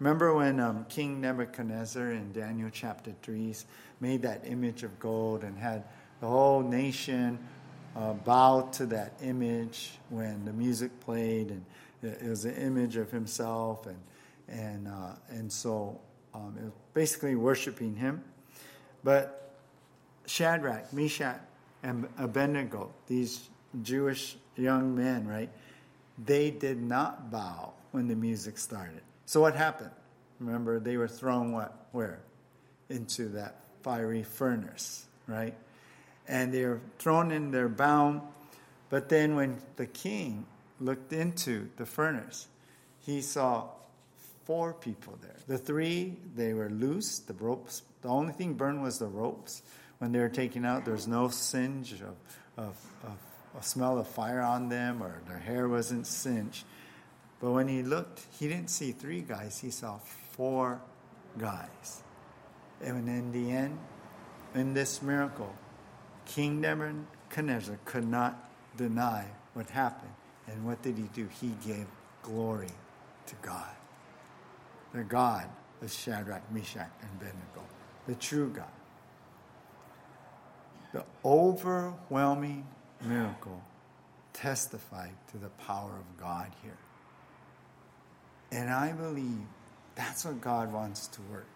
Remember 0.00 0.34
when 0.34 0.58
um, 0.58 0.86
King 0.88 1.20
Nebuchadnezzar 1.20 2.10
in 2.10 2.32
Daniel 2.32 2.70
chapter 2.72 3.12
3 3.22 3.54
made 4.00 4.22
that 4.22 4.42
image 4.44 4.82
of 4.82 4.98
gold 4.98 5.44
and 5.44 5.56
had 5.56 5.84
the 6.20 6.26
whole 6.26 6.62
nation 6.62 7.38
uh, 7.96 8.12
bow 8.12 8.68
to 8.72 8.86
that 8.86 9.12
image 9.22 9.98
when 10.08 10.44
the 10.44 10.52
music 10.52 10.98
played, 11.00 11.50
and 11.50 11.64
it 12.02 12.28
was 12.28 12.44
an 12.44 12.54
image 12.56 12.96
of 12.96 13.10
himself, 13.10 13.86
and 13.86 13.98
and 14.48 14.88
uh, 14.88 15.12
and 15.30 15.52
so 15.52 16.00
um, 16.34 16.54
it 16.58 16.64
was 16.64 16.72
basically 16.92 17.34
worshiping 17.34 17.94
him. 17.94 18.22
But 19.02 19.54
Shadrach, 20.26 20.92
Meshach, 20.92 21.40
and 21.82 22.08
Abednego, 22.18 22.90
these 23.06 23.48
Jewish 23.82 24.36
young 24.56 24.94
men, 24.94 25.26
right? 25.26 25.50
They 26.24 26.50
did 26.50 26.82
not 26.82 27.30
bow 27.30 27.72
when 27.92 28.08
the 28.08 28.16
music 28.16 28.58
started. 28.58 29.02
So 29.26 29.40
what 29.40 29.54
happened? 29.54 29.90
Remember, 30.40 30.78
they 30.78 30.96
were 30.96 31.08
thrown 31.08 31.52
what? 31.52 31.88
Where? 31.92 32.20
Into 32.88 33.28
that 33.30 33.60
fiery 33.82 34.22
furnace, 34.22 35.06
right? 35.26 35.54
And 36.26 36.52
they 36.52 36.62
are 36.62 36.80
thrown 36.98 37.30
in 37.30 37.50
there 37.50 37.68
bound. 37.68 38.22
But 38.88 39.08
then 39.08 39.36
when 39.36 39.58
the 39.76 39.86
king 39.86 40.46
looked 40.80 41.12
into 41.12 41.68
the 41.76 41.86
furnace, 41.86 42.48
he 43.00 43.20
saw 43.20 43.68
four 44.44 44.74
people 44.74 45.18
there. 45.22 45.36
The 45.46 45.58
three, 45.58 46.16
they 46.34 46.54
were 46.54 46.70
loose, 46.70 47.18
the 47.18 47.34
ropes. 47.34 47.82
The 48.02 48.08
only 48.08 48.32
thing 48.32 48.54
burned 48.54 48.82
was 48.82 48.98
the 48.98 49.06
ropes. 49.06 49.62
When 49.98 50.12
they 50.12 50.18
were 50.18 50.28
taken 50.28 50.64
out, 50.64 50.84
there 50.84 50.94
was 50.94 51.08
no 51.08 51.28
singe 51.28 51.92
of, 51.92 52.16
of, 52.56 52.76
of 53.04 53.16
a 53.58 53.62
smell 53.62 53.98
of 53.98 54.06
fire 54.06 54.40
on 54.40 54.68
them 54.68 55.02
or 55.02 55.22
their 55.28 55.38
hair 55.38 55.68
wasn't 55.68 56.06
singed. 56.06 56.64
But 57.40 57.52
when 57.52 57.68
he 57.68 57.82
looked, 57.82 58.26
he 58.38 58.48
didn't 58.48 58.70
see 58.70 58.92
three 58.92 59.20
guys, 59.20 59.58
he 59.58 59.70
saw 59.70 59.98
four 60.32 60.80
guys. 61.38 62.02
And 62.82 63.08
in 63.08 63.32
the 63.32 63.52
end, 63.52 63.78
in 64.54 64.74
this 64.74 65.02
miracle, 65.02 65.54
King 66.26 66.60
Nebuchadnezzar 66.60 67.78
could 67.84 68.06
not 68.06 68.50
deny 68.76 69.26
what 69.54 69.68
happened. 69.70 70.12
And 70.46 70.64
what 70.64 70.82
did 70.82 70.96
he 70.96 71.04
do? 71.14 71.28
He 71.40 71.54
gave 71.66 71.86
glory 72.22 72.70
to 73.26 73.34
God. 73.42 73.74
The 74.92 75.04
God 75.04 75.46
of 75.82 75.90
Shadrach, 75.90 76.42
Meshach, 76.52 76.90
and 77.00 77.10
Abednego, 77.16 77.62
the 78.06 78.14
true 78.14 78.50
God. 78.50 78.64
The 80.92 81.04
overwhelming 81.24 82.66
miracle 83.02 83.62
testified 84.32 85.14
to 85.32 85.38
the 85.38 85.48
power 85.48 85.90
of 85.90 86.20
God 86.20 86.52
here. 86.62 86.78
And 88.52 88.70
I 88.70 88.92
believe 88.92 89.46
that's 89.96 90.24
what 90.24 90.40
God 90.40 90.72
wants 90.72 91.08
to 91.08 91.20
work. 91.22 91.48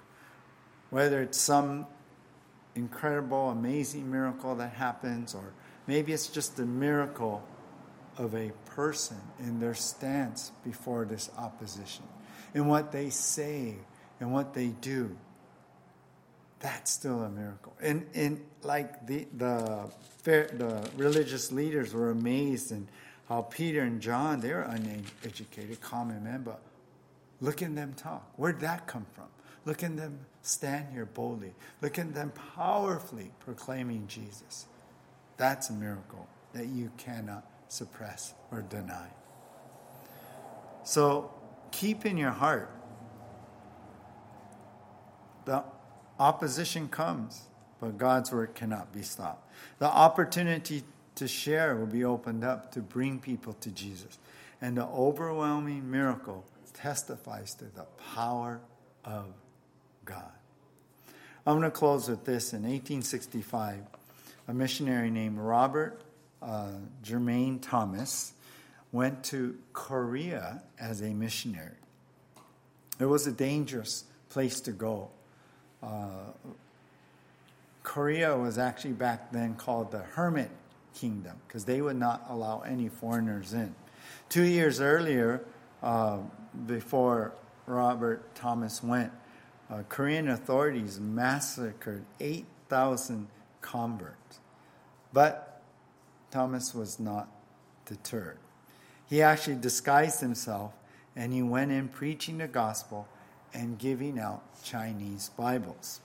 Whether 0.91 1.23
it's 1.23 1.39
some 1.39 1.87
incredible, 2.79 3.51
amazing 3.51 4.11
miracle 4.11 4.55
that 4.57 4.73
happens, 4.73 5.35
or 5.35 5.53
maybe 5.87 6.13
it's 6.13 6.29
just 6.29 6.57
the 6.57 6.65
miracle 6.65 7.43
of 8.17 8.35
a 8.35 8.53
person 8.67 9.21
in 9.39 9.61
their 9.61 9.75
stance 9.75 10.53
before 10.65 11.05
this 11.05 11.31
opposition, 11.37 12.05
in 12.55 12.67
what 12.67 12.93
they 12.93 13.11
say 13.11 13.77
and 14.21 14.33
what 14.33 14.55
they 14.55 14.69
do. 14.69 15.17
That's 16.61 16.91
still 16.91 17.23
a 17.23 17.29
miracle. 17.29 17.75
And, 17.81 18.07
and 18.15 18.41
like 18.63 19.07
the, 19.07 19.27
the, 19.37 19.91
the 20.25 20.91
religious 20.97 21.53
leaders 21.53 21.95
were 21.95 22.11
amazed 22.11 22.73
and 22.73 22.89
how 23.29 23.43
Peter 23.43 23.83
and 23.83 24.01
John, 24.01 24.41
they're 24.41 24.63
uneducated, 24.63 25.81
common 25.81 26.25
men, 26.25 26.43
but 26.43 26.61
look 27.41 27.63
at 27.63 27.75
them 27.75 27.93
talk. 27.95 28.33
Where'd 28.37 28.61
that 28.61 28.87
come 28.87 29.07
from? 29.15 29.27
Look 29.65 29.83
at 29.83 29.97
them 29.97 30.21
stand 30.43 30.89
here 30.93 31.05
boldly. 31.07 31.55
Look 31.83 31.99
at 31.99 32.15
them 32.15 32.33
powerfully 32.55 33.33
proclaiming 33.41 34.07
Jesus. 34.07 34.67
That's 35.37 35.71
a 35.71 35.73
miracle 35.75 36.27
that 36.53 36.67
you 36.67 36.91
cannot 36.97 37.47
suppress 37.69 38.35
or 38.51 38.63
deny. 38.63 39.09
So 40.85 41.31
keep 41.71 42.07
in 42.07 42.17
your 42.17 42.31
heart 42.31 42.71
the 45.49 45.65
opposition 46.19 46.89
comes, 46.89 47.45
but 47.81 47.97
God's 47.97 48.31
work 48.31 48.55
cannot 48.55 48.93
be 48.93 49.01
stopped. 49.01 49.51
The 49.79 49.87
opportunity 49.87 50.85
to 51.15 51.27
share 51.27 51.75
will 51.75 51.87
be 51.87 52.05
opened 52.05 52.45
up 52.45 52.71
to 52.73 52.81
bring 52.81 53.19
people 53.19 53.55
to 53.55 53.71
Jesus. 53.71 54.19
And 54.61 54.77
the 54.77 54.85
overwhelming 54.85 55.91
miracle 55.91 56.45
testifies 56.75 57.55
to 57.55 57.65
the 57.65 57.87
power 58.15 58.61
of 59.07 59.33
God. 60.09 60.33
I'm 61.47 61.59
going 61.59 61.71
to 61.71 61.71
close 61.71 62.09
with 62.09 62.25
this. 62.25 62.53
In 62.53 62.63
1865, 62.63 63.81
a 64.49 64.55
missionary 64.55 65.11
named 65.11 65.39
Robert 65.39 66.01
uh, 66.41 66.73
Jermain 67.05 67.59
Thomas 67.61 68.33
went 68.91 69.23
to 69.25 69.57
Korea 69.75 70.63
as 70.81 71.03
a 71.03 71.11
missionary. 71.11 71.77
It 72.99 73.05
was 73.05 73.27
a 73.27 73.33
dangerous 73.33 74.05
place 74.31 74.61
to 74.63 74.73
go. 74.73 75.11
Uh, 75.83 76.33
Korea 77.83 78.37
was 78.37 78.59
actually 78.59 78.93
back 78.93 79.31
then 79.31 79.55
called 79.55 79.91
the 79.91 80.01
Hermit 80.01 80.51
Kingdom 80.95 81.37
because 81.47 81.67
they 81.67 81.83
would 81.83 81.97
not 81.97 82.25
allow 82.31 82.61
any 82.61 82.89
foreigners 82.89 83.53
in. 83.53 83.75
Two 84.31 84.45
years 84.45 84.81
earlier, 84.81 85.43
uh, 85.83 86.19
before 86.67 87.33
Robert 87.67 88.35
Thomas 88.35 88.83
went, 88.83 89.13
uh, 89.71 89.83
Korean 89.89 90.29
authorities 90.29 90.99
massacred 90.99 92.05
8,000 92.21 93.29
converts. 93.61 94.41
But 95.13 95.63
Thomas 96.31 96.75
was 96.75 96.99
not 96.99 97.29
deterred. 97.87 98.39
He 99.07 99.23
actually 99.23 99.57
disguised 99.57 100.21
himself 100.21 100.73
and 101.17 101.33
he 101.33 101.43
went 101.43 101.73
in 101.73 101.89
preaching 101.89 102.39
the 102.39 102.49
gospel 102.49 103.09
and 103.55 103.79
giving 103.79 104.19
out 104.19 104.43
Chinese 104.63 105.31
Bibles. 105.31 106.01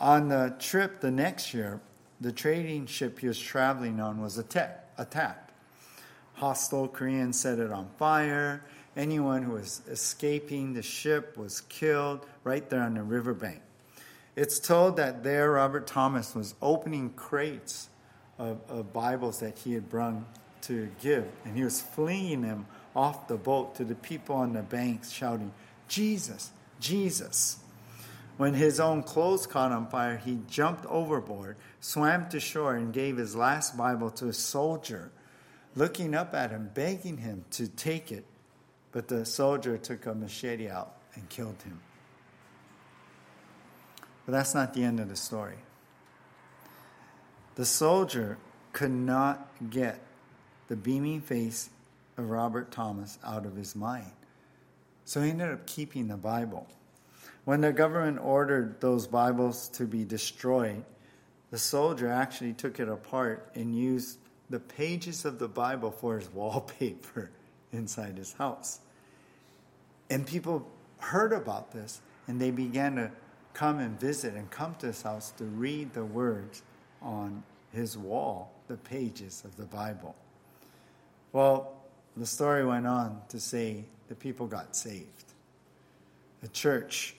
On 0.00 0.28
the 0.28 0.54
trip 0.58 1.00
the 1.00 1.10
next 1.10 1.52
year, 1.52 1.80
the 2.20 2.32
trading 2.32 2.86
ship 2.86 3.18
he 3.18 3.28
was 3.28 3.38
traveling 3.38 4.00
on 4.00 4.20
was 4.20 4.38
attacked. 4.38 5.52
Hostile 6.34 6.86
Koreans 6.88 7.38
set 7.38 7.58
it 7.58 7.72
on 7.72 7.88
fire. 7.98 8.62
Anyone 8.98 9.44
who 9.44 9.52
was 9.52 9.80
escaping 9.88 10.74
the 10.74 10.82
ship 10.82 11.36
was 11.36 11.60
killed 11.60 12.26
right 12.42 12.68
there 12.68 12.82
on 12.82 12.94
the 12.94 13.02
riverbank. 13.04 13.60
It's 14.34 14.58
told 14.58 14.96
that 14.96 15.22
there 15.22 15.52
Robert 15.52 15.86
Thomas 15.86 16.34
was 16.34 16.56
opening 16.60 17.10
crates 17.10 17.90
of, 18.40 18.58
of 18.68 18.92
Bibles 18.92 19.38
that 19.38 19.56
he 19.56 19.74
had 19.74 19.88
brought 19.88 20.16
to 20.62 20.90
give, 21.00 21.26
and 21.44 21.56
he 21.56 21.62
was 21.62 21.80
flinging 21.80 22.42
them 22.42 22.66
off 22.96 23.28
the 23.28 23.36
boat 23.36 23.76
to 23.76 23.84
the 23.84 23.94
people 23.94 24.34
on 24.34 24.52
the 24.52 24.62
banks, 24.62 25.12
shouting, 25.12 25.52
Jesus, 25.86 26.50
Jesus. 26.80 27.58
When 28.36 28.54
his 28.54 28.80
own 28.80 29.04
clothes 29.04 29.46
caught 29.46 29.70
on 29.70 29.86
fire, 29.86 30.16
he 30.16 30.40
jumped 30.48 30.84
overboard, 30.86 31.56
swam 31.78 32.28
to 32.30 32.40
shore, 32.40 32.74
and 32.74 32.92
gave 32.92 33.16
his 33.16 33.36
last 33.36 33.76
Bible 33.76 34.10
to 34.10 34.26
a 34.26 34.32
soldier, 34.32 35.12
looking 35.76 36.16
up 36.16 36.34
at 36.34 36.50
him, 36.50 36.72
begging 36.74 37.18
him 37.18 37.44
to 37.52 37.68
take 37.68 38.10
it. 38.10 38.24
But 38.92 39.08
the 39.08 39.24
soldier 39.24 39.76
took 39.76 40.06
a 40.06 40.14
machete 40.14 40.68
out 40.68 40.94
and 41.14 41.28
killed 41.28 41.62
him. 41.62 41.80
But 44.24 44.32
that's 44.32 44.54
not 44.54 44.74
the 44.74 44.84
end 44.84 45.00
of 45.00 45.08
the 45.08 45.16
story. 45.16 45.58
The 47.54 47.64
soldier 47.64 48.38
could 48.72 48.90
not 48.90 49.48
get 49.70 50.00
the 50.68 50.76
beaming 50.76 51.20
face 51.20 51.70
of 52.16 52.28
Robert 52.28 52.70
Thomas 52.70 53.18
out 53.24 53.46
of 53.46 53.56
his 53.56 53.74
mind. 53.74 54.12
So 55.04 55.22
he 55.22 55.30
ended 55.30 55.50
up 55.50 55.66
keeping 55.66 56.08
the 56.08 56.16
Bible. 56.16 56.66
When 57.44 57.62
the 57.62 57.72
government 57.72 58.18
ordered 58.22 58.80
those 58.80 59.06
Bibles 59.06 59.68
to 59.70 59.86
be 59.86 60.04
destroyed, 60.04 60.84
the 61.50 61.58
soldier 61.58 62.08
actually 62.08 62.52
took 62.52 62.78
it 62.78 62.88
apart 62.88 63.50
and 63.54 63.74
used 63.74 64.18
the 64.50 64.60
pages 64.60 65.24
of 65.24 65.38
the 65.38 65.48
Bible 65.48 65.90
for 65.90 66.18
his 66.18 66.28
wallpaper 66.34 67.30
inside 67.72 68.16
his 68.16 68.32
house. 68.34 68.80
And 70.10 70.26
people 70.26 70.66
heard 70.98 71.32
about 71.32 71.72
this 71.72 72.00
and 72.26 72.40
they 72.40 72.50
began 72.50 72.96
to 72.96 73.10
come 73.54 73.78
and 73.78 73.98
visit 73.98 74.34
and 74.34 74.50
come 74.50 74.74
to 74.76 74.86
his 74.86 75.02
house 75.02 75.32
to 75.32 75.44
read 75.44 75.92
the 75.92 76.04
words 76.04 76.62
on 77.02 77.42
his 77.72 77.96
wall, 77.98 78.52
the 78.68 78.76
pages 78.76 79.42
of 79.44 79.56
the 79.56 79.64
Bible. 79.64 80.14
Well, 81.32 81.74
the 82.16 82.26
story 82.26 82.64
went 82.64 82.86
on 82.86 83.20
to 83.28 83.40
say 83.40 83.84
the 84.08 84.14
people 84.14 84.46
got 84.46 84.74
saved. 84.74 85.32
The 86.40 86.48
church 86.48 87.16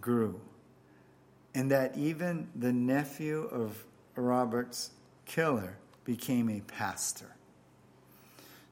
grew. 0.00 0.40
And 1.54 1.70
that 1.70 1.96
even 1.96 2.48
the 2.54 2.72
nephew 2.72 3.48
of 3.50 3.84
Robert's 4.14 4.90
killer 5.24 5.76
became 6.04 6.48
a 6.48 6.60
pastor. 6.60 7.34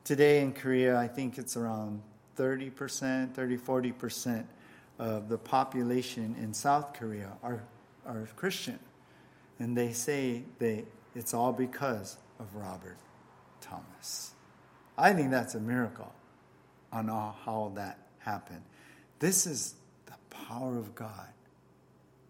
Today 0.06 0.40
in 0.40 0.52
Korea, 0.52 0.96
I 0.96 1.08
think 1.08 1.36
it's 1.36 1.56
around 1.56 2.00
30%, 2.36 3.34
30, 3.34 3.56
40% 3.58 4.44
of 5.00 5.28
the 5.28 5.36
population 5.36 6.36
in 6.40 6.54
South 6.54 6.92
Korea 6.92 7.32
are, 7.42 7.64
are 8.06 8.28
Christian. 8.36 8.78
And 9.58 9.76
they 9.76 9.90
say 9.90 10.44
they, 10.60 10.84
it's 11.16 11.34
all 11.34 11.52
because 11.52 12.18
of 12.38 12.54
Robert 12.54 12.98
Thomas. 13.60 14.30
I 14.96 15.12
think 15.12 15.32
that's 15.32 15.56
a 15.56 15.60
miracle 15.60 16.14
on 16.92 17.08
how 17.08 17.72
that 17.74 17.98
happened. 18.20 18.62
This 19.18 19.44
is 19.44 19.74
the 20.06 20.14
power 20.30 20.78
of 20.78 20.94
God 20.94 21.30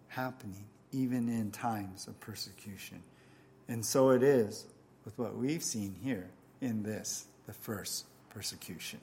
happening 0.08 0.64
even 0.92 1.28
in 1.28 1.50
times 1.50 2.08
of 2.08 2.18
persecution. 2.20 3.02
And 3.68 3.84
so 3.84 4.12
it 4.12 4.22
is 4.22 4.64
with 5.04 5.18
what 5.18 5.36
we've 5.36 5.62
seen 5.62 5.94
here 6.02 6.30
in 6.62 6.82
this, 6.82 7.26
the 7.46 7.52
first 7.52 8.04
persecution. 8.30 9.00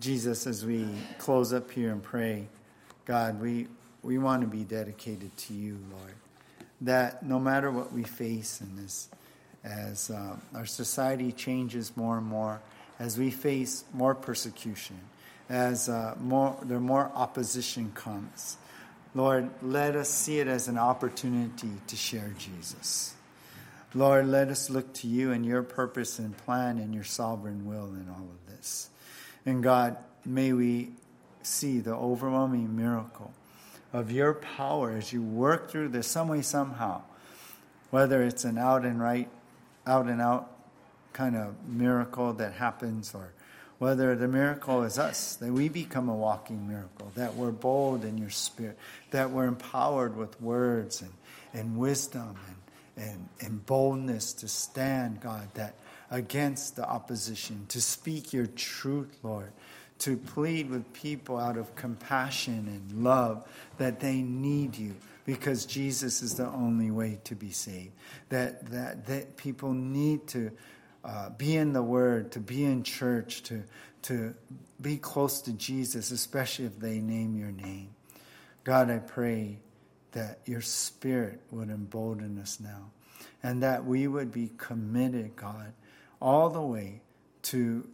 Jesus, 0.00 0.46
as 0.46 0.64
we 0.64 0.86
close 1.18 1.52
up 1.52 1.70
here 1.70 1.92
and 1.92 2.02
pray, 2.02 2.46
God, 3.04 3.40
we, 3.40 3.68
we 4.02 4.18
want 4.18 4.42
to 4.42 4.48
be 4.48 4.64
dedicated 4.64 5.36
to 5.36 5.54
you, 5.54 5.78
Lord. 5.90 6.14
That 6.80 7.22
no 7.22 7.38
matter 7.38 7.70
what 7.70 7.92
we 7.92 8.02
face 8.02 8.60
in 8.60 8.76
this, 8.76 9.08
as 9.62 10.10
uh, 10.10 10.36
our 10.54 10.66
society 10.66 11.32
changes 11.32 11.96
more 11.96 12.18
and 12.18 12.26
more, 12.26 12.60
as 12.98 13.18
we 13.18 13.30
face 13.30 13.84
more 13.92 14.14
persecution, 14.14 14.98
as 15.48 15.88
uh, 15.88 16.14
more, 16.20 16.56
there 16.62 16.80
more 16.80 17.10
opposition 17.14 17.92
comes, 17.94 18.56
Lord, 19.14 19.48
let 19.62 19.94
us 19.94 20.08
see 20.08 20.40
it 20.40 20.48
as 20.48 20.66
an 20.66 20.76
opportunity 20.76 21.70
to 21.86 21.96
share 21.96 22.34
Jesus. 22.36 23.14
Lord, 23.94 24.26
let 24.26 24.48
us 24.48 24.70
look 24.70 24.92
to 24.94 25.06
you 25.06 25.30
and 25.30 25.46
your 25.46 25.62
purpose 25.62 26.18
and 26.18 26.36
plan 26.36 26.78
and 26.78 26.92
your 26.92 27.04
sovereign 27.04 27.64
will 27.64 27.86
in 27.94 28.08
all 28.08 28.28
of 28.28 28.56
this. 28.56 28.90
And 29.46 29.62
God, 29.62 29.96
may 30.24 30.52
we 30.52 30.90
see 31.42 31.78
the 31.78 31.94
overwhelming 31.94 32.74
miracle 32.76 33.32
of 33.92 34.10
your 34.10 34.34
power 34.34 34.90
as 34.90 35.12
you 35.12 35.22
work 35.22 35.70
through 35.70 35.90
this 35.90 36.08
some 36.08 36.26
way, 36.26 36.42
somehow, 36.42 37.02
whether 37.90 38.24
it's 38.24 38.44
an 38.44 38.58
out 38.58 38.84
and 38.84 39.00
right, 39.00 39.28
out 39.86 40.06
and 40.06 40.20
out 40.20 40.50
kind 41.12 41.36
of 41.36 41.54
miracle 41.68 42.32
that 42.32 42.54
happens, 42.54 43.14
or 43.14 43.30
whether 43.78 44.16
the 44.16 44.26
miracle 44.26 44.82
is 44.82 44.98
us, 44.98 45.36
that 45.36 45.52
we 45.52 45.68
become 45.68 46.08
a 46.08 46.14
walking 46.14 46.66
miracle, 46.66 47.12
that 47.14 47.36
we're 47.36 47.52
bold 47.52 48.04
in 48.04 48.18
your 48.18 48.30
spirit, 48.30 48.76
that 49.12 49.30
we're 49.30 49.46
empowered 49.46 50.16
with 50.16 50.40
words 50.40 51.00
and, 51.00 51.12
and 51.52 51.76
wisdom 51.76 52.36
and, 52.48 52.56
and, 52.96 53.28
and 53.40 53.64
boldness 53.66 54.32
to 54.34 54.48
stand, 54.48 55.20
God, 55.20 55.48
that 55.54 55.74
against 56.10 56.76
the 56.76 56.88
opposition, 56.88 57.66
to 57.68 57.80
speak 57.80 58.32
your 58.32 58.46
truth, 58.46 59.18
Lord, 59.22 59.52
to 60.00 60.16
plead 60.16 60.70
with 60.70 60.92
people 60.92 61.38
out 61.38 61.56
of 61.56 61.74
compassion 61.76 62.68
and 62.68 63.04
love 63.04 63.48
that 63.78 64.00
they 64.00 64.22
need 64.22 64.76
you 64.76 64.94
because 65.24 65.64
Jesus 65.64 66.22
is 66.22 66.34
the 66.34 66.46
only 66.46 66.90
way 66.90 67.18
to 67.24 67.34
be 67.34 67.50
saved. 67.50 67.92
That, 68.28 68.70
that, 68.70 69.06
that 69.06 69.36
people 69.36 69.72
need 69.72 70.26
to 70.28 70.50
uh, 71.04 71.30
be 71.30 71.56
in 71.56 71.72
the 71.72 71.82
Word, 71.82 72.32
to 72.32 72.40
be 72.40 72.64
in 72.64 72.82
church, 72.82 73.42
to, 73.44 73.62
to 74.02 74.34
be 74.80 74.98
close 74.98 75.40
to 75.42 75.52
Jesus, 75.52 76.10
especially 76.10 76.66
if 76.66 76.78
they 76.78 77.00
name 77.00 77.36
your 77.36 77.52
name. 77.52 77.88
God, 78.64 78.90
I 78.90 78.98
pray 78.98 79.58
that 80.14 80.38
your 80.46 80.60
Spirit 80.60 81.40
would 81.50 81.68
embolden 81.68 82.38
us 82.38 82.58
now 82.58 82.90
and 83.42 83.62
that 83.62 83.84
we 83.84 84.08
would 84.08 84.32
be 84.32 84.50
committed, 84.56 85.36
God, 85.36 85.72
all 86.20 86.48
the 86.48 86.62
way 86.62 87.02
to, 87.42 87.86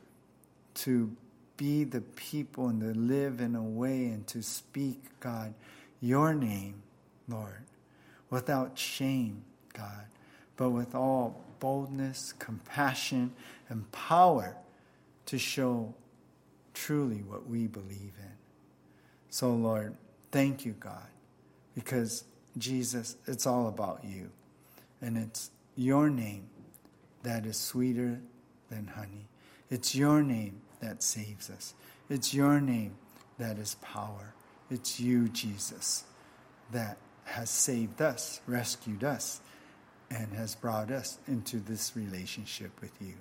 to 0.75 1.15
be 1.57 1.85
the 1.85 2.01
people 2.01 2.69
and 2.69 2.81
to 2.81 2.99
live 2.99 3.41
in 3.41 3.57
a 3.57 3.63
way 3.63 4.07
and 4.07 4.27
to 4.29 4.43
speak, 4.43 5.03
God, 5.19 5.53
your 6.01 6.33
name, 6.35 6.83
Lord, 7.29 7.65
without 8.31 8.79
shame, 8.79 9.43
God, 9.73 10.07
but 10.57 10.71
with 10.71 10.95
all 10.95 11.45
boldness, 11.59 12.33
compassion, 12.39 13.33
and 13.69 13.91
power 13.93 14.57
to 15.27 15.39
show 15.39 15.95
truly 16.75 17.23
what 17.23 17.49
we 17.49 17.67
believe 17.67 18.13
in. 18.19 18.33
So, 19.31 19.53
Lord, 19.53 19.97
thank 20.33 20.65
you, 20.65 20.73
God, 20.79 21.09
because 21.75 22.25
Jesus, 22.59 23.17
it's 23.27 23.47
all 23.47 23.69
about 23.69 24.05
you. 24.05 24.31
And 25.01 25.17
it's 25.17 25.51
your 25.77 26.11
name 26.11 26.49
that 27.23 27.47
is 27.47 27.57
sweeter 27.57 28.21
than 28.69 28.89
honey. 28.89 29.29
It's 29.71 29.95
your 29.95 30.23
name 30.23 30.61
that 30.81 31.03
saves 31.03 31.51
us. 31.51 31.75
It's 32.09 32.35
your 32.35 32.61
name 32.61 32.95
that 33.39 33.59
is 33.59 33.77
power. 33.77 34.35
It's 34.71 35.01
you, 35.01 35.29
Jesus, 35.29 36.05
that 36.73 36.99
has 37.25 37.51
saved 37.51 38.03
us, 38.03 38.41
rescued 38.47 39.05
us, 39.05 39.41
and 40.11 40.33
has 40.35 40.55
brought 40.55 40.91
us 40.91 41.19
into 41.29 41.59
this 41.59 41.97
relationship 41.97 42.73
with 42.81 42.93
you. 43.01 43.15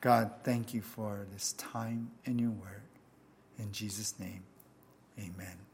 God, 0.00 0.30
thank 0.44 0.74
you 0.74 0.82
for 0.82 1.26
this 1.32 1.52
time 1.54 2.10
in 2.24 2.38
your 2.38 2.50
word. 2.50 2.82
In 3.58 3.72
Jesus' 3.72 4.14
name, 4.20 4.44
amen. 5.18 5.65